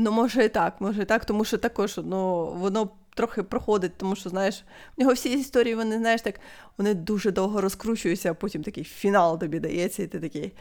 Ну, 0.01 0.11
може 0.11 0.45
і 0.45 0.49
так, 0.49 0.81
може 0.81 1.01
і 1.01 1.05
так, 1.05 1.25
тому 1.25 1.45
що 1.45 1.57
також 1.57 1.99
ну, 2.03 2.45
воно 2.45 2.89
трохи 3.15 3.43
проходить, 3.43 3.97
тому 3.97 4.15
що, 4.15 4.29
знаєш, 4.29 4.63
в 4.97 5.01
нього 5.01 5.13
всі 5.13 5.39
історії, 5.39 5.75
вони, 5.75 5.97
знаєш, 5.97 6.21
так, 6.21 6.39
вони 6.77 6.93
дуже 6.93 7.31
довго 7.31 7.61
розкручуються, 7.61 8.31
а 8.31 8.33
потім 8.33 8.63
такий 8.63 8.83
фінал 8.83 9.39
тобі 9.39 9.59
дається, 9.59 10.03
і 10.03 10.07
ти 10.07 10.19
такий. 10.19 10.53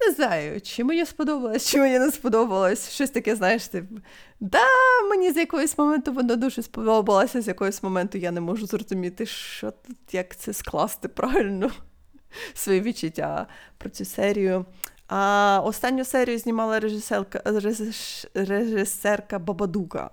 Я 0.00 0.06
не 0.06 0.12
знаю, 0.12 0.60
чи 0.60 0.84
мені 0.84 1.06
сподобалось, 1.06 1.70
чи 1.70 1.78
мені 1.78 1.98
не 1.98 2.10
сподобалось. 2.10 2.90
Щось 2.90 3.10
таке, 3.10 3.36
знаєш, 3.36 3.68
ти. 3.68 3.84
Да, 4.40 4.66
мені 5.10 5.32
з 5.32 5.36
якогось 5.36 5.78
моменту 5.78 6.12
воно 6.12 6.36
дуже 6.36 6.62
сподобалося, 6.62 7.42
з 7.42 7.48
якогось 7.48 7.82
моменту 7.82 8.18
я 8.18 8.30
не 8.30 8.40
можу 8.40 8.66
зрозуміти, 8.66 9.26
що 9.26 9.70
тут, 9.70 10.14
як 10.14 10.36
це 10.36 10.52
скласти 10.52 11.08
правильно 11.08 11.70
свої 12.54 12.80
відчуття 12.80 13.46
про 13.78 13.90
цю 13.90 14.04
серію. 14.04 14.64
А 15.08 15.60
останню 15.64 16.04
серію 16.04 16.38
знімала 16.38 16.80
режисерка, 16.80 17.42
режисерка 18.34 19.38
Бабадука. 19.38 20.10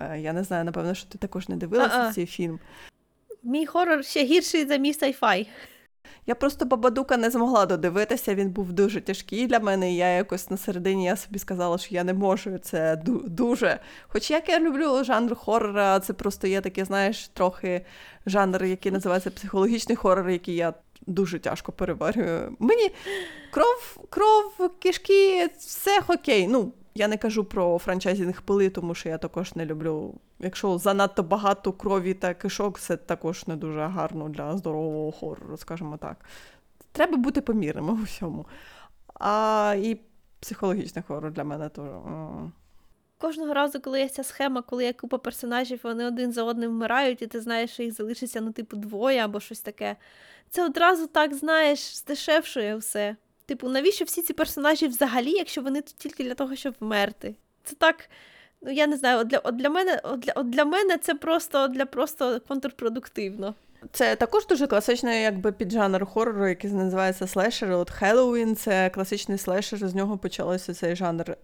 Е, 0.00 0.20
Я 0.20 0.32
не 0.32 0.44
знаю, 0.44 0.64
напевно, 0.64 0.94
що 0.94 1.08
ти 1.08 1.18
також 1.18 1.48
не 1.48 1.56
дивилася 1.56 1.96
А-а. 1.96 2.12
цей 2.12 2.26
фільм. 2.26 2.58
Мій 3.42 3.66
хорор 3.66 4.04
ще 4.04 4.24
гірший 4.24 4.66
за 4.66 4.76
мій 4.76 4.92
sci-fi. 4.92 5.46
Я 6.26 6.34
просто 6.34 6.64
Бабадука 6.64 7.16
не 7.16 7.30
змогла 7.30 7.66
додивитися, 7.66 8.34
він 8.34 8.50
був 8.50 8.72
дуже 8.72 9.00
тяжкий 9.00 9.46
для 9.46 9.60
мене, 9.60 9.92
і 9.92 9.96
я 9.96 10.08
якось 10.08 10.50
на 10.50 10.56
середині 10.56 11.04
я 11.04 11.16
собі 11.16 11.38
сказала, 11.38 11.78
що 11.78 11.94
я 11.94 12.04
не 12.04 12.14
можу. 12.14 12.58
Це 12.58 12.96
дуже. 13.26 13.80
Хоч 14.08 14.30
як 14.30 14.48
я 14.48 14.60
люблю 14.60 15.04
жанр 15.04 15.34
хорора, 15.34 16.00
це 16.00 16.12
просто 16.12 16.46
є 16.46 16.60
таке, 16.60 16.84
знаєш, 16.84 17.28
трохи 17.28 17.84
жанр, 18.26 18.64
який 18.64 18.92
називається 18.92 19.30
психологічний 19.30 19.96
хорор, 19.96 20.30
який 20.30 20.54
я 20.56 20.74
дуже 21.06 21.38
тяжко 21.38 21.72
переварюю. 21.72 22.56
Мені 22.58 22.90
кров, 23.50 23.98
кров, 24.10 24.70
кишки, 24.78 25.48
все 25.58 26.00
окей. 26.08 26.48
Ну, 26.48 26.72
я 26.94 27.08
не 27.08 27.16
кажу 27.16 27.44
про 27.44 27.78
франчайзінг 27.78 28.42
пили, 28.42 28.70
тому 28.70 28.94
що 28.94 29.08
я 29.08 29.18
також 29.18 29.54
не 29.54 29.66
люблю. 29.66 30.14
Якщо 30.38 30.78
занадто 30.78 31.22
багато 31.22 31.72
крові 31.72 32.14
та 32.14 32.34
кишок, 32.34 32.78
це 32.78 32.96
також 32.96 33.46
не 33.46 33.56
дуже 33.56 33.80
гарно 33.80 34.28
для 34.28 34.56
здорового 34.56 35.12
хорору, 35.12 35.56
скажімо 35.56 35.96
так. 35.96 36.16
Треба 36.92 37.16
бути 37.16 37.40
помірним 37.40 37.88
у 37.88 38.02
всьому. 38.02 38.46
А 39.14 39.74
і 39.78 40.00
психологічний 40.40 41.04
хорор 41.08 41.32
для 41.32 41.44
мене 41.44 41.68
теж. 41.68 41.84
Кожного 43.18 43.54
разу, 43.54 43.80
коли 43.80 44.00
є 44.00 44.08
ця 44.08 44.24
схема, 44.24 44.62
коли 44.62 44.84
є 44.84 44.92
купа 44.92 45.18
персонажів, 45.18 45.80
вони 45.82 46.06
один 46.06 46.32
за 46.32 46.42
одним 46.42 46.70
вмирають, 46.70 47.22
і 47.22 47.26
ти 47.26 47.40
знаєш, 47.40 47.70
що 47.70 47.82
їх 47.82 47.94
залишиться, 47.94 48.40
ну, 48.40 48.52
типу, 48.52 48.76
двоє 48.76 49.24
або 49.24 49.40
щось 49.40 49.60
таке. 49.60 49.96
Це 50.50 50.64
одразу 50.64 51.06
так, 51.06 51.34
знаєш, 51.34 51.96
здешевшує 51.96 52.76
все. 52.76 53.16
Типу, 53.48 53.68
навіщо 53.68 54.04
всі 54.04 54.22
ці 54.22 54.32
персонажі 54.32 54.86
взагалі, 54.86 55.30
якщо 55.30 55.62
вони 55.62 55.80
тут 55.82 55.94
тільки 55.98 56.24
для 56.24 56.34
того, 56.34 56.56
щоб 56.56 56.74
вмерти? 56.80 57.34
Це 57.64 57.76
так. 57.76 58.10
Ну, 58.62 58.70
я 58.70 58.86
не 58.86 58.96
знаю, 58.96 59.18
от 59.18 59.26
для, 59.26 59.38
от 59.38 59.56
для 59.56 59.70
мене, 59.70 60.00
от 60.04 60.20
для, 60.20 60.32
от 60.32 60.50
для 60.50 60.64
мене 60.64 60.98
це 60.98 61.14
просто, 61.14 61.68
для 61.68 61.86
просто 61.86 62.40
контрпродуктивно. 62.48 63.54
Це 63.92 64.16
також 64.16 64.46
дуже 64.46 64.66
класичний 64.66 65.22
якби 65.22 65.52
піджанр 65.52 66.06
хорору, 66.06 66.48
який 66.48 66.70
називається 66.70 67.26
слешер. 67.26 67.72
От 67.72 67.90
Хеллоуін 67.90 68.56
це 68.56 68.90
класичний 68.90 69.38
слешер, 69.38 69.88
з 69.88 69.94
нього 69.94 70.18
почався 70.18 70.74
цей 70.74 70.96
жанр. 70.96 71.30
Е, 71.30 71.36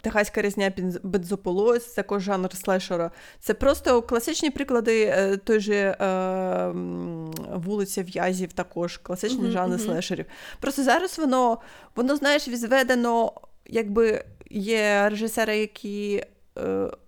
Техаська 0.00 0.42
різня 0.42 0.70
під 0.70 1.00
бензополос, 1.02 1.84
також 1.84 2.22
жанр 2.22 2.56
слешера. 2.56 3.10
Це 3.40 3.54
просто 3.54 4.02
класичні 4.02 4.50
приклади 4.50 5.04
е, 5.04 5.36
той 5.36 5.60
же 5.60 5.74
е, 6.00 6.04
м, 6.04 7.30
вулиця 7.54 8.02
В'язів, 8.02 8.52
також 8.52 8.96
класичний 8.96 9.42
Мгм, 9.42 9.52
жанр 9.52 9.74
мгм. 9.74 9.78
слешерів. 9.78 10.26
Просто 10.60 10.82
зараз 10.82 11.18
воно, 11.18 11.58
воно 11.96 12.16
знаєш, 12.16 12.48
відведено, 12.48 13.32
якби 13.66 14.24
є 14.50 15.08
режисери, 15.08 15.58
які 15.58 16.24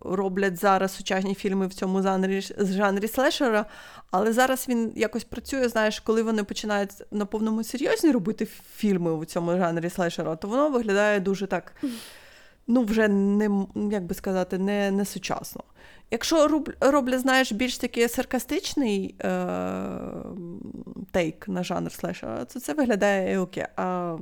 роблять 0.01 0.57
зараз 0.61 0.95
сучасні 0.95 1.35
фільми 1.35 1.67
в 1.67 1.75
цьому 1.75 2.03
жанрі, 2.03 2.41
жанрі 2.59 3.09
слешера, 3.09 3.67
але 4.11 4.33
зараз 4.33 4.69
він 4.69 4.93
якось 4.97 5.25
працює, 5.25 5.69
знаєш, 5.69 6.01
коли 6.01 6.23
вони 6.23 6.45
починають 6.45 6.91
на 7.11 7.27
повному 7.27 7.65
серйозні 7.65 8.11
робити 8.11 8.47
фільми 8.77 9.13
у 9.13 9.25
цьому 9.25 9.57
жанрі 9.57 9.91
слешера, 9.91 10.37
то 10.37 10.49
воно 10.49 10.71
виглядає 10.71 11.21
дуже 11.21 11.47
так, 11.47 11.75
ну, 12.67 12.83
вже 12.85 13.09
не, 13.09 13.67
як 13.91 14.05
би 14.05 14.15
сказати, 14.15 14.59
не, 14.59 14.91
не 14.91 15.05
сучасно. 15.05 15.63
Якщо 16.11 16.49
роб- 16.49 16.75
роблять, 16.81 17.21
знаєш, 17.21 17.53
більш 17.53 17.79
такий 17.79 18.09
саркастичний 18.09 19.15
е- 19.23 19.99
тейк 21.11 21.49
на 21.49 21.65
жанр 21.65 21.93
слешера, 21.93 22.45
то 22.45 22.61
це 22.61 22.75
виглядає 22.75 23.39
окей. 23.39 23.65
А, 23.77 24.17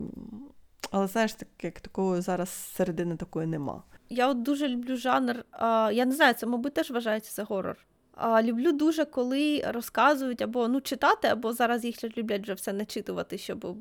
але 0.90 1.06
знаєш, 1.06 1.32
так, 1.32 1.48
як 1.62 1.80
такого 1.80 2.22
зараз 2.22 2.48
середини 2.76 3.16
такої 3.16 3.46
нема. 3.46 3.82
Я 4.08 4.28
от 4.28 4.42
дуже 4.42 4.68
люблю 4.68 4.96
жанр. 4.96 5.44
А, 5.50 5.90
я 5.94 6.04
не 6.04 6.14
знаю, 6.14 6.34
це, 6.34 6.46
мабуть, 6.46 6.74
теж 6.74 6.90
вважається 6.90 7.32
за 7.32 7.44
горор. 7.44 7.76
А, 8.14 8.42
люблю 8.42 8.72
дуже, 8.72 9.04
коли 9.04 9.64
розказують 9.68 10.42
або 10.42 10.68
ну, 10.68 10.80
читати, 10.80 11.28
або 11.28 11.52
зараз 11.52 11.84
їх 11.84 12.18
люблять 12.18 12.42
вже 12.42 12.54
все 12.54 12.72
начитувати, 12.72 13.38
щоб 13.38 13.76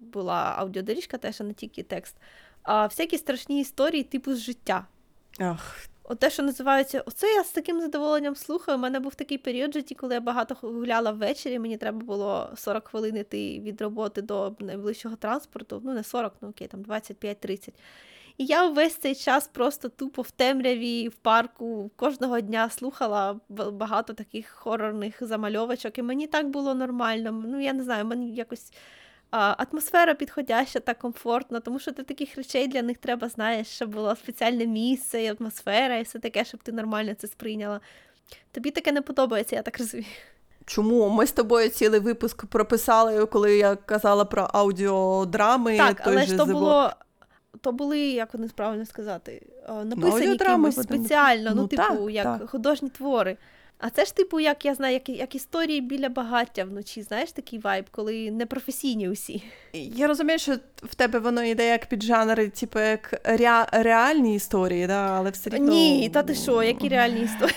була 0.00 0.54
аудіодоріжка 0.56 1.18
теж, 1.18 1.40
а 1.40 1.44
не 1.44 1.52
тільки 1.52 1.82
текст. 1.82 2.16
А, 2.62 2.86
всякі 2.86 3.18
страшні 3.18 3.60
історії, 3.60 4.02
типу 4.02 4.34
з 4.34 4.38
життя. 4.38 4.86
Ах, 5.38 5.76
От 6.04 6.18
те, 6.18 6.30
що 6.30 6.42
називається, 6.42 7.02
оце 7.06 7.26
я 7.26 7.44
з 7.44 7.50
таким 7.50 7.80
задоволенням 7.80 8.36
слухаю. 8.36 8.78
У 8.78 8.80
мене 8.80 9.00
був 9.00 9.14
такий 9.14 9.38
період 9.38 9.70
в 9.70 9.72
житті, 9.72 9.94
коли 9.94 10.14
я 10.14 10.20
багато 10.20 10.56
гуляла 10.60 11.10
ввечері. 11.10 11.58
Мені 11.58 11.76
треба 11.76 11.98
було 11.98 12.52
40 12.56 12.88
хвилин 12.88 13.16
йти 13.16 13.60
від 13.60 13.82
роботи 13.82 14.22
до 14.22 14.56
найближчого 14.58 15.16
транспорту. 15.16 15.80
Ну, 15.84 15.94
не 15.94 16.02
40, 16.02 16.34
ну 16.40 16.48
окей, 16.48 16.68
там 16.68 16.82
25-30. 16.82 17.68
І 18.38 18.44
я 18.44 18.68
весь 18.68 18.96
цей 18.96 19.14
час 19.14 19.48
просто 19.48 19.88
тупо 19.88 20.22
в 20.22 20.30
темряві, 20.30 21.08
в 21.08 21.14
парку 21.14 21.90
кожного 21.96 22.40
дня 22.40 22.70
слухала 22.70 23.40
багато 23.48 24.12
таких 24.12 24.48
хорорних 24.48 25.14
замальовочок, 25.20 25.98
і 25.98 26.02
мені 26.02 26.26
так 26.26 26.48
було 26.48 26.74
нормально. 26.74 27.44
Ну, 27.46 27.60
я 27.60 27.72
не 27.72 27.84
знаю, 27.84 28.04
мені 28.04 28.34
якось 28.34 28.72
а, 29.30 29.54
атмосфера 29.58 30.14
підходяща 30.14 30.80
та 30.80 30.94
комфортна, 30.94 31.60
тому 31.60 31.78
що 31.78 31.92
ти 31.92 32.02
таких 32.02 32.36
речей 32.36 32.68
для 32.68 32.82
них 32.82 32.98
треба, 32.98 33.28
знаєш, 33.28 33.66
щоб 33.66 33.90
було 33.90 34.16
спеціальне 34.16 34.66
місце, 34.66 35.22
і 35.22 35.34
атмосфера, 35.40 35.98
і 35.98 36.02
все 36.02 36.18
таке, 36.18 36.44
щоб 36.44 36.62
ти 36.62 36.72
нормально 36.72 37.14
це 37.14 37.26
сприйняла. 37.26 37.80
Тобі 38.52 38.70
таке 38.70 38.92
не 38.92 39.02
подобається, 39.02 39.56
я 39.56 39.62
так 39.62 39.78
розумію. 39.78 40.08
Чому? 40.66 41.08
Ми 41.08 41.26
з 41.26 41.32
тобою 41.32 41.68
цілий 41.68 42.00
випуск 42.00 42.46
прописали, 42.46 43.26
коли 43.26 43.56
я 43.56 43.76
казала 43.76 44.24
про 44.24 44.50
аудіодрами. 44.52 45.76
Так, 45.76 46.02
той 46.02 46.12
але 46.12 46.26
ж 46.26 46.36
то 46.36 46.46
було. 46.46 46.92
То 47.62 47.72
були, 47.72 47.98
як 47.98 48.34
вони 48.34 48.48
правильно 48.54 48.86
сказати, 48.86 49.42
е, 49.68 49.84
написані 49.84 50.36
кимось 50.36 50.82
спеціально, 50.82 51.50
ну, 51.50 51.62
ну, 51.62 51.68
типу, 51.68 51.82
так, 51.82 52.10
як 52.10 52.24
так. 52.24 52.50
художні 52.50 52.88
твори. 52.88 53.36
А 53.78 53.90
це 53.90 54.04
ж, 54.04 54.16
типу, 54.16 54.40
як 54.40 54.64
я 54.64 54.74
знаю, 54.74 54.94
як, 54.94 55.08
як 55.08 55.34
історії 55.34 55.80
біля 55.80 56.08
багаття 56.08 56.64
вночі, 56.64 57.02
знаєш, 57.02 57.32
такий 57.32 57.58
вайб, 57.58 57.84
коли 57.90 58.30
непрофесійні 58.30 59.08
усі. 59.08 59.42
Я 59.72 60.06
розумію, 60.06 60.38
що 60.38 60.56
в 60.76 60.94
тебе 60.94 61.18
воно 61.18 61.44
йде 61.44 61.68
як 61.68 61.86
під 61.86 62.02
жанри, 62.02 62.48
типу 62.48 62.78
як 62.78 63.20
ре... 63.24 63.66
реальні 63.72 64.34
історії, 64.34 64.86
да? 64.86 65.16
але 65.16 65.30
все 65.30 65.50
рівно... 65.50 65.72
Ні, 65.72 66.10
та 66.14 66.22
ти 66.22 66.34
що, 66.34 66.62
які 66.62 66.88
реальні 66.88 67.20
історії? 67.20 67.56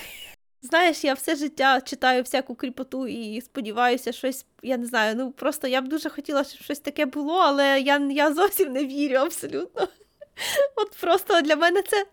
Знаєш, 0.65 1.03
я 1.03 1.13
все 1.13 1.35
життя 1.35 1.81
читаю 1.81 2.23
всяку 2.23 2.55
кріпоту 2.55 3.07
і 3.07 3.41
сподіваюся, 3.41 4.11
щось, 4.11 4.45
я 4.63 4.77
не 4.77 4.85
знаю, 4.85 5.15
ну 5.15 5.31
просто 5.31 5.67
я 5.67 5.81
б 5.81 5.87
дуже 5.87 6.09
хотіла, 6.09 6.43
щоб 6.43 6.61
щось 6.61 6.79
таке 6.79 7.05
було, 7.05 7.33
але 7.33 7.79
я, 7.79 7.97
я 7.97 8.33
зовсім 8.33 8.73
не 8.73 8.85
вірю 8.85 9.15
абсолютно. 9.15 9.87
От 10.75 10.91
просто 11.01 11.41
для 11.41 11.55
мене 11.55 11.81
це 11.81 12.05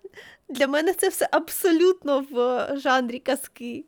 для 0.49 0.67
мене 0.67 0.93
це 0.93 1.09
все 1.09 1.29
абсолютно 1.31 2.27
в 2.31 2.69
жанрі 2.79 3.19
казки. 3.19 3.85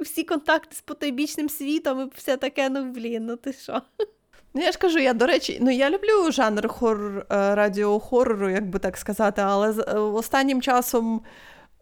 Всі 0.00 0.24
контакти 0.24 0.76
з 0.76 0.80
потойбічним 0.80 1.48
світом 1.48 2.00
і 2.00 2.16
все 2.16 2.36
таке, 2.36 2.68
ну 2.68 2.84
блін, 2.84 3.26
ну 3.26 3.36
ти 3.36 3.52
що? 3.52 3.82
Ну, 4.54 4.62
я 4.62 4.72
ж 4.72 4.78
кажу, 4.78 4.98
я, 4.98 5.14
до 5.14 5.26
речі, 5.26 5.58
ну 5.60 5.70
я 5.70 5.90
люблю 5.90 6.32
жанр 6.32 6.68
хоррор, 6.68 7.18
е, 7.18 7.54
радіохорору, 7.54 8.50
як 8.50 8.66
би 8.66 8.78
так 8.78 8.96
сказати, 8.96 9.42
але 9.44 9.70
е, 9.70 9.98
останнім 9.98 10.62
часом, 10.62 11.22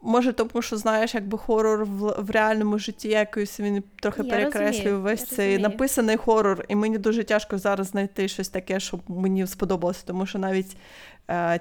може, 0.02 0.32
тому 0.32 0.62
що 0.62 0.76
знаєш, 0.76 1.14
якби 1.14 1.38
хорор 1.38 1.84
в, 1.84 2.14
в 2.18 2.30
реальному 2.30 2.78
житті 2.78 3.08
якось 3.08 3.60
він 3.60 3.82
трохи 4.02 4.22
Я 4.22 4.30
перекреслює 4.30 4.84
розумію, 4.84 5.00
весь 5.00 5.26
цей 5.26 5.46
розумію. 5.46 5.68
написаний 5.68 6.16
хорор, 6.16 6.64
і 6.68 6.74
мені 6.74 6.98
дуже 6.98 7.24
тяжко 7.24 7.58
зараз 7.58 7.86
знайти 7.86 8.28
щось 8.28 8.48
таке, 8.48 8.80
щоб 8.80 9.00
мені 9.08 9.46
сподобалося, 9.46 10.02
тому 10.06 10.26
що 10.26 10.38
навіть 10.38 10.76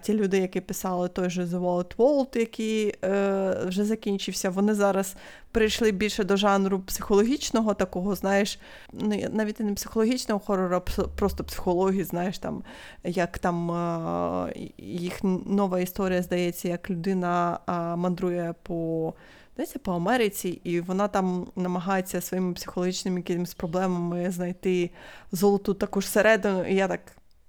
ті 0.01 0.13
люди, 0.13 0.37
які 0.37 0.61
писали 0.61 1.07
той 1.07 1.29
же 1.29 1.45
The 1.45 1.59
Wild 1.61 1.95
World, 1.95 2.37
який 2.37 2.95
е, 3.03 3.65
вже 3.67 3.83
закінчився, 3.85 4.49
вони 4.49 4.73
зараз 4.73 5.15
прийшли 5.51 5.91
більше 5.91 6.23
до 6.23 6.37
жанру 6.37 6.79
психологічного 6.79 7.73
такого, 7.73 8.15
знаєш, 8.15 8.59
ну, 8.93 9.21
навіть 9.31 9.59
не 9.59 9.73
психологічного 9.73 10.39
хорору, 10.39 10.75
а 10.75 11.01
просто 11.01 11.43
психології, 11.43 12.03
знаєш, 12.03 12.39
там, 12.39 12.63
як 13.03 13.39
там 13.39 13.71
е, 13.71 14.53
їх 14.77 15.19
нова 15.45 15.79
історія, 15.79 16.21
здається, 16.21 16.67
як 16.67 16.89
людина 16.89 17.59
е, 17.67 17.71
мандрує 17.95 18.53
по. 18.63 19.13
Здається, 19.53 19.79
по 19.79 19.93
Америці, 19.93 20.61
і 20.63 20.81
вона 20.81 21.07
там 21.07 21.47
намагається 21.55 22.21
своїми 22.21 22.53
психологічними 22.53 23.19
якимись 23.19 23.53
проблемами 23.53 24.31
знайти 24.31 24.91
золоту 25.31 25.73
таку 25.73 26.01
середину. 26.01 26.65
І 26.65 26.75
я 26.75 26.87
так, 26.87 27.01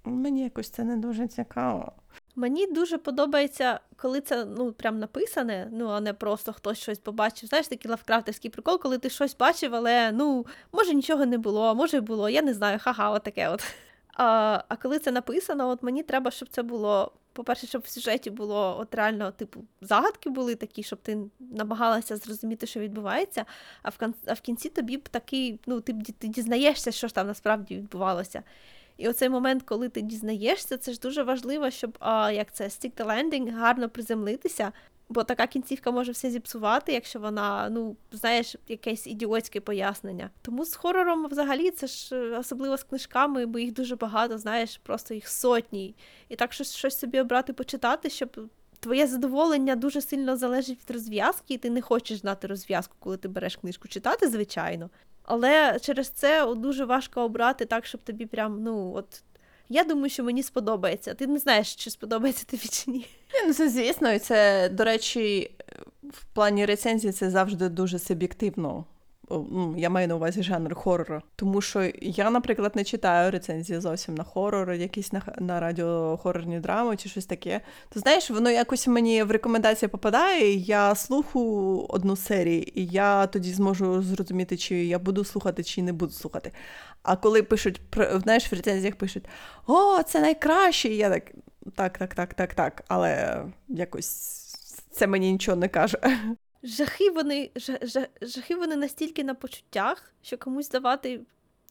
мені 0.03 0.43
якось 0.43 0.69
це 0.69 0.83
не 0.83 0.97
дуже 0.97 1.27
цікаво. 1.27 1.91
Мені 2.35 2.67
дуже 2.67 2.97
подобається, 2.97 3.79
коли 3.95 4.21
це 4.21 4.45
ну 4.45 4.71
прям 4.71 4.99
написане, 4.99 5.69
ну 5.71 5.87
а 5.87 6.01
не 6.01 6.13
просто 6.13 6.53
хтось 6.53 6.77
щось 6.77 6.99
побачив. 6.99 7.49
Знаєш, 7.49 7.67
такий 7.67 7.91
лавкрафтовський 7.91 8.51
прикол, 8.51 8.79
коли 8.79 8.97
ти 8.97 9.09
щось 9.09 9.37
бачив, 9.37 9.75
але 9.75 10.11
ну 10.11 10.45
може 10.71 10.93
нічого 10.93 11.25
не 11.25 11.37
було, 11.37 11.63
а 11.63 11.73
може 11.73 12.01
було, 12.01 12.29
я 12.29 12.41
не 12.41 12.53
знаю, 12.53 12.79
ха-ха, 12.81 13.09
отаке 13.09 13.49
от. 13.49 13.63
А, 14.13 14.63
а 14.67 14.75
коли 14.75 14.99
це 14.99 15.11
написано, 15.11 15.69
от 15.69 15.83
мені 15.83 16.03
треба, 16.03 16.31
щоб 16.31 16.49
це 16.49 16.63
було. 16.63 17.11
По-перше, 17.33 17.67
щоб 17.67 17.81
в 17.81 17.87
сюжеті 17.87 18.29
було 18.29 18.77
от 18.79 18.95
реально, 18.95 19.31
типу, 19.31 19.63
загадки 19.81 20.29
були 20.29 20.55
такі, 20.55 20.83
щоб 20.83 20.99
ти 20.99 21.17
намагалася 21.39 22.17
зрозуміти, 22.17 22.67
що 22.67 22.79
відбувається, 22.79 23.45
а 23.83 23.89
в, 24.33 24.41
кінці 24.41 24.69
тобі 24.69 24.97
б 24.97 25.09
такий, 25.09 25.59
ну, 25.65 25.81
ти, 25.81 25.93
ти 25.93 26.27
дізнаєшся, 26.27 26.91
що 26.91 27.07
ж 27.07 27.15
там 27.15 27.27
насправді 27.27 27.75
відбувалося. 27.75 28.43
І 29.01 29.07
оцей 29.07 29.29
момент, 29.29 29.63
коли 29.63 29.89
ти 29.89 30.01
дізнаєшся, 30.01 30.77
це 30.77 30.93
ж 30.93 30.99
дуже 30.99 31.23
важливо, 31.23 31.69
щоб 31.69 31.97
а, 31.99 32.31
як 32.31 32.53
це 32.53 32.63
stick 32.63 32.91
the 32.93 33.05
landing, 33.05 33.55
гарно 33.55 33.89
приземлитися. 33.89 34.71
Бо 35.09 35.23
така 35.23 35.47
кінцівка 35.47 35.91
може 35.91 36.11
все 36.11 36.29
зіпсувати, 36.29 36.93
якщо 36.93 37.19
вона, 37.19 37.69
ну, 37.69 37.95
знаєш, 38.11 38.55
якесь 38.67 39.07
ідіотське 39.07 39.61
пояснення. 39.61 40.29
Тому 40.41 40.65
з 40.65 40.75
хорором 40.75 41.27
взагалі 41.27 41.71
це 41.71 41.87
ж 41.87 42.15
е, 42.15 42.37
особливо 42.37 42.77
з 42.77 42.83
книжками, 42.83 43.45
бо 43.45 43.59
їх 43.59 43.73
дуже 43.73 43.95
багато, 43.95 44.37
знаєш, 44.37 44.77
просто 44.83 45.13
їх 45.13 45.27
сотні. 45.27 45.95
І 46.29 46.35
так 46.35 46.53
щось, 46.53 46.75
щось 46.75 46.99
собі 46.99 47.19
обрати 47.19 47.53
почитати, 47.53 48.09
щоб 48.09 48.49
твоє 48.79 49.07
задоволення 49.07 49.75
дуже 49.75 50.01
сильно 50.01 50.37
залежить 50.37 50.79
від 50.79 50.91
розв'язки, 50.91 51.53
і 51.53 51.57
ти 51.57 51.69
не 51.69 51.81
хочеш 51.81 52.19
знати 52.19 52.47
розв'язку, 52.47 52.95
коли 52.99 53.17
ти 53.17 53.27
береш 53.27 53.55
книжку 53.55 53.87
читати, 53.87 54.27
звичайно. 54.27 54.89
Але 55.23 55.79
через 55.81 56.09
це 56.09 56.55
дуже 56.55 56.85
важко 56.85 57.21
обрати 57.21 57.65
так, 57.65 57.85
щоб 57.85 58.01
тобі 58.01 58.25
прям, 58.25 58.63
ну, 58.63 58.93
от. 58.95 59.23
Я 59.69 59.83
думаю, 59.83 60.09
що 60.09 60.23
мені 60.23 60.43
сподобається. 60.43 61.13
Ти 61.13 61.27
не 61.27 61.39
знаєш, 61.39 61.75
чи 61.75 61.89
сподобається 61.89 62.45
тобі 62.45 62.67
чи 62.67 62.91
ні. 62.91 63.07
Ну, 63.47 63.53
це 63.53 63.69
звісно, 63.69 64.11
і 64.11 64.19
це, 64.19 64.69
до 64.69 64.83
речі, 64.83 65.51
в 66.03 66.25
плані 66.33 66.65
рецензії 66.65 67.13
це 67.13 67.29
завжди 67.29 67.69
дуже 67.69 67.99
суб'єктивно. 67.99 68.85
Я 69.77 69.89
маю 69.89 70.07
на 70.07 70.15
увазі 70.15 70.43
жанр 70.43 70.75
хорору. 70.75 71.21
Тому 71.35 71.61
що 71.61 71.91
я, 72.01 72.29
наприклад, 72.29 72.71
не 72.75 72.83
читаю 72.83 73.31
рецензії 73.31 73.79
зовсім 73.79 74.15
на 74.15 74.23
хорор, 74.23 74.71
якісь 74.71 75.13
на, 75.13 75.21
на 75.39 75.59
радіохорорні 75.59 76.59
драми 76.59 76.97
чи 76.97 77.09
щось 77.09 77.25
таке. 77.25 77.61
То 77.89 77.99
знаєш, 77.99 78.29
воно 78.29 78.49
якось 78.49 78.87
мені 78.87 79.23
в 79.23 79.31
рекомендації 79.31 79.89
попадає, 79.89 80.55
я 80.55 80.95
слухаю 80.95 81.85
одну 81.89 82.15
серію, 82.15 82.61
і 82.61 82.85
я 82.85 83.27
тоді 83.27 83.53
зможу 83.53 84.01
зрозуміти, 84.01 84.57
чи 84.57 84.85
я 84.85 84.99
буду 84.99 85.23
слухати, 85.23 85.63
чи 85.63 85.81
не 85.81 85.93
буду 85.93 86.11
слухати. 86.11 86.51
А 87.03 87.15
коли 87.15 87.43
пишуть, 87.43 87.81
знаєш, 88.23 88.51
в 88.51 88.55
рецензіях 88.55 88.95
пишуть: 88.95 89.25
О, 89.67 90.03
це 90.03 90.21
найкраще! 90.21 90.89
І 90.89 90.97
я 90.97 91.09
так, 91.09 91.31
так, 91.75 91.97
так, 91.97 92.15
так, 92.15 92.33
так, 92.33 92.53
так. 92.53 92.83
Але 92.87 93.43
якось 93.67 94.07
це 94.91 95.07
мені 95.07 95.31
нічого 95.31 95.57
не 95.57 95.67
каже. 95.67 95.99
Жахи 96.63 97.09
вони, 97.09 97.49
жа, 97.55 97.77
жа, 97.81 98.07
жахи 98.21 98.55
вони 98.55 98.75
настільки 98.75 99.23
на 99.23 99.33
почуттях, 99.33 100.13
що 100.21 100.37
комусь 100.37 100.69
давати 100.69 101.19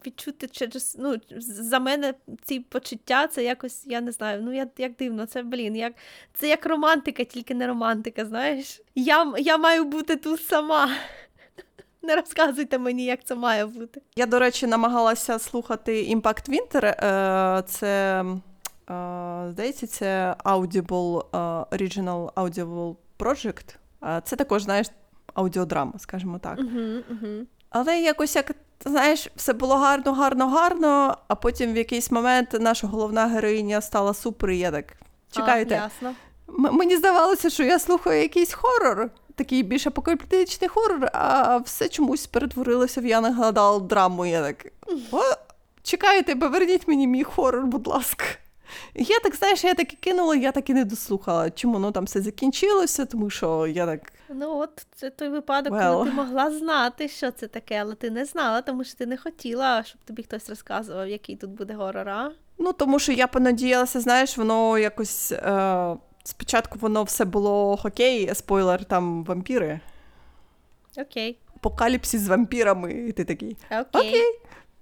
відчути 0.05 0.47
через. 0.47 0.95
Ну, 0.99 1.15
за 1.39 1.79
мене 1.79 2.13
ці 2.43 2.59
почуття, 2.59 3.27
це 3.27 3.43
якось, 3.43 3.83
я 3.87 4.01
не 4.01 4.11
знаю, 4.11 4.41
ну 4.41 4.53
я, 4.53 4.67
як 4.77 4.95
дивно, 4.95 5.25
це, 5.25 5.43
блін, 5.43 5.75
як, 5.75 5.93
це 6.33 6.47
як 6.47 6.65
романтика, 6.65 7.23
тільки 7.23 7.53
не 7.55 7.67
романтика, 7.67 8.25
знаєш? 8.25 8.81
Я, 8.95 9.33
я 9.37 9.57
маю 9.57 9.83
бути 9.83 10.15
тут 10.15 10.41
сама. 10.41 10.89
Не 12.03 12.15
розказуйте 12.15 12.77
мені, 12.77 13.05
як 13.05 13.23
це 13.23 13.35
має 13.35 13.65
бути. 13.65 14.01
Я, 14.15 14.25
до 14.25 14.39
речі, 14.39 14.67
намагалася 14.67 15.39
слухати 15.39 16.15
Winter. 16.15 16.85
е, 16.85 17.63
Це, 17.67 18.23
е, 18.89 19.51
здається, 19.51 19.87
це 19.87 20.35
Audible, 20.45 21.19
е, 21.19 21.37
Original 21.77 22.31
Audible 22.33 22.95
Project. 23.19 23.75
Це 24.23 24.35
також, 24.35 24.63
знаєш, 24.63 24.87
аудіодрама, 25.33 25.93
скажімо 25.99 26.39
так. 26.39 26.59
Але 27.69 27.99
якось 28.01 28.35
як. 28.35 28.51
Знаєш, 28.85 29.27
все 29.35 29.53
було 29.53 29.75
гарно, 29.75 30.13
гарно, 30.13 30.47
гарно, 30.49 31.17
а 31.27 31.35
потім 31.35 31.73
в 31.73 31.77
якийсь 31.77 32.11
момент 32.11 32.55
наша 32.59 32.87
головна 32.87 33.27
героїня 33.27 33.81
стала 33.81 34.13
супер, 34.13 34.49
і 34.49 34.57
я 34.57 34.71
так. 34.71 34.85
Чекайте, 35.31 35.75
А, 35.75 35.83
ясно. 35.83 36.15
М- 36.49 36.75
мені 36.75 36.97
здавалося, 36.97 37.49
що 37.49 37.63
я 37.63 37.79
слухаю 37.79 38.21
якийсь 38.21 38.53
хорор, 38.53 39.09
такий 39.35 39.63
більш 39.63 39.87
апокаліптичний 39.87 40.67
хорор, 40.67 41.09
а 41.13 41.57
все 41.57 41.89
чомусь 41.89 42.27
перетворилося 42.27 43.01
в 43.01 43.05
я 43.05 43.21
нагадав 43.21 43.87
драму. 43.87 44.25
Я 44.25 44.41
так. 44.41 44.65
О, 45.11 45.21
чекайте, 45.83 46.35
поверніть 46.35 46.87
мені 46.87 47.07
мій 47.07 47.23
хорор, 47.23 47.65
будь 47.65 47.87
ласка. 47.87 48.25
Я 48.95 49.19
так, 49.19 49.35
знаєш, 49.35 49.63
я 49.63 49.73
так 49.73 49.93
і 49.93 49.95
кинула, 49.95 50.35
я 50.35 50.51
так 50.51 50.69
і 50.69 50.73
не 50.73 50.85
дослухала. 50.85 51.49
Чому 51.49 51.79
ну 51.79 51.91
там 51.91 52.05
все 52.05 52.21
закінчилося, 52.21 53.05
тому 53.05 53.29
що 53.29 53.67
я 53.67 53.85
так. 53.85 54.13
Ну, 54.29 54.57
от 54.57 54.85
це 54.95 55.09
той 55.09 55.29
випадок, 55.29 55.73
Well. 55.73 55.93
коли 55.93 56.05
ти 56.05 56.11
могла 56.11 56.51
знати, 56.51 57.07
що 57.07 57.31
це 57.31 57.47
таке, 57.47 57.75
але 57.81 57.95
ти 57.95 58.09
не 58.09 58.25
знала, 58.25 58.61
тому 58.61 58.83
що 58.83 58.97
ти 58.97 59.05
не 59.05 59.17
хотіла, 59.17 59.83
щоб 59.83 60.01
тобі 60.05 60.23
хтось 60.23 60.49
розказував, 60.49 61.07
який 61.07 61.35
тут 61.35 61.49
буде 61.49 61.73
горор, 61.73 62.09
а? 62.09 62.31
Ну, 62.57 62.73
тому 62.73 62.99
що 62.99 63.11
я 63.11 63.27
понадіялася, 63.27 63.99
знаєш, 63.99 64.37
воно 64.37 64.77
якось. 64.77 65.31
Е... 65.31 65.95
Спочатку 66.23 66.79
воно 66.81 67.03
все 67.03 67.25
було 67.25 67.79
окей, 67.83 68.35
спойлер, 68.35 68.85
там 68.85 69.23
вампіри. 69.23 69.79
Окей. 70.97 71.37
Апокаліпсис 71.55 72.21
з 72.21 72.27
вампірами, 72.27 72.93
і 72.93 73.11
ти 73.11 73.25
такий. 73.25 73.57
Окей. 73.65 73.85
Окей, 73.93 74.39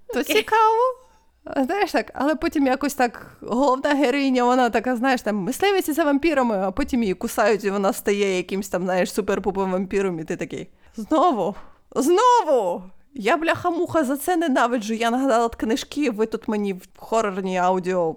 то 0.07 0.19
Окей. 0.19 0.35
цікаво. 0.35 1.08
Знаєш 1.57 1.91
так, 1.91 2.11
але 2.13 2.35
потім 2.35 2.67
якось 2.67 2.93
так 2.93 3.37
головна 3.41 3.93
героїня, 3.93 4.43
вона 4.43 4.69
така, 4.69 4.95
знаєш, 4.95 5.21
там 5.21 5.35
мисливиться 5.35 5.93
за 5.93 6.03
вампірами, 6.03 6.57
а 6.57 6.71
потім 6.71 7.01
її 7.03 7.13
кусають, 7.13 7.63
і 7.63 7.71
вона 7.71 7.93
стає 7.93 8.37
якимсь 8.37 8.69
там, 8.69 8.83
знаєш, 8.83 9.13
суперпупом 9.13 9.71
вампіром, 9.71 10.19
і 10.19 10.23
ти 10.23 10.35
такий. 10.35 10.69
Знову, 10.95 11.55
знову! 11.95 12.83
Я 13.13 13.37
бляха-муха 13.37 14.03
за 14.03 14.17
це 14.17 14.35
ненавиджу. 14.35 14.93
Я 14.93 15.11
нагадала 15.11 15.49
книжки, 15.49 16.11
ви 16.11 16.25
тут 16.25 16.47
мені 16.47 16.73
в 16.73 16.87
хорорній 16.97 17.57
аудіо 17.57 18.15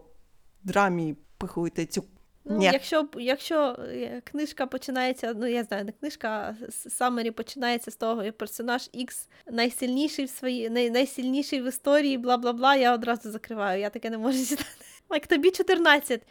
драмі 0.64 1.16
пихуєте 1.38 1.86
цю. 1.86 2.04
Ну, 2.44 2.62
якщо, 2.62 3.08
якщо 3.18 3.76
е, 3.78 4.22
книжка 4.24 4.66
починається, 4.66 5.34
ну 5.36 5.46
я 5.46 5.64
знаю, 5.64 5.84
не 5.84 5.92
книжка, 5.92 6.56
а 6.68 6.70
Саммері 6.70 7.30
починається 7.30 7.90
з 7.90 7.96
того, 7.96 8.22
як 8.22 8.38
персонаж 8.38 8.82
X 8.82 9.28
найсильніший 9.50 10.24
в 10.24 10.30
своїй, 10.30 10.70
най, 10.70 10.90
найсильніший 10.90 11.62
в 11.62 11.68
історії, 11.68 12.18
бла 12.18 12.36
бла 12.36 12.52
бла, 12.52 12.76
я 12.76 12.94
одразу 12.94 13.30
закриваю. 13.30 13.80
Я 13.80 13.90
таке 13.90 14.10
не 14.10 14.18
можу 14.18 14.46
читати. 14.48 14.70
Як 15.10 15.26
тобі 15.26 15.50
14. 15.50 16.22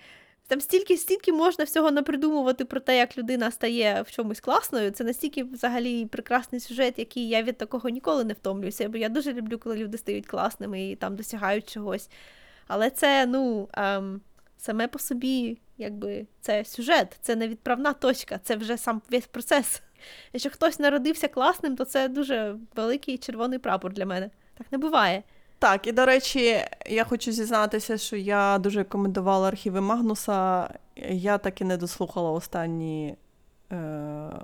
Там 0.48 0.62
стільки, 0.62 0.98
стільки 0.98 1.34
можна 1.34 1.66
всього 1.66 1.92
напридумувати 1.92 2.66
про 2.66 2.80
те, 2.80 2.98
як 2.98 3.18
людина 3.18 3.52
стає 3.52 4.02
в 4.08 4.12
чомусь 4.12 4.40
класною. 4.40 4.92
Це 4.92 5.04
настільки 5.04 5.44
взагалі 5.44 6.06
прекрасний 6.06 6.62
сюжет, 6.62 7.00
який 7.00 7.30
я 7.30 7.44
від 7.44 7.58
такого 7.58 7.90
ніколи 7.90 8.24
не 8.24 8.34
втомлююся. 8.34 8.90
Бо 8.90 8.98
я 8.98 9.10
дуже 9.10 9.34
люблю, 9.34 9.58
коли 9.58 9.76
люди 9.76 9.98
стають 9.98 10.28
класними 10.28 10.90
і 10.90 10.96
там 10.96 11.16
досягають 11.16 11.70
чогось. 11.70 12.10
Але 12.68 12.90
це, 12.90 13.26
ну, 13.26 13.70
ем, 13.74 14.22
саме 14.58 14.88
по 14.88 15.00
собі, 15.00 15.58
якби 15.82 16.26
це 16.42 16.66
сюжет, 16.66 17.18
це 17.22 17.36
не 17.36 17.48
відправна 17.48 17.94
точка, 17.94 18.40
це 18.44 18.56
вже 18.56 18.78
сам 18.78 19.02
весь 19.12 19.26
процес. 19.26 19.82
Якщо 20.34 20.50
хтось 20.50 20.80
народився 20.80 21.28
класним, 21.28 21.76
то 21.76 21.86
це 21.86 22.08
дуже 22.08 22.56
великий 22.76 23.18
червоний 23.18 23.60
прапор 23.60 23.94
для 23.94 24.06
мене. 24.06 24.30
Так 24.58 24.68
не 24.72 24.78
буває. 24.78 25.24
Так, 25.60 25.88
і 25.88 25.92
до 25.92 26.06
речі, 26.06 26.66
я 26.86 27.04
хочу 27.04 27.32
зізнатися, 27.32 27.98
що 27.98 28.16
я 28.16 28.58
дуже 28.58 28.80
рекомендувала 28.80 29.48
архіви 29.48 29.82
Магнуса. 29.82 30.70
Я 31.10 31.38
так 31.38 31.62
і 31.62 31.64
не 31.64 31.78
дослухала 31.78 32.32
останні, 32.32 33.16
е, 33.72 33.78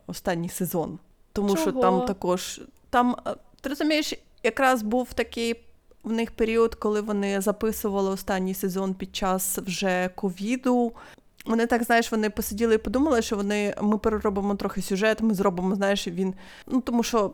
останній 0.08 0.50
сезон. 0.50 1.00
Тому 1.34 1.50
Чого? 1.50 1.62
що 1.62 1.72
там 1.72 2.06
також. 2.06 2.62
Там, 2.90 3.16
е, 3.28 3.36
ти 3.62 3.70
розумієш, 3.70 4.14
якраз 4.44 4.82
був 4.82 5.14
такий 5.14 5.56
в 6.04 6.12
них 6.12 6.32
період, 6.32 6.76
коли 6.76 7.02
вони 7.02 7.42
записували 7.42 8.10
останній 8.10 8.54
сезон 8.54 8.94
під 8.94 9.16
час 9.16 9.58
вже 9.58 10.10
ковіду. 10.16 10.94
Вони 11.48 11.66
так, 11.66 11.84
знаєш, 11.84 12.12
вони 12.12 12.30
посиділи 12.30 12.76
і 12.76 12.78
подумали, 12.78 13.22
що 13.22 13.36
вони 13.36 13.76
ми 13.82 13.98
переробимо 13.98 14.56
трохи 14.56 14.82
сюжет, 14.82 15.22
ми 15.22 15.34
зробимо, 15.34 15.76
знаєш, 15.76 16.08
він. 16.08 16.34
Ну, 16.68 16.82
тому 16.82 17.04
що 17.04 17.32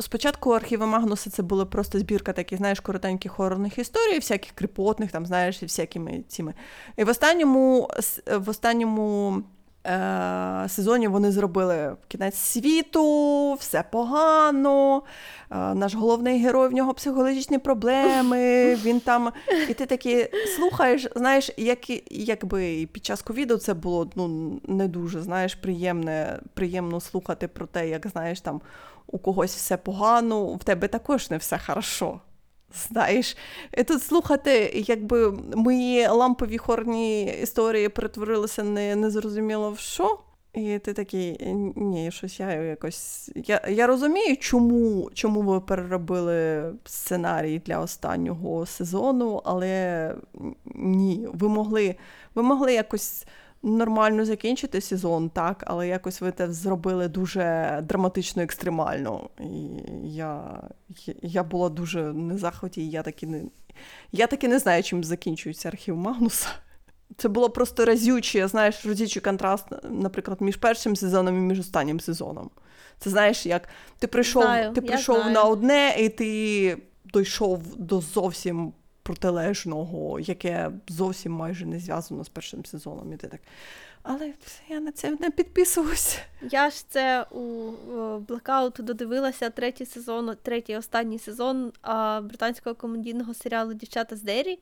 спочатку 0.00 0.50
архіви 0.50 0.86
Магнуса 0.86 1.30
це 1.30 1.42
була 1.42 1.64
просто 1.64 1.98
збірка 1.98 2.32
таких, 2.32 2.58
знаєш, 2.58 2.80
коротеньких 2.80 3.32
хорорних 3.32 3.78
історій, 3.78 4.14
всяких 4.14 4.52
кріпотних, 4.52 5.12
там, 5.12 5.26
знаєш, 5.26 5.62
і 5.62 5.66
всякими 5.66 6.22
цими. 6.28 6.54
І 6.96 7.04
в 7.04 7.08
останньому, 7.08 7.90
в 8.36 8.48
останньому 8.48 9.42
е- 9.88 10.68
сезоні 10.68 11.08
вони 11.08 11.32
зробили 11.32 11.96
кінець 12.08 12.36
світу, 12.36 13.54
все 13.54 13.84
погано. 13.90 15.02
Е- 15.50 15.74
наш 15.74 15.94
головний 15.94 16.42
герой 16.42 16.68
в 16.68 16.72
нього 16.72 16.94
психологічні 16.94 17.58
проблеми. 17.58 18.74
Він 18.84 19.00
там, 19.00 19.32
і 19.68 19.74
ти 19.74 19.86
такі 19.86 20.28
слухаєш, 20.56 21.06
знаєш, 21.16 21.50
як, 21.56 21.78
якби 22.10 22.88
під 22.92 23.04
час 23.04 23.22
ковіду 23.22 23.56
це 23.56 23.74
було 23.74 24.10
ну, 24.14 24.52
не 24.66 24.88
дуже, 24.88 25.22
знаєш, 25.22 25.54
приємне, 25.54 26.38
приємно 26.54 27.00
слухати 27.00 27.48
про 27.48 27.66
те, 27.66 27.88
як 27.88 28.06
знаєш 28.06 28.40
там 28.40 28.60
у 29.06 29.18
когось 29.18 29.54
все 29.54 29.76
погано, 29.76 30.46
в 30.54 30.64
тебе 30.64 30.88
також 30.88 31.30
не 31.30 31.36
все 31.36 31.58
хорошо. 31.66 32.20
Знаєш, 32.74 33.36
тут 33.86 34.02
слухати, 34.02 34.84
якби 34.86 35.32
мої 35.54 36.06
лампові 36.06 36.58
хорні 36.58 37.24
історії 37.24 37.88
перетворилися 37.88 38.62
не, 38.62 38.96
незрозуміло 38.96 39.70
в 39.70 39.78
що. 39.78 40.18
І 40.54 40.78
ти 40.78 40.92
такий, 40.92 41.38
ні, 41.76 42.10
щось 42.10 42.40
я 42.40 42.52
якось. 42.52 43.30
Я, 43.34 43.62
я 43.68 43.86
розумію, 43.86 44.36
чому, 44.36 45.10
чому 45.14 45.42
ви 45.42 45.60
переробили 45.60 46.64
сценарій 46.84 47.62
для 47.66 47.78
останнього 47.78 48.66
сезону, 48.66 49.42
але 49.44 50.14
ні, 50.74 51.28
ви 51.32 51.48
могли, 51.48 51.94
ви 52.34 52.42
могли 52.42 52.74
якось 52.74 53.26
нормально 53.62 54.24
закінчити 54.24 54.80
сезон, 54.80 55.30
так, 55.30 55.64
але 55.66 55.88
якось 55.88 56.20
ви 56.20 56.32
це 56.32 56.52
зробили 56.52 57.08
дуже 57.08 57.78
драматично 57.88 58.42
екстремально. 58.42 59.30
І 59.40 59.68
я, 60.04 60.62
я 61.22 61.44
була 61.44 61.68
дуже 61.68 62.02
не 62.02 62.38
захваті, 62.38 62.80
і 62.80 62.90
я 62.90 63.02
таки 63.02 63.26
не. 63.26 63.42
Я 64.12 64.26
таки 64.26 64.48
не 64.48 64.58
знаю, 64.58 64.82
чим 64.82 65.04
закінчується 65.04 65.68
архів 65.68 65.96
Магнуса. 65.96 66.48
Це 67.16 67.28
було 67.28 67.50
просто 67.50 67.84
разюче, 67.84 68.48
знаєш, 68.48 68.86
разючий 68.86 69.22
контраст, 69.22 69.66
наприклад, 69.90 70.40
між 70.40 70.56
першим 70.56 70.96
сезоном 70.96 71.36
і 71.36 71.40
між 71.40 71.58
останнім 71.58 72.00
сезоном. 72.00 72.50
Це 72.98 73.10
знаєш, 73.10 73.46
як 73.46 73.68
ти 73.98 74.06
прийшов, 74.06 74.42
Знаю, 74.42 74.72
ти 74.72 74.80
прийшов 74.80 75.16
знаю. 75.16 75.32
на 75.32 75.42
одне, 75.42 75.94
і 75.98 76.08
ти 76.08 76.76
дійшов 77.14 77.62
до 77.76 78.00
зовсім 78.00 78.72
протилежного, 79.08 80.20
яке 80.20 80.70
зовсім 80.88 81.32
майже 81.32 81.66
не 81.66 81.78
зв'язано 81.78 82.24
з 82.24 82.28
першим 82.28 82.64
сезоном. 82.64 83.12
І 83.12 83.16
ти 83.16 83.28
так. 83.28 83.40
Але 84.02 84.32
я 84.68 84.80
на 84.80 84.92
це 84.92 85.10
не 85.10 85.30
підписуюсь. 85.30 86.18
Я 86.50 86.70
ж 86.70 86.88
це 86.88 87.22
у 87.22 87.70
е, 87.70 87.94
Blackout 88.16 88.82
додивилася 88.82 89.50
третій 89.50 89.86
сезон, 89.86 90.36
третій 90.42 90.76
останній 90.76 91.18
сезон 91.18 91.72
а, 91.82 92.20
британського 92.20 92.76
комедійного 92.76 93.34
серіалу 93.34 93.74
Дівчата 93.74 94.16
з 94.16 94.22
Дері, 94.22 94.58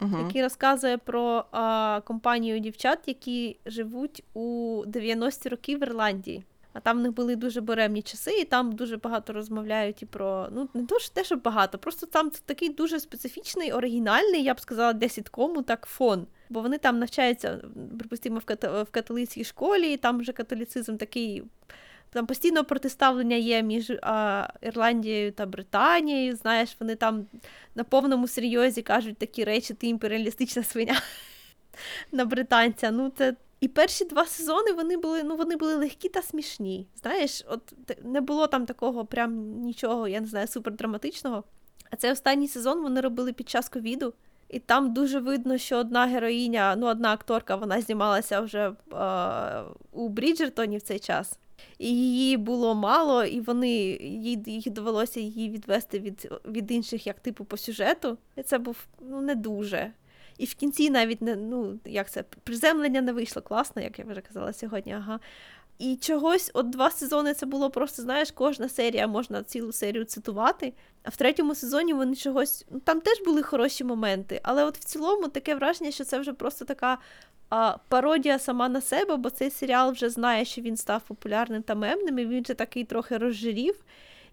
Угу. 0.00 0.18
який 0.26 0.42
розказує 0.42 0.98
про 0.98 1.44
а, 1.50 2.00
компанію 2.04 2.58
дівчат, 2.58 2.98
які 3.06 3.58
живуть 3.66 4.24
у 4.34 4.84
90-ті 4.86 5.48
роки 5.48 5.76
в 5.76 5.82
Ірландії. 5.82 6.44
А 6.72 6.80
там 6.80 6.98
в 6.98 7.00
них 7.00 7.12
були 7.12 7.36
дуже 7.36 7.60
буремні 7.60 8.02
часи, 8.02 8.30
і 8.30 8.44
там 8.44 8.72
дуже 8.72 8.96
багато 8.96 9.32
розмовляють 9.32 10.02
і 10.02 10.06
про. 10.06 10.48
Ну, 10.52 10.68
не 10.74 10.82
дуже 10.82 11.10
те, 11.10 11.24
що 11.24 11.36
багато, 11.36 11.78
просто 11.78 12.06
там 12.06 12.30
такий 12.46 12.68
дуже 12.68 13.00
специфічний, 13.00 13.72
оригінальний, 13.72 14.42
я 14.42 14.54
б 14.54 14.60
сказала, 14.60 14.92
для 14.92 15.08
сіткому 15.08 15.62
так 15.62 15.86
фон. 15.86 16.26
Бо 16.50 16.60
вони 16.60 16.78
там 16.78 16.98
навчаються, 16.98 17.58
припустимо, 17.98 18.38
в, 18.38 18.44
ката- 18.44 18.82
в 18.82 18.90
католицькій 18.90 19.44
школі, 19.44 19.92
і 19.92 19.96
там 19.96 20.18
вже 20.18 20.32
католіцизм 20.32 20.96
такий. 20.96 21.42
Там 22.10 22.26
постійно 22.26 22.64
протиставлення 22.64 23.36
є 23.36 23.62
між 23.62 23.92
а, 24.02 24.48
Ірландією 24.60 25.32
та 25.32 25.46
Британією. 25.46 26.36
Знаєш, 26.36 26.76
вони 26.80 26.94
там 26.94 27.26
на 27.74 27.84
повному 27.84 28.28
серйозі 28.28 28.82
кажуть 28.82 29.18
такі 29.18 29.44
речі, 29.44 29.74
ти 29.74 29.86
імперіалістична 29.86 30.62
свиня 30.62 31.00
на 32.12 32.24
британця. 32.24 32.90
Ну, 32.90 33.12
це... 33.18 33.36
І 33.62 33.68
перші 33.68 34.04
два 34.04 34.26
сезони 34.26 34.72
вони 34.72 34.96
були, 34.96 35.22
ну, 35.22 35.36
вони 35.36 35.56
були 35.56 35.74
легкі 35.74 36.08
та 36.08 36.22
смішні. 36.22 36.86
Знаєш, 37.02 37.44
от 37.48 37.72
не 38.04 38.20
було 38.20 38.46
там 38.46 38.66
такого 38.66 39.04
прям 39.04 39.34
нічого, 39.60 40.08
я 40.08 40.20
не 40.20 40.26
знаю, 40.26 40.46
супердраматичного. 40.46 41.44
А 41.90 41.96
цей 41.96 42.12
останній 42.12 42.48
сезон 42.48 42.82
вони 42.82 43.00
робили 43.00 43.32
під 43.32 43.48
час 43.48 43.68
ковіду. 43.68 44.14
І 44.48 44.58
там 44.58 44.94
дуже 44.94 45.20
видно, 45.20 45.58
що 45.58 45.76
одна 45.76 46.06
героїня, 46.06 46.76
ну, 46.76 46.86
одна 46.86 47.12
акторка, 47.12 47.56
вона 47.56 47.80
знімалася 47.80 48.40
вже 48.40 48.68
е, 48.68 48.74
у 49.92 50.08
Бріджертоні 50.08 50.78
в 50.78 50.82
цей 50.82 50.98
час. 50.98 51.38
І 51.78 51.88
її 51.88 52.36
було 52.36 52.74
мало, 52.74 53.24
і 53.24 53.40
вони 53.40 53.70
їй, 53.70 54.42
їй 54.46 54.70
довелося 54.70 55.20
її 55.20 55.50
відвести 55.50 55.98
від, 55.98 56.32
від 56.46 56.70
інших, 56.70 57.06
як 57.06 57.20
типу, 57.20 57.44
по 57.44 57.56
сюжету. 57.56 58.18
І 58.36 58.42
це 58.42 58.58
був 58.58 58.76
ну, 59.00 59.20
не 59.20 59.34
дуже. 59.34 59.92
І 60.38 60.44
в 60.44 60.54
кінці 60.54 60.90
навіть 60.90 61.22
не 61.22 61.36
ну 61.36 61.78
як 61.84 62.10
це 62.10 62.22
приземлення 62.22 63.00
не 63.00 63.12
вийшло 63.12 63.42
класно, 63.42 63.82
як 63.82 63.98
я 63.98 64.04
вже 64.04 64.20
казала 64.20 64.52
сьогодні. 64.52 64.92
Ага. 64.92 65.20
І 65.78 65.96
чогось, 65.96 66.50
от 66.54 66.70
два 66.70 66.90
сезони 66.90 67.34
це 67.34 67.46
було 67.46 67.70
просто, 67.70 68.02
знаєш, 68.02 68.30
кожна 68.30 68.68
серія 68.68 69.06
можна 69.06 69.42
цілу 69.42 69.72
серію 69.72 70.04
цитувати. 70.04 70.72
А 71.02 71.10
в 71.10 71.16
третьому 71.16 71.54
сезоні 71.54 71.92
вони 71.92 72.16
чогось. 72.16 72.64
Ну 72.70 72.80
там 72.80 73.00
теж 73.00 73.22
були 73.24 73.42
хороші 73.42 73.84
моменти, 73.84 74.40
але 74.42 74.64
от 74.64 74.78
в 74.78 74.84
цілому 74.84 75.28
таке 75.28 75.54
враження, 75.54 75.90
що 75.90 76.04
це 76.04 76.18
вже 76.18 76.32
просто 76.32 76.64
така 76.64 76.98
а, 77.50 77.76
пародія 77.88 78.38
сама 78.38 78.68
на 78.68 78.80
себе, 78.80 79.16
бо 79.16 79.30
цей 79.30 79.50
серіал 79.50 79.92
вже 79.92 80.10
знає, 80.10 80.44
що 80.44 80.60
він 80.60 80.76
став 80.76 81.02
популярним 81.02 81.62
та 81.62 81.74
мемним, 81.74 82.18
і 82.18 82.26
він 82.26 82.42
вже 82.42 82.54
такий 82.54 82.84
трохи 82.84 83.18
розжирів. 83.18 83.74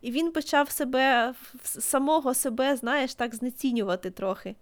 І 0.02 0.12
він 0.12 0.32
почав 0.32 0.70
себе 0.70 1.34
самого 1.64 2.34
себе, 2.34 2.76
знаєш, 2.76 3.14
так 3.14 3.36
знецінювати 3.36 4.12
трохи. 4.12 4.56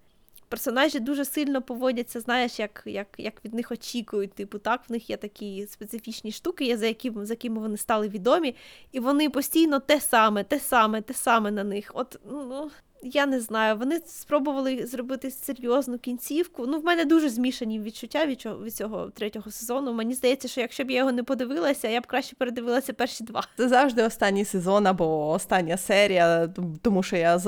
Персонажі 0.48 1.00
дуже 1.00 1.24
сильно 1.24 1.62
поводяться, 1.62 2.20
знаєш, 2.20 2.58
як, 2.58 2.82
як, 2.86 3.06
як 3.18 3.44
від 3.44 3.54
них 3.54 3.70
очікують. 3.70 4.32
Типу, 4.32 4.58
так, 4.58 4.80
в 4.88 4.92
них 4.92 5.10
є 5.10 5.16
такі 5.16 5.66
специфічні 5.66 6.32
штуки, 6.32 6.76
за 6.76 6.86
якими, 6.86 7.26
за 7.26 7.32
якими 7.32 7.60
вони 7.60 7.76
стали 7.76 8.08
відомі, 8.08 8.54
і 8.92 9.00
вони 9.00 9.30
постійно 9.30 9.80
те 9.80 10.00
саме, 10.00 10.44
те 10.44 10.60
саме, 10.60 11.02
те 11.02 11.14
саме 11.14 11.50
на 11.50 11.64
них. 11.64 11.90
От, 11.94 12.20
ну, 12.30 12.70
я 13.02 13.26
не 13.26 13.40
знаю, 13.40 13.76
вони 13.76 14.00
спробували 14.06 14.86
зробити 14.86 15.30
серйозну 15.30 15.98
кінцівку. 15.98 16.66
Ну, 16.66 16.80
в 16.80 16.84
мене 16.84 17.04
дуже 17.04 17.28
змішані 17.28 17.80
відчуття 17.80 18.26
від 18.26 18.40
цього, 18.40 18.64
від 18.64 18.74
цього 18.74 19.10
третього 19.10 19.50
сезону. 19.50 19.92
Мені 19.92 20.14
здається, 20.14 20.48
що 20.48 20.60
якщо 20.60 20.84
б 20.84 20.90
я 20.90 20.98
його 20.98 21.12
не 21.12 21.22
подивилася, 21.22 21.88
я 21.88 22.00
б 22.00 22.06
краще 22.06 22.36
передивилася 22.36 22.92
перші 22.92 23.24
два. 23.24 23.42
Це 23.56 23.68
завжди 23.68 24.02
останній 24.02 24.44
сезон 24.44 24.86
або 24.86 25.28
остання 25.28 25.76
серія, 25.76 26.48
тому 26.82 27.02
що 27.02 27.16
я 27.16 27.38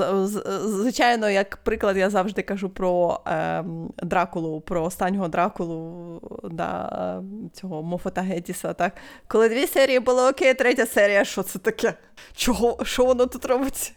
звичайно, 0.65 1.29
як 1.29 1.57
приклад, 1.57 1.97
я 1.97 2.09
завжди 2.09 2.41
кажу 2.41 2.69
про 2.69 3.21
ем, 3.25 3.93
Дракулу, 4.03 4.61
про 4.61 4.83
останнього 4.83 5.27
Дракулу 5.27 6.21
да, 6.51 7.23
цього 7.53 7.83
Моффата 7.83 8.21
Ґейтісса. 8.21 8.73
Так, 8.73 8.93
коли 9.27 9.49
дві 9.49 9.67
серії 9.67 9.99
було 9.99 10.27
окей, 10.27 10.53
третя 10.53 10.85
серія, 10.85 11.25
що 11.25 11.43
це 11.43 11.59
таке? 11.59 11.93
Чого 12.35 12.85
що 12.85 13.05
воно 13.05 13.25
тут 13.25 13.45
робить? 13.45 13.93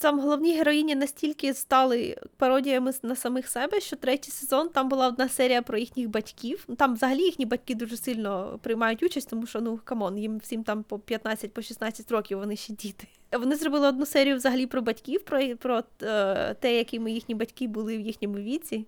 Там 0.00 0.20
головні 0.20 0.56
героїні 0.56 0.94
настільки 0.94 1.54
стали 1.54 2.16
пародіями 2.36 2.92
на 3.02 3.16
самих 3.16 3.48
себе, 3.48 3.80
що 3.80 3.96
третій 3.96 4.30
сезон 4.30 4.68
там 4.68 4.88
була 4.88 5.08
одна 5.08 5.28
серія 5.28 5.62
про 5.62 5.78
їхніх 5.78 6.08
батьків. 6.08 6.66
Там 6.76 6.94
взагалі 6.94 7.22
їхні 7.22 7.46
батьки 7.46 7.74
дуже 7.74 7.96
сильно 7.96 8.58
приймають 8.62 9.02
участь, 9.02 9.30
тому 9.30 9.46
що 9.46 9.60
ну 9.60 9.80
come 9.84 10.03
on, 10.03 10.18
їм 10.18 10.38
всім 10.38 10.64
там 10.64 10.82
по 10.82 10.98
15 10.98 11.52
по 11.52 11.62
16 11.62 12.10
років 12.10 12.38
вони 12.38 12.56
ще 12.56 12.72
діти. 12.72 13.06
Вони 13.32 13.56
зробили 13.56 13.88
одну 13.88 14.06
серію 14.06 14.36
взагалі 14.36 14.66
про 14.66 14.82
батьків, 14.82 15.24
про, 15.24 15.56
про 15.56 15.82
е, 16.02 16.54
те, 16.54 16.76
якими 16.76 17.12
їхні 17.12 17.34
батьки 17.34 17.68
були 17.68 17.96
в 17.96 18.00
їхньому 18.00 18.36
віці. 18.36 18.86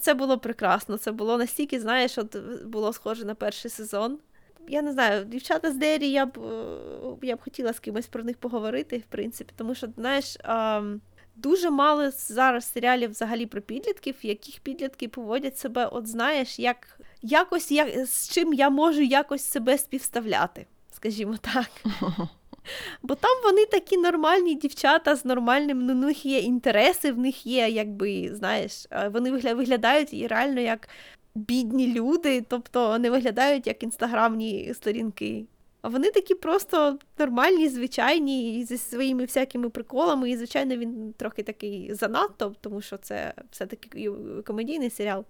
Це 0.00 0.14
було 0.14 0.38
прекрасно. 0.38 0.96
Це 0.96 1.12
було 1.12 1.38
настільки, 1.38 1.80
знаєш, 1.80 2.18
от 2.18 2.36
було 2.64 2.92
схоже 2.92 3.24
на 3.24 3.34
перший 3.34 3.70
сезон. 3.70 4.18
Я 4.68 4.82
не 4.82 4.92
знаю, 4.92 5.24
дівчата 5.24 5.72
з 5.72 5.76
Дері, 5.76 6.10
я 6.10 6.26
б 6.26 6.38
я 7.22 7.36
б 7.36 7.40
хотіла 7.40 7.72
з 7.72 7.80
кимось 7.80 8.06
про 8.06 8.24
них 8.24 8.36
поговорити, 8.36 8.98
в 8.98 9.10
принципі, 9.10 9.52
тому 9.56 9.74
що, 9.74 9.86
знаєш, 9.96 10.36
дуже 11.36 11.70
мало 11.70 12.10
зараз 12.10 12.72
серіалів 12.72 13.10
взагалі 13.10 13.46
про 13.46 13.60
підлітків, 13.60 14.14
в 14.22 14.26
яких 14.26 14.60
підлітки 14.60 15.08
поводять 15.08 15.58
себе, 15.58 15.86
от 15.86 16.06
знаєш, 16.06 16.58
як 16.58 17.00
якось 17.22 17.70
як, 17.70 18.06
з 18.06 18.28
чим 18.28 18.54
я 18.54 18.70
можу 18.70 19.02
якось 19.02 19.44
себе 19.44 19.78
співставляти, 19.78 20.66
скажімо 20.92 21.36
так. 21.40 21.70
Бо 23.02 23.14
там 23.14 23.42
вони 23.44 23.66
такі 23.66 23.96
нормальні 23.96 24.54
дівчата 24.54 25.16
з 25.16 25.24
нормальним, 25.24 25.86
ну, 25.86 25.92
у 25.92 25.96
них 25.96 26.26
є 26.26 26.38
інтереси, 26.38 27.12
в 27.12 27.18
них 27.18 27.46
є, 27.46 27.68
якби, 27.68 28.30
знаєш, 28.32 28.86
вони 29.12 29.30
виглядають 29.30 30.14
і 30.14 30.26
реально 30.26 30.60
як 30.60 30.88
бідні 31.38 31.94
люди, 31.94 32.44
тобто 32.48 32.98
не 32.98 33.10
виглядають 33.10 33.66
як 33.66 33.82
інстаграмні 33.82 34.74
сторінки. 34.74 35.46
А 35.82 35.88
вони 35.88 36.10
такі 36.10 36.34
просто 36.34 36.98
нормальні, 37.18 37.68
звичайні, 37.68 38.64
зі 38.64 38.78
своїми 38.78 39.22
всякими 39.22 39.70
приколами. 39.70 40.30
І, 40.30 40.36
звичайно, 40.36 40.76
він 40.76 41.14
трохи 41.16 41.42
такий 41.42 41.94
занадто, 41.94 42.54
тому 42.60 42.80
що 42.80 42.96
це 42.96 43.34
все-таки 43.50 44.10
комедійний 44.46 44.90
серіал. 44.90 45.24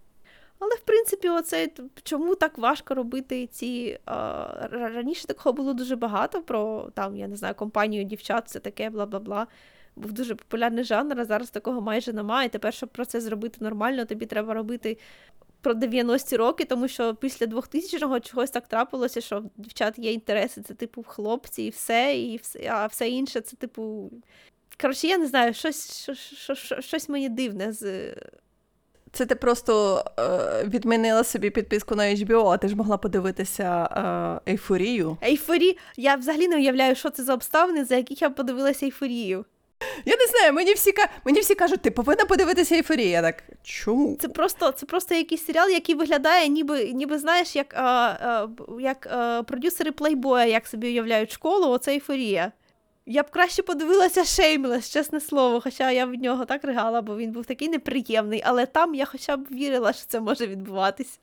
Але, 0.58 0.74
в 0.74 0.80
принципі, 0.80 1.28
оце 1.28 1.68
чому 2.02 2.34
так 2.34 2.58
важко 2.58 2.94
робити 2.94 3.46
ці. 3.46 3.98
А, 4.04 4.68
раніше 4.70 5.26
такого 5.26 5.52
було 5.52 5.74
дуже 5.74 5.96
багато 5.96 6.42
про 6.42 6.90
там, 6.94 7.16
я 7.16 7.28
не 7.28 7.36
знаю, 7.36 7.54
компанію 7.54 8.04
дівчат, 8.04 8.46
все 8.46 8.60
таке, 8.60 8.90
бла 8.90 9.06
бла 9.06 9.20
бла. 9.20 9.46
Був 9.96 10.12
дуже 10.12 10.34
популярний 10.34 10.84
жанр, 10.84 11.20
а 11.20 11.24
зараз 11.24 11.50
такого 11.50 11.80
майже 11.80 12.12
немає. 12.12 12.48
Тепер, 12.48 12.74
щоб 12.74 12.88
про 12.88 13.04
це 13.04 13.20
зробити 13.20 13.58
нормально, 13.60 14.04
тобі 14.04 14.26
треба 14.26 14.54
робити 14.54 14.98
про 15.60 15.74
90-ті 15.74 16.36
роки, 16.36 16.64
тому 16.64 16.88
що 16.88 17.14
після 17.14 17.46
2000-го 17.46 18.20
чогось 18.20 18.50
так 18.50 18.68
трапилося, 18.68 19.20
що 19.20 19.44
дівчат 19.56 19.98
є 19.98 20.12
інтереси, 20.12 20.62
це 20.62 20.74
типу 20.74 21.02
хлопці, 21.02 21.62
і 21.62 21.70
все, 21.70 22.18
і 22.18 22.36
все, 22.36 22.68
а 22.70 22.86
все 22.86 23.08
інше 23.08 23.40
це, 23.40 23.56
типу. 23.56 24.10
Коротше, 24.80 25.06
я 25.06 25.18
не 25.18 25.26
знаю, 25.26 25.54
щось, 25.54 26.10
щось, 26.14 26.72
щось 26.80 27.08
мені 27.08 27.28
дивне 27.28 27.72
з. 27.72 28.14
Це 29.12 29.26
ти 29.26 29.34
просто 29.34 30.04
е, 30.18 30.64
відмінила 30.64 31.24
собі 31.24 31.50
підписку 31.50 31.94
на 31.94 32.02
HBO, 32.02 32.48
а 32.48 32.56
ти 32.56 32.68
ж 32.68 32.76
могла 32.76 32.96
подивитися 32.96 33.88
е, 34.46 34.50
ейфорію. 34.50 35.16
Ейфорі. 35.24 35.78
Я 35.96 36.16
взагалі 36.16 36.48
не 36.48 36.56
уявляю, 36.56 36.94
що 36.94 37.10
це 37.10 37.24
за 37.24 37.34
обставини, 37.34 37.84
за 37.84 37.96
яких 37.96 38.22
я 38.22 38.30
подивилася 38.30 38.86
ейфорію. 38.86 39.44
Я 40.04 40.16
не 40.16 40.26
знаю, 40.26 40.52
мені 40.52 40.72
всі 40.72 40.94
мені 41.24 41.40
всі 41.40 41.54
кажуть, 41.54 41.80
ти 41.80 41.90
повинна 41.90 42.24
подивитися 42.24 42.74
ейфорію. 42.74 43.08
Я 43.08 43.22
так 43.22 43.42
чому? 43.62 44.16
Це 44.20 44.28
просто 44.28 44.70
це 44.70 44.86
просто 44.86 45.14
якийсь 45.14 45.44
серіал, 45.44 45.68
який 45.68 45.94
виглядає, 45.94 46.48
ніби 46.48 46.92
ніби 46.92 47.18
знаєш, 47.18 47.56
як 47.56 47.74
а, 47.74 47.82
а, 47.82 48.48
як 48.80 49.06
а, 49.10 49.42
продюсери 49.42 49.92
плейбоя, 49.92 50.44
як 50.44 50.66
собі 50.66 50.86
уявляють 50.86 51.32
школу, 51.32 51.68
оце 51.68 51.92
ейфорія. 51.92 52.52
Я 53.06 53.22
б 53.22 53.30
краще 53.30 53.62
подивилася 53.62 54.24
Shameless, 54.24 54.90
чесне 54.90 55.20
слово, 55.20 55.60
хоча 55.60 55.90
я 55.90 56.06
від 56.06 56.22
нього 56.22 56.44
так 56.44 56.64
ригала, 56.64 57.02
бо 57.02 57.16
він 57.16 57.32
був 57.32 57.46
такий 57.46 57.68
неприємний, 57.68 58.42
але 58.44 58.66
там 58.66 58.94
я 58.94 59.04
хоча 59.04 59.36
б 59.36 59.46
вірила, 59.50 59.92
що 59.92 60.06
це 60.06 60.20
може 60.20 60.46
відбуватись. 60.46 61.20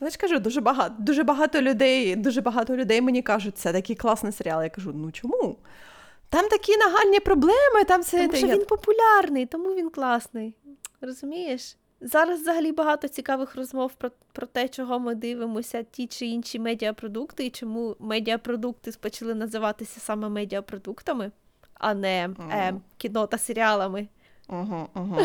Я 0.00 0.10
ж 0.10 0.18
кажу, 0.18 0.38
дуже 0.38 0.60
багато 0.60 0.94
дуже 0.98 1.22
багато 1.22 1.62
людей, 1.62 2.16
дуже 2.16 2.40
багато 2.40 2.76
людей 2.76 3.00
мені 3.00 3.22
кажуть, 3.22 3.58
це 3.58 3.72
такий 3.72 3.96
класний 3.96 4.32
серіал. 4.32 4.62
Я 4.62 4.70
кажу, 4.70 4.92
ну 4.94 5.12
чому? 5.12 5.56
Там 6.30 6.48
такі 6.48 6.76
нагальні 6.76 7.20
проблеми, 7.20 7.84
там 7.88 8.00
все. 8.00 8.26
Тому 8.26 8.38
що 8.38 8.46
він 8.46 8.64
популярний, 8.64 9.46
тому 9.46 9.74
він 9.74 9.90
класний. 9.90 10.54
Розумієш? 11.00 11.76
Зараз 12.00 12.40
взагалі 12.40 12.72
багато 12.72 13.08
цікавих 13.08 13.54
розмов 13.56 13.92
про 13.92 14.10
про 14.32 14.46
те, 14.46 14.68
чого 14.68 14.98
ми 14.98 15.14
дивимося, 15.14 15.82
ті 15.82 16.06
чи 16.06 16.26
інші 16.26 16.58
медіапродукти, 16.58 17.46
і 17.46 17.50
чому 17.50 17.96
медіапродукти 17.98 18.92
почали 19.00 19.34
називатися 19.34 20.00
саме 20.00 20.28
медіапродуктами, 20.28 21.30
а 21.74 21.94
не 21.94 22.28
mm. 22.28 22.52
е, 22.52 22.74
кіно 22.96 23.26
та 23.26 23.38
серіалами. 23.38 24.08
Угу, 24.48 24.88
угу. 24.94 25.16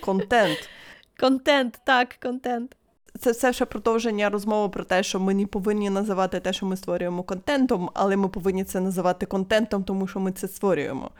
Контент. 0.00 0.68
Контент, 1.20 1.80
так, 1.86 2.16
контент. 2.22 2.76
Це 3.18 3.30
все 3.30 3.52
ще 3.52 3.64
продовження 3.64 4.30
розмови 4.30 4.68
про 4.68 4.84
те, 4.84 5.02
що 5.02 5.20
ми 5.20 5.34
не 5.34 5.46
повинні 5.46 5.90
називати 5.90 6.40
те, 6.40 6.52
що 6.52 6.66
ми 6.66 6.76
створюємо 6.76 7.22
контентом, 7.22 7.90
але 7.94 8.16
ми 8.16 8.28
повинні 8.28 8.64
це 8.64 8.80
називати 8.80 9.26
контентом, 9.26 9.84
тому 9.84 10.06
що 10.06 10.20
ми 10.20 10.32
це 10.32 10.48
створюємо. 10.48 11.10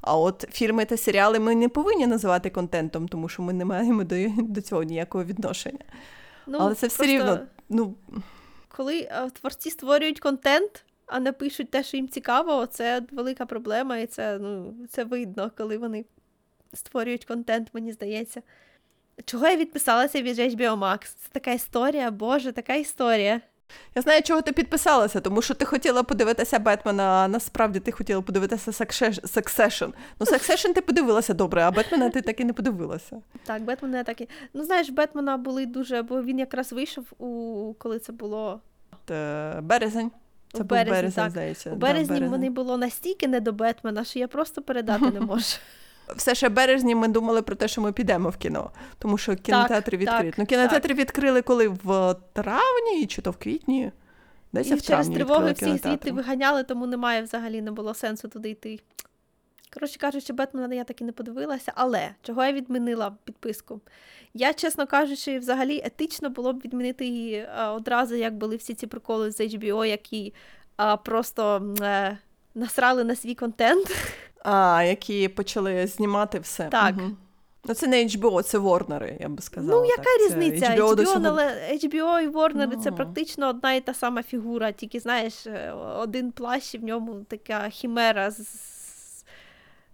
А 0.00 0.16
от 0.16 0.48
фільми 0.52 0.84
та 0.84 0.96
серіали 0.96 1.38
ми 1.38 1.54
не 1.54 1.68
повинні 1.68 2.06
називати 2.06 2.50
контентом, 2.50 3.08
тому 3.08 3.28
що 3.28 3.42
ми 3.42 3.52
не 3.52 3.64
маємо 3.64 4.04
до 4.04 4.16
до 4.38 4.60
цього 4.60 4.82
ніякого 4.82 5.24
відношення. 5.24 5.84
Ну, 6.46 6.58
Але 6.60 6.74
це 6.74 6.86
все 6.86 7.06
рівно. 7.06 7.40
ну... 7.68 7.94
Коли 8.68 9.08
творці 9.40 9.70
створюють 9.70 10.20
контент, 10.20 10.84
а 11.06 11.20
не 11.20 11.32
пишуть 11.32 11.70
те, 11.70 11.82
що 11.82 11.96
їм 11.96 12.08
цікаво, 12.08 12.66
це 12.66 13.02
велика 13.10 13.46
проблема, 13.46 13.98
і 13.98 14.06
це 14.06 14.38
ну, 14.38 14.74
це 14.90 15.04
видно, 15.04 15.50
коли 15.56 15.78
вони 15.78 16.04
створюють 16.74 17.24
контент, 17.24 17.68
мені 17.72 17.92
здається. 17.92 18.42
Чого 19.24 19.48
я 19.48 19.56
відписалася 19.56 20.22
від 20.22 20.38
HBO 20.38 20.78
Max? 20.78 21.00
Це 21.00 21.28
така 21.32 21.50
історія, 21.52 22.10
Боже, 22.10 22.52
така 22.52 22.74
історія. 22.74 23.40
Я 23.94 24.02
знаю, 24.02 24.22
чого 24.22 24.42
ти 24.42 24.52
підписалася, 24.52 25.20
тому 25.20 25.42
що 25.42 25.54
ти 25.54 25.64
хотіла 25.64 26.02
подивитися 26.02 26.58
Бетмена, 26.58 27.02
а 27.02 27.28
насправді 27.28 27.80
ти 27.80 27.92
хотіла 27.92 28.22
подивитися 28.22 28.70
Succession. 28.70 29.92
Ну, 30.20 30.26
Succession 30.26 30.72
ти 30.72 30.80
подивилася 30.80 31.34
добре, 31.34 31.62
а 31.62 31.70
Бетмена 31.70 32.10
ти 32.10 32.22
так 32.22 32.40
і 32.40 32.44
не 32.44 32.52
подивилася. 32.52 33.22
Так, 33.44 33.62
Бетмена 33.62 33.98
я 33.98 34.04
так 34.04 34.20
і. 34.20 34.28
Ну, 34.54 34.64
знаєш, 34.64 34.90
Бетмена 34.90 35.36
були 35.36 35.66
дуже, 35.66 36.02
бо 36.02 36.22
він 36.22 36.38
якраз 36.38 36.72
вийшов 36.72 37.04
у 37.18 37.74
коли 37.78 37.98
це 37.98 38.12
було. 38.12 38.60
Т... 39.04 39.14
Березень. 39.62 40.10
Це 40.52 40.58
у 40.58 40.60
був 40.60 40.68
березень, 40.68 40.94
березень, 40.94 41.30
здається. 41.30 41.70
У 41.70 41.76
березні 41.76 42.20
да, 42.20 42.28
мені 42.28 42.50
було 42.50 42.78
настільки 42.78 43.28
не 43.28 43.40
до 43.40 43.52
Бетмена, 43.52 44.04
що 44.04 44.18
я 44.18 44.28
просто 44.28 44.62
передати 44.62 45.10
не 45.10 45.20
можу 45.30 45.56
все 46.16 46.34
ще 46.34 46.48
березні 46.48 46.94
ми 46.94 47.08
думали 47.08 47.42
про 47.42 47.56
те, 47.56 47.68
що 47.68 47.80
ми 47.80 47.92
підемо 47.92 48.28
в 48.28 48.36
кіно, 48.36 48.70
тому 48.98 49.18
що 49.18 49.36
кінотеатри 49.36 49.98
відкриті. 49.98 50.34
Ну, 50.36 50.46
кінотеатри 50.46 50.94
відкрили 50.94 51.42
коли 51.42 51.68
в 51.68 52.16
травні 52.32 53.06
чи 53.06 53.22
то 53.22 53.30
в 53.30 53.36
квітні. 53.36 53.92
Десь 54.52 54.70
І 54.70 54.74
в 54.74 54.82
через 54.82 55.08
тривоги 55.08 55.52
всіх 55.52 55.82
звідти 55.82 56.12
виганяли, 56.12 56.62
тому 56.62 56.86
немає 56.86 57.22
взагалі 57.22 57.62
не 57.62 57.70
було 57.70 57.94
сенсу 57.94 58.28
туди 58.28 58.50
йти. 58.50 58.80
Коротше 59.74 59.98
кажучи, 59.98 60.32
Бетмена 60.32 60.74
я 60.74 60.84
так 60.84 61.00
і 61.00 61.04
не 61.04 61.12
подивилася, 61.12 61.72
але 61.74 62.10
чого 62.22 62.44
я 62.44 62.52
відмінила 62.52 63.16
підписку? 63.24 63.80
Я, 64.34 64.54
чесно 64.54 64.86
кажучи, 64.86 65.38
взагалі 65.38 65.82
етично 65.84 66.30
було 66.30 66.52
б 66.52 66.60
відмінити 66.64 67.06
її 67.06 67.46
одразу, 67.74 68.14
як 68.14 68.34
були 68.34 68.56
всі 68.56 68.74
ці 68.74 68.86
приколи 68.86 69.30
з 69.30 69.40
HBO, 69.40 69.84
які 69.84 70.34
а, 70.76 70.96
просто 70.96 71.74
е, 71.82 72.18
насрали 72.54 73.04
на 73.04 73.16
свій 73.16 73.34
контент. 73.34 73.96
А, 74.44 74.82
які 74.82 75.28
почали 75.28 75.86
знімати 75.86 76.38
все. 76.38 76.68
Так. 76.68 76.94
Угу. 76.98 77.10
Ну, 77.64 77.74
це 77.74 77.86
не 77.86 78.04
HBO, 78.04 78.42
це 78.42 78.58
Warner, 78.58 79.22
я 79.22 79.28
би 79.28 79.42
сказала. 79.42 79.80
Ну, 79.80 79.86
яка 79.86 80.02
так. 80.02 80.20
різниця? 80.20 80.66
Це 80.66 80.82
HBO, 80.82 80.94
HBO, 80.94 81.26
але 81.26 81.70
HBO 81.72 82.20
і 82.20 82.28
Warner 82.28 82.68
no. 82.68 82.82
це 82.82 82.92
практично 82.92 83.48
одна 83.48 83.72
і 83.72 83.80
та 83.80 83.94
сама 83.94 84.22
фігура, 84.22 84.72
тільки, 84.72 85.00
знаєш, 85.00 85.46
е, 85.46 85.72
один 85.98 86.32
плащ 86.32 86.74
і 86.74 86.78
в 86.78 86.84
ньому 86.84 87.14
така 87.28 87.68
хімера 87.68 88.30
з. 88.30 88.68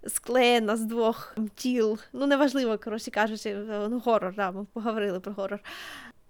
Склеєна 0.06 0.76
з 0.76 0.80
двох 0.80 1.36
тіл. 1.54 1.98
Ну, 2.12 2.26
неважливо, 2.26 2.78
коротше 2.78 3.10
кажучи, 3.10 3.56
ну, 3.90 4.02
горор, 4.04 4.34
да, 4.34 4.50
ми 4.50 4.66
поговорили 4.72 5.20
про 5.20 5.32
горор. 5.32 5.60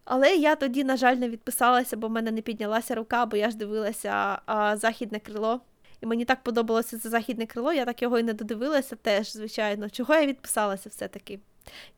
Але 0.04 0.34
я 0.34 0.56
тоді, 0.56 0.84
на 0.84 0.96
жаль, 0.96 1.16
не 1.16 1.28
відписалася, 1.28 1.96
бо 1.96 2.08
в 2.08 2.10
мене 2.10 2.30
не 2.30 2.40
піднялася 2.40 2.94
рука, 2.94 3.26
бо 3.26 3.36
я 3.36 3.50
ж 3.50 3.56
дивилася 3.56 4.38
а, 4.46 4.76
західне 4.76 5.20
крило. 5.20 5.60
І 6.00 6.06
мені 6.06 6.24
так 6.24 6.42
подобалося 6.42 6.98
це 6.98 7.08
західне 7.08 7.46
крило, 7.46 7.72
я 7.72 7.84
так 7.84 8.02
його 8.02 8.18
і 8.18 8.22
не 8.22 8.32
додивилася 8.32 8.96
теж, 8.96 9.32
звичайно. 9.32 9.90
Чого 9.90 10.14
я 10.14 10.26
відписалася 10.26 10.88
все-таки? 10.88 11.38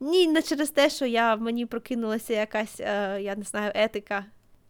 Ні, 0.01 0.26
не 0.26 0.42
через 0.42 0.70
те, 0.70 0.90
що 0.90 1.07
я 1.07 1.36
мені 1.36 1.66
прокинулася 1.66 2.34
якась, 2.34 2.80
е, 2.80 3.18
я 3.22 3.36
не 3.36 3.42
знаю, 3.42 3.72
етика. 3.74 4.24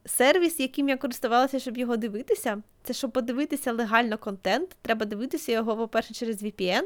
Сервіс, 0.05 0.61
яким 0.61 0.89
я 0.89 0.97
користувалася, 0.97 1.59
щоб 1.59 1.79
його 1.79 1.97
дивитися, 1.97 2.63
це 2.83 2.93
щоб 2.93 3.13
подивитися 3.13 3.73
легально 3.73 4.19
контент, 4.19 4.77
треба 4.83 5.07
дивитися 5.07 5.53
його, 5.53 5.77
по-перше, 5.77 6.15
через 6.15 6.43
VPN. 6.43 6.83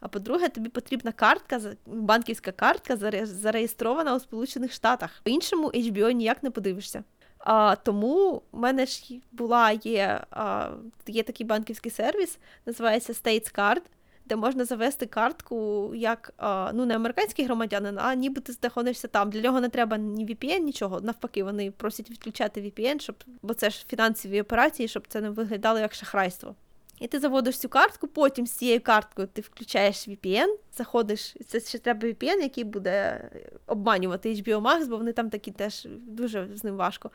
А 0.00 0.08
по-друге, 0.08 0.48
тобі 0.48 0.68
потрібна 0.68 1.12
картка, 1.12 1.60
банківська 1.86 2.52
картка 2.52 2.96
зареєстрована 3.26 4.14
у 4.14 4.20
Сполучених 4.20 4.72
Штатах. 4.72 5.20
По 5.24 5.30
іншому 5.30 5.68
HBO 5.68 6.12
ніяк 6.12 6.42
не 6.42 6.50
подивишся. 6.50 7.04
А, 7.40 7.76
Тому 7.76 8.42
в 8.52 8.58
мене 8.58 8.86
ж 8.86 9.20
була 9.32 9.70
є 9.70 10.20
а, 10.30 10.70
є 11.06 11.22
такий 11.22 11.46
банківський 11.46 11.92
сервіс, 11.92 12.38
називається 12.66 13.12
States 13.12 13.58
Card, 13.58 13.82
де 14.24 14.36
можна 14.36 14.64
завести 14.64 15.06
картку 15.06 15.90
як 15.94 16.32
а, 16.36 16.70
ну 16.74 16.86
не 16.86 16.96
американський 16.96 17.44
громадянин, 17.44 17.98
а 17.98 18.14
ніби 18.14 18.40
ти 18.40 18.52
знаходишся 18.52 19.08
там. 19.08 19.30
Для 19.30 19.40
нього 19.40 19.60
не 19.60 19.68
треба 19.68 19.98
ні 19.98 20.26
VPN, 20.26 20.58
нічого. 20.58 21.00
Навпаки, 21.00 21.44
вони 21.44 21.70
просять 21.70 22.10
відключати 22.10 22.60
VPN, 22.60 23.00
щоб, 23.00 23.16
бо 23.42 23.54
це 23.54 23.70
ж 23.70 23.84
фінансові 23.88 24.40
операції, 24.40 24.88
щоб 24.88 25.06
це 25.08 25.20
не 25.20 25.30
виглядало 25.30 25.78
як 25.78 25.94
шахрайство. 25.94 26.54
І 27.00 27.06
ти 27.06 27.20
заводиш 27.20 27.58
цю 27.58 27.68
картку, 27.68 28.08
потім 28.08 28.46
з 28.46 28.52
цією 28.52 28.80
карткою 28.80 29.28
ти 29.32 29.40
включаєш 29.40 30.08
VPN, 30.08 30.56
заходиш, 30.72 31.36
це 31.46 31.60
ще 31.60 31.78
треба 31.78 32.08
VPN, 32.08 32.40
який 32.42 32.64
буде 32.64 33.28
обманювати 33.66 34.34
HBO 34.34 34.60
Max, 34.60 34.86
бо 34.86 34.96
вони 34.96 35.12
там 35.12 35.30
такі 35.30 35.50
теж 35.50 35.88
дуже 35.90 36.48
з 36.54 36.64
ним 36.64 36.76
важко. 36.76 37.10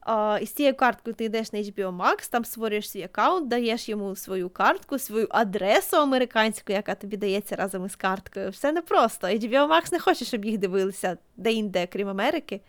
А, 0.00 0.38
і 0.42 0.46
з 0.46 0.52
цією 0.52 0.74
карткою 0.74 1.14
ти 1.14 1.24
йдеш 1.24 1.52
на 1.52 1.58
HBO 1.58 1.96
Max, 1.96 2.30
там 2.30 2.44
створюєш 2.44 2.90
свій 2.90 3.02
аккаунт, 3.02 3.48
даєш 3.48 3.88
йому 3.88 4.16
свою 4.16 4.50
картку, 4.50 4.98
свою 4.98 5.26
адресу 5.30 5.96
американську, 5.96 6.72
яка 6.72 6.94
тобі 6.94 7.16
дається 7.16 7.56
разом 7.56 7.86
із 7.86 7.96
карткою. 7.96 8.50
Все 8.50 8.72
непросто. 8.72 9.26
HBO 9.26 9.68
Max 9.68 9.92
не 9.92 9.98
хоче, 9.98 10.24
щоб 10.24 10.44
їх 10.44 10.58
дивилися 10.58 11.18
де-інде, 11.36 11.86
крім 11.86 12.08
Америки. 12.08 12.60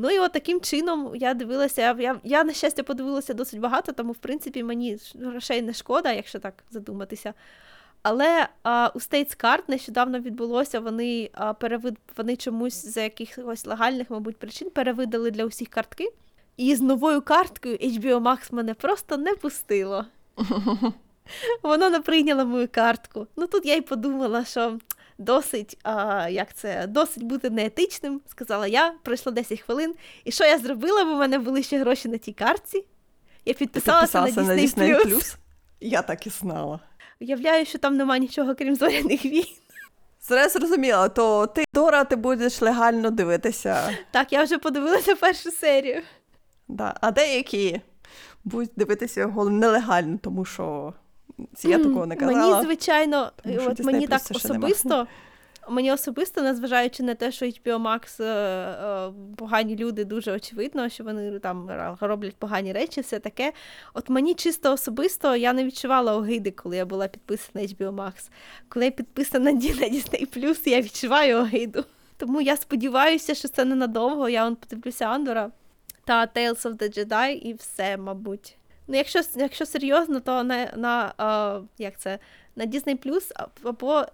Ну 0.00 0.10
і 0.10 0.18
от 0.18 0.32
таким 0.32 0.60
чином 0.60 1.12
я 1.14 1.34
дивилася. 1.34 1.80
Я, 1.80 1.96
я, 1.98 2.20
я, 2.24 2.44
на 2.44 2.52
щастя, 2.52 2.82
подивилася 2.82 3.34
досить 3.34 3.60
багато, 3.60 3.92
тому, 3.92 4.12
в 4.12 4.16
принципі, 4.16 4.62
мені 4.62 4.98
грошей 5.14 5.62
не 5.62 5.72
шкода, 5.72 6.12
якщо 6.12 6.38
так 6.38 6.54
задуматися. 6.70 7.34
Але 8.02 8.48
а, 8.62 8.90
у 8.94 8.98
States 8.98 9.44
Card 9.44 9.62
нещодавно 9.68 10.20
відбулося, 10.20 10.80
вони 10.80 11.30
а, 11.32 11.52
перевид... 11.52 11.96
вони 12.16 12.36
чомусь 12.36 12.86
за 12.86 13.00
якихось 13.00 13.66
легальних, 13.66 14.10
мабуть, 14.10 14.36
причин 14.36 14.70
перевидали 14.70 15.30
для 15.30 15.44
усіх 15.44 15.68
картки. 15.68 16.12
І 16.56 16.74
з 16.74 16.80
новою 16.80 17.22
карткою 17.22 17.76
HBO 17.76 18.22
Max 18.22 18.54
мене 18.54 18.74
просто 18.74 19.16
не 19.16 19.34
пустило. 19.34 20.04
Воно 21.62 21.90
не 21.90 22.00
прийняло 22.00 22.44
мою 22.44 22.68
картку. 22.68 23.26
Ну 23.36 23.46
тут 23.46 23.66
я 23.66 23.74
й 23.74 23.80
подумала, 23.80 24.44
що 24.44 24.78
досить, 25.18 25.78
а, 25.82 26.28
як 26.28 26.54
це, 26.54 26.86
досить 26.86 27.22
бути 27.22 27.50
неетичним, 27.50 28.20
сказала 28.26 28.66
я, 28.66 28.94
пройшло 29.02 29.32
10 29.32 29.60
хвилин. 29.60 29.94
І 30.24 30.32
що 30.32 30.44
я 30.44 30.58
зробила? 30.58 31.04
Бо 31.04 31.14
в 31.14 31.18
мене 31.18 31.38
були 31.38 31.62
ще 31.62 31.78
гроші 31.78 32.08
на 32.08 32.18
тій 32.18 32.32
картці. 32.32 32.84
Я 33.44 33.54
підписалася, 33.54 34.20
на 34.20 34.26
Disney+. 34.26 34.76
Disney+. 34.76 35.06
Plus. 35.06 35.36
Я 35.80 36.02
так 36.02 36.26
і 36.26 36.30
знала. 36.30 36.80
Уявляю, 37.20 37.66
що 37.66 37.78
там 37.78 37.96
нема 37.96 38.18
нічого, 38.18 38.54
крім 38.54 38.74
зоряних 38.74 39.24
війн. 39.24 39.46
Зараз 40.20 40.52
зрозуміла, 40.52 41.08
то 41.08 41.46
ти 41.46 41.64
Дора, 41.74 42.04
ти 42.04 42.16
будеш 42.16 42.62
легально 42.62 43.10
дивитися. 43.10 43.96
Так, 44.10 44.32
я 44.32 44.42
вже 44.42 44.58
подивилася 44.58 45.16
першу 45.16 45.50
серію. 45.50 46.02
Да. 46.68 46.94
А 47.00 47.10
деякі 47.10 47.80
будуть 48.44 48.70
дивитися 48.76 49.20
його 49.20 49.50
нелегально, 49.50 50.18
тому 50.22 50.44
що 50.44 50.94
я 51.62 51.78
такого 51.78 52.06
не 52.06 52.16
казала. 52.16 52.50
Мені, 52.50 52.64
звичайно, 52.64 53.32
Тому 53.44 53.58
от 53.66 53.80
мені 53.80 54.06
так 54.06 54.22
нема. 54.30 54.40
особисто. 54.44 55.06
Мені 55.70 55.92
особисто, 55.92 56.42
незважаючи 56.42 57.02
на 57.02 57.14
те, 57.14 57.32
що 57.32 57.46
HBO 57.46 57.82
Max 57.82 58.22
е, 58.22 58.26
е, 58.26 59.12
погані 59.36 59.76
люди, 59.76 60.04
дуже 60.04 60.32
очевидно, 60.32 60.88
що 60.88 61.04
вони 61.04 61.38
там 61.38 61.70
роблять 62.00 62.36
погані 62.36 62.72
речі, 62.72 63.00
все 63.00 63.18
таке. 63.18 63.52
От 63.94 64.10
мені 64.10 64.34
чисто 64.34 64.72
особисто 64.72 65.36
я 65.36 65.52
не 65.52 65.64
відчувала 65.64 66.16
огиди, 66.16 66.50
коли 66.50 66.76
я 66.76 66.86
була 66.86 67.08
підписана 67.08 67.60
на 67.60 67.60
HBO 67.60 67.94
Max. 67.94 68.30
Коли 68.68 68.84
я 68.84 68.90
підписана 68.90 69.52
на 69.52 69.60
Disney 69.60 70.68
я 70.68 70.80
відчуваю 70.80 71.38
огиду. 71.38 71.84
Тому 72.16 72.40
я 72.40 72.56
сподіваюся, 72.56 73.34
що 73.34 73.48
це 73.48 73.64
ненадовго. 73.64 74.28
Я 74.28 74.44
вон 74.44 74.56
подивлюся 74.56 75.04
Андора 75.04 75.50
та 76.04 76.26
Tales 76.26 76.62
of 76.62 76.76
the 76.76 76.98
Jedi 76.98 77.30
і 77.30 77.54
все, 77.54 77.96
мабуть. 77.96 78.57
Ну, 78.88 78.96
якщо, 78.96 79.20
якщо 79.34 79.66
серйозно, 79.66 80.20
то 80.20 80.44
на, 80.44 80.72
на 80.76 81.14
а, 81.18 81.60
як 81.78 81.98
це, 81.98 82.18
на 82.56 82.66
Disney 82.66 83.06
Plus 83.06 83.30
або 83.62 84.04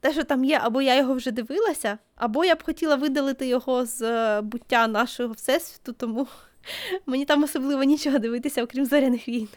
те, 0.00 0.12
що 0.12 0.24
там 0.24 0.44
є, 0.44 0.60
або 0.62 0.82
я 0.82 0.96
його 0.96 1.14
вже 1.14 1.30
дивилася, 1.30 1.98
або 2.16 2.44
я 2.44 2.54
б 2.54 2.62
хотіла 2.62 2.96
видалити 2.96 3.46
його 3.46 3.86
з 3.86 4.02
е, 4.02 4.40
буття 4.40 4.86
нашого 4.86 5.32
всесвіту, 5.34 5.92
тому 5.92 6.26
мені 7.06 7.24
там 7.24 7.42
особливо 7.42 7.82
нічого 7.82 8.18
дивитися, 8.18 8.62
окрім 8.62 8.84
зоряних 8.84 9.28
війн. 9.28 9.48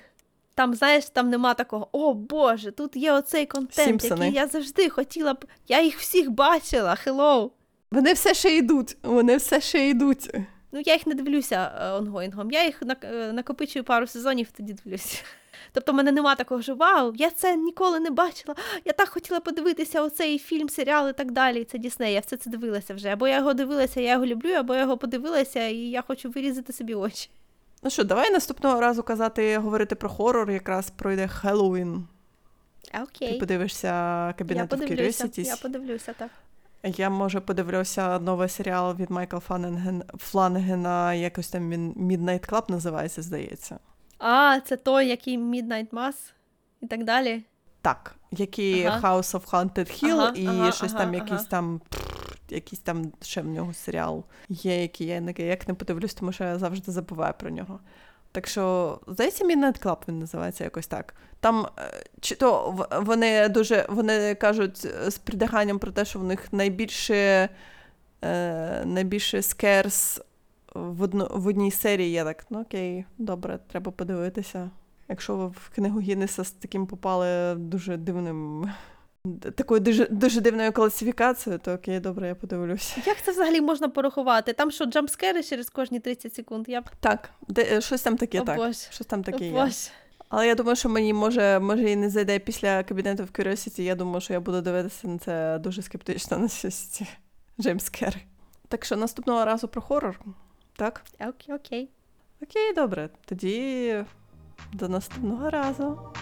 Там, 0.55 0.73
знаєш, 0.73 1.05
там 1.05 1.29
нема 1.29 1.53
такого, 1.53 1.89
о 1.91 2.13
Боже, 2.13 2.71
тут 2.71 2.95
є 2.95 3.13
оцей 3.13 3.45
контент, 3.45 3.87
Сімпсони. 3.87 4.25
який 4.25 4.41
я 4.41 4.47
завжди 4.47 4.89
хотіла 4.89 5.33
б. 5.33 5.45
Я 5.67 5.81
їх 5.81 5.99
всіх 5.99 6.29
бачила, 6.31 6.95
hello. 6.95 7.51
Вони 7.91 8.13
все 8.13 8.33
ще 8.33 8.57
йдуть, 8.57 8.97
вони 9.03 9.37
все 9.37 9.61
ще 9.61 9.89
йдуть. 9.89 10.31
Ну, 10.71 10.81
я 10.85 10.93
їх 10.93 11.07
не 11.07 11.15
дивлюся 11.15 11.71
е, 11.81 11.89
ongoing 11.89 12.33
ом. 12.33 12.51
Я 12.51 12.65
їх 12.65 12.81
е, 13.03 13.33
накопичую 13.33 13.85
пару 13.85 14.07
сезонів, 14.07 14.47
тоді 14.57 14.73
дивлюся. 14.73 15.23
Тобто, 15.73 15.91
в 15.91 15.95
мене 15.95 16.11
нема 16.11 16.35
такого, 16.35 16.61
що 16.61 16.75
вау, 16.75 17.13
я 17.15 17.29
це 17.29 17.55
ніколи 17.55 17.99
не 17.99 18.09
бачила. 18.09 18.55
Я 18.85 18.93
так 18.93 19.09
хотіла 19.09 19.39
подивитися 19.39 20.01
оцей 20.01 20.39
фільм, 20.39 20.69
серіал 20.69 21.09
і 21.09 21.13
так 21.13 21.31
далі. 21.31 21.63
Це 21.63 21.77
Дісней, 21.77 22.13
я 22.13 22.19
все 22.19 22.37
це 22.37 22.49
дивилася 22.49 22.93
вже. 22.93 23.09
Або 23.09 23.27
я 23.27 23.37
його 23.37 23.53
дивилася, 23.53 24.01
я 24.01 24.11
його 24.13 24.25
люблю, 24.25 24.51
або 24.51 24.73
я 24.75 24.81
його 24.81 24.97
подивилася, 24.97 25.67
і 25.67 25.77
я 25.77 26.01
хочу 26.01 26.29
вирізати 26.29 26.73
собі 26.73 26.93
очі. 26.93 27.29
Ну 27.83 27.89
що, 27.89 28.03
давай 28.03 28.31
наступного 28.31 28.81
разу 28.81 29.03
казати, 29.03 29.57
говорити 29.57 29.95
про 29.95 30.09
хорор, 30.09 30.51
якраз 30.51 30.89
пройде 30.89 31.27
Хеллоуін. 31.27 32.07
Ти 33.31 33.37
подивишся 33.39 33.89
Кабінет 34.37 34.69
подивлюся, 34.69 35.25
Curiosities. 35.25 35.45
я 35.45 35.55
подивлюся, 35.55 36.13
так. 36.17 36.29
Я, 36.83 37.09
може, 37.09 37.39
подивлюся 37.39 38.19
новий 38.19 38.49
серіал 38.49 38.95
від 38.95 39.11
Майкла 39.11 39.39
Фланеген... 39.39 40.03
Фланегена, 40.17 41.13
якось 41.13 41.47
там 41.49 41.69
він 41.69 41.93
Midnight 41.93 42.49
Club 42.49 42.71
називається, 42.71 43.21
здається. 43.21 43.79
А, 44.17 44.59
це 44.59 44.77
той, 44.77 45.07
який 45.07 45.39
Midnight 45.39 45.89
Mass 45.89 46.15
і 46.81 46.87
так 46.87 47.03
далі. 47.03 47.43
Так, 47.81 48.15
який 48.31 48.85
Ага. 48.85 49.15
House 49.15 49.39
of 49.39 49.49
Haunted 49.49 50.03
Hill 50.03 50.19
Ага, 50.19 50.33
і 50.35 50.47
ага, 50.47 50.71
щось 50.71 50.93
ага, 50.93 51.03
там, 51.03 51.13
якийсь 51.13 51.45
там. 51.45 51.81
Якийсь 52.51 52.79
там 52.81 53.11
ще 53.21 53.41
в 53.41 53.45
нього 53.47 53.73
серіал 53.73 54.23
є, 54.49 54.81
який 54.81 55.07
я 55.07 55.21
не- 55.21 55.33
як 55.37 55.67
не 55.67 55.73
подивлюсь, 55.73 56.13
тому 56.13 56.31
що 56.31 56.43
я 56.43 56.57
завжди 56.59 56.91
забуваю 56.91 57.33
про 57.39 57.49
нього. 57.49 57.79
Так 58.31 58.47
що, 58.47 58.99
здається, 59.07 59.45
Midnight 59.45 59.83
Club 59.83 59.97
він 60.07 60.19
називається 60.19 60.63
якось 60.63 60.87
так. 60.87 61.13
Там 61.39 61.67
е, 61.79 62.03
чи 62.19 62.35
то 62.35 62.75
вони 63.01 63.49
дуже 63.49 63.85
вони 63.89 64.35
кажуть 64.35 64.87
з 65.07 65.17
придиганням 65.17 65.79
про 65.79 65.91
те, 65.91 66.05
що 66.05 66.19
в 66.19 66.23
них 66.23 66.53
найбільше, 66.53 67.49
е, 68.21 68.85
найбільше 68.85 69.41
скерс 69.41 70.21
в, 70.75 71.01
одно, 71.01 71.27
в 71.31 71.47
одній 71.47 71.71
серії. 71.71 72.11
Я 72.11 72.23
так, 72.23 72.45
ну 72.49 72.61
окей, 72.61 73.05
добре, 73.17 73.59
треба 73.67 73.91
подивитися. 73.91 74.69
Якщо 75.09 75.35
ви 75.35 75.47
в 75.47 75.71
книгу 75.75 75.99
Гіннеса 75.99 76.43
з 76.43 76.51
таким 76.51 76.87
попали 76.87 77.55
дуже 77.55 77.97
дивним. 77.97 78.69
Такою 79.55 79.79
дуже, 79.79 80.05
дуже 80.05 80.41
дивною 80.41 80.71
класифікацією, 80.71 81.59
то 81.59 81.73
окей, 81.73 81.99
добре, 81.99 82.27
я 82.27 82.35
подивлюся. 82.35 83.01
Як 83.05 83.17
це 83.23 83.31
взагалі 83.31 83.61
можна 83.61 83.89
порахувати? 83.89 84.53
Там 84.53 84.71
що, 84.71 84.85
джампскери 84.85 85.43
через 85.43 85.69
кожні 85.69 85.99
30 85.99 86.35
секунд? 86.35 86.69
Я 86.69 86.81
б 86.81 86.85
Так, 86.99 87.29
де, 87.47 87.67
е, 87.71 87.81
щось 87.81 88.01
там 88.01 88.17
таке, 88.17 88.41
О, 88.41 88.43
так. 88.43 88.57
Боже. 88.57 88.73
Щось 88.73 89.07
там 89.07 89.23
таке 89.23 89.45
О, 89.45 89.47
є. 89.47 89.51
Боже. 89.51 89.89
Але 90.29 90.47
я 90.47 90.55
думаю, 90.55 90.75
що 90.75 90.89
мені 90.89 91.13
може, 91.13 91.59
може 91.59 91.91
і 91.91 91.95
не 91.95 92.09
зайде 92.09 92.39
після 92.39 92.83
кабінету 92.83 93.23
в 93.23 93.27
Curiosity. 93.27 93.81
Я 93.81 93.95
думаю, 93.95 94.21
що 94.21 94.33
я 94.33 94.39
буду 94.39 94.61
дивитися 94.61 95.07
на 95.07 95.17
це 95.17 95.59
дуже 95.59 95.81
скептично 95.81 96.37
на 96.37 96.47
ці 96.47 97.07
джеймскери. 97.59 98.21
Так 98.67 98.85
що 98.85 98.95
наступного 98.95 99.45
разу 99.45 99.67
про 99.67 99.81
хорор, 99.81 100.19
так? 100.75 101.01
Окей, 101.19 101.55
окей. 101.55 101.89
Окей, 102.41 102.73
добре. 102.75 103.09
Тоді 103.25 103.95
до 104.73 104.89
наступного 104.89 105.49
разу. 105.49 106.13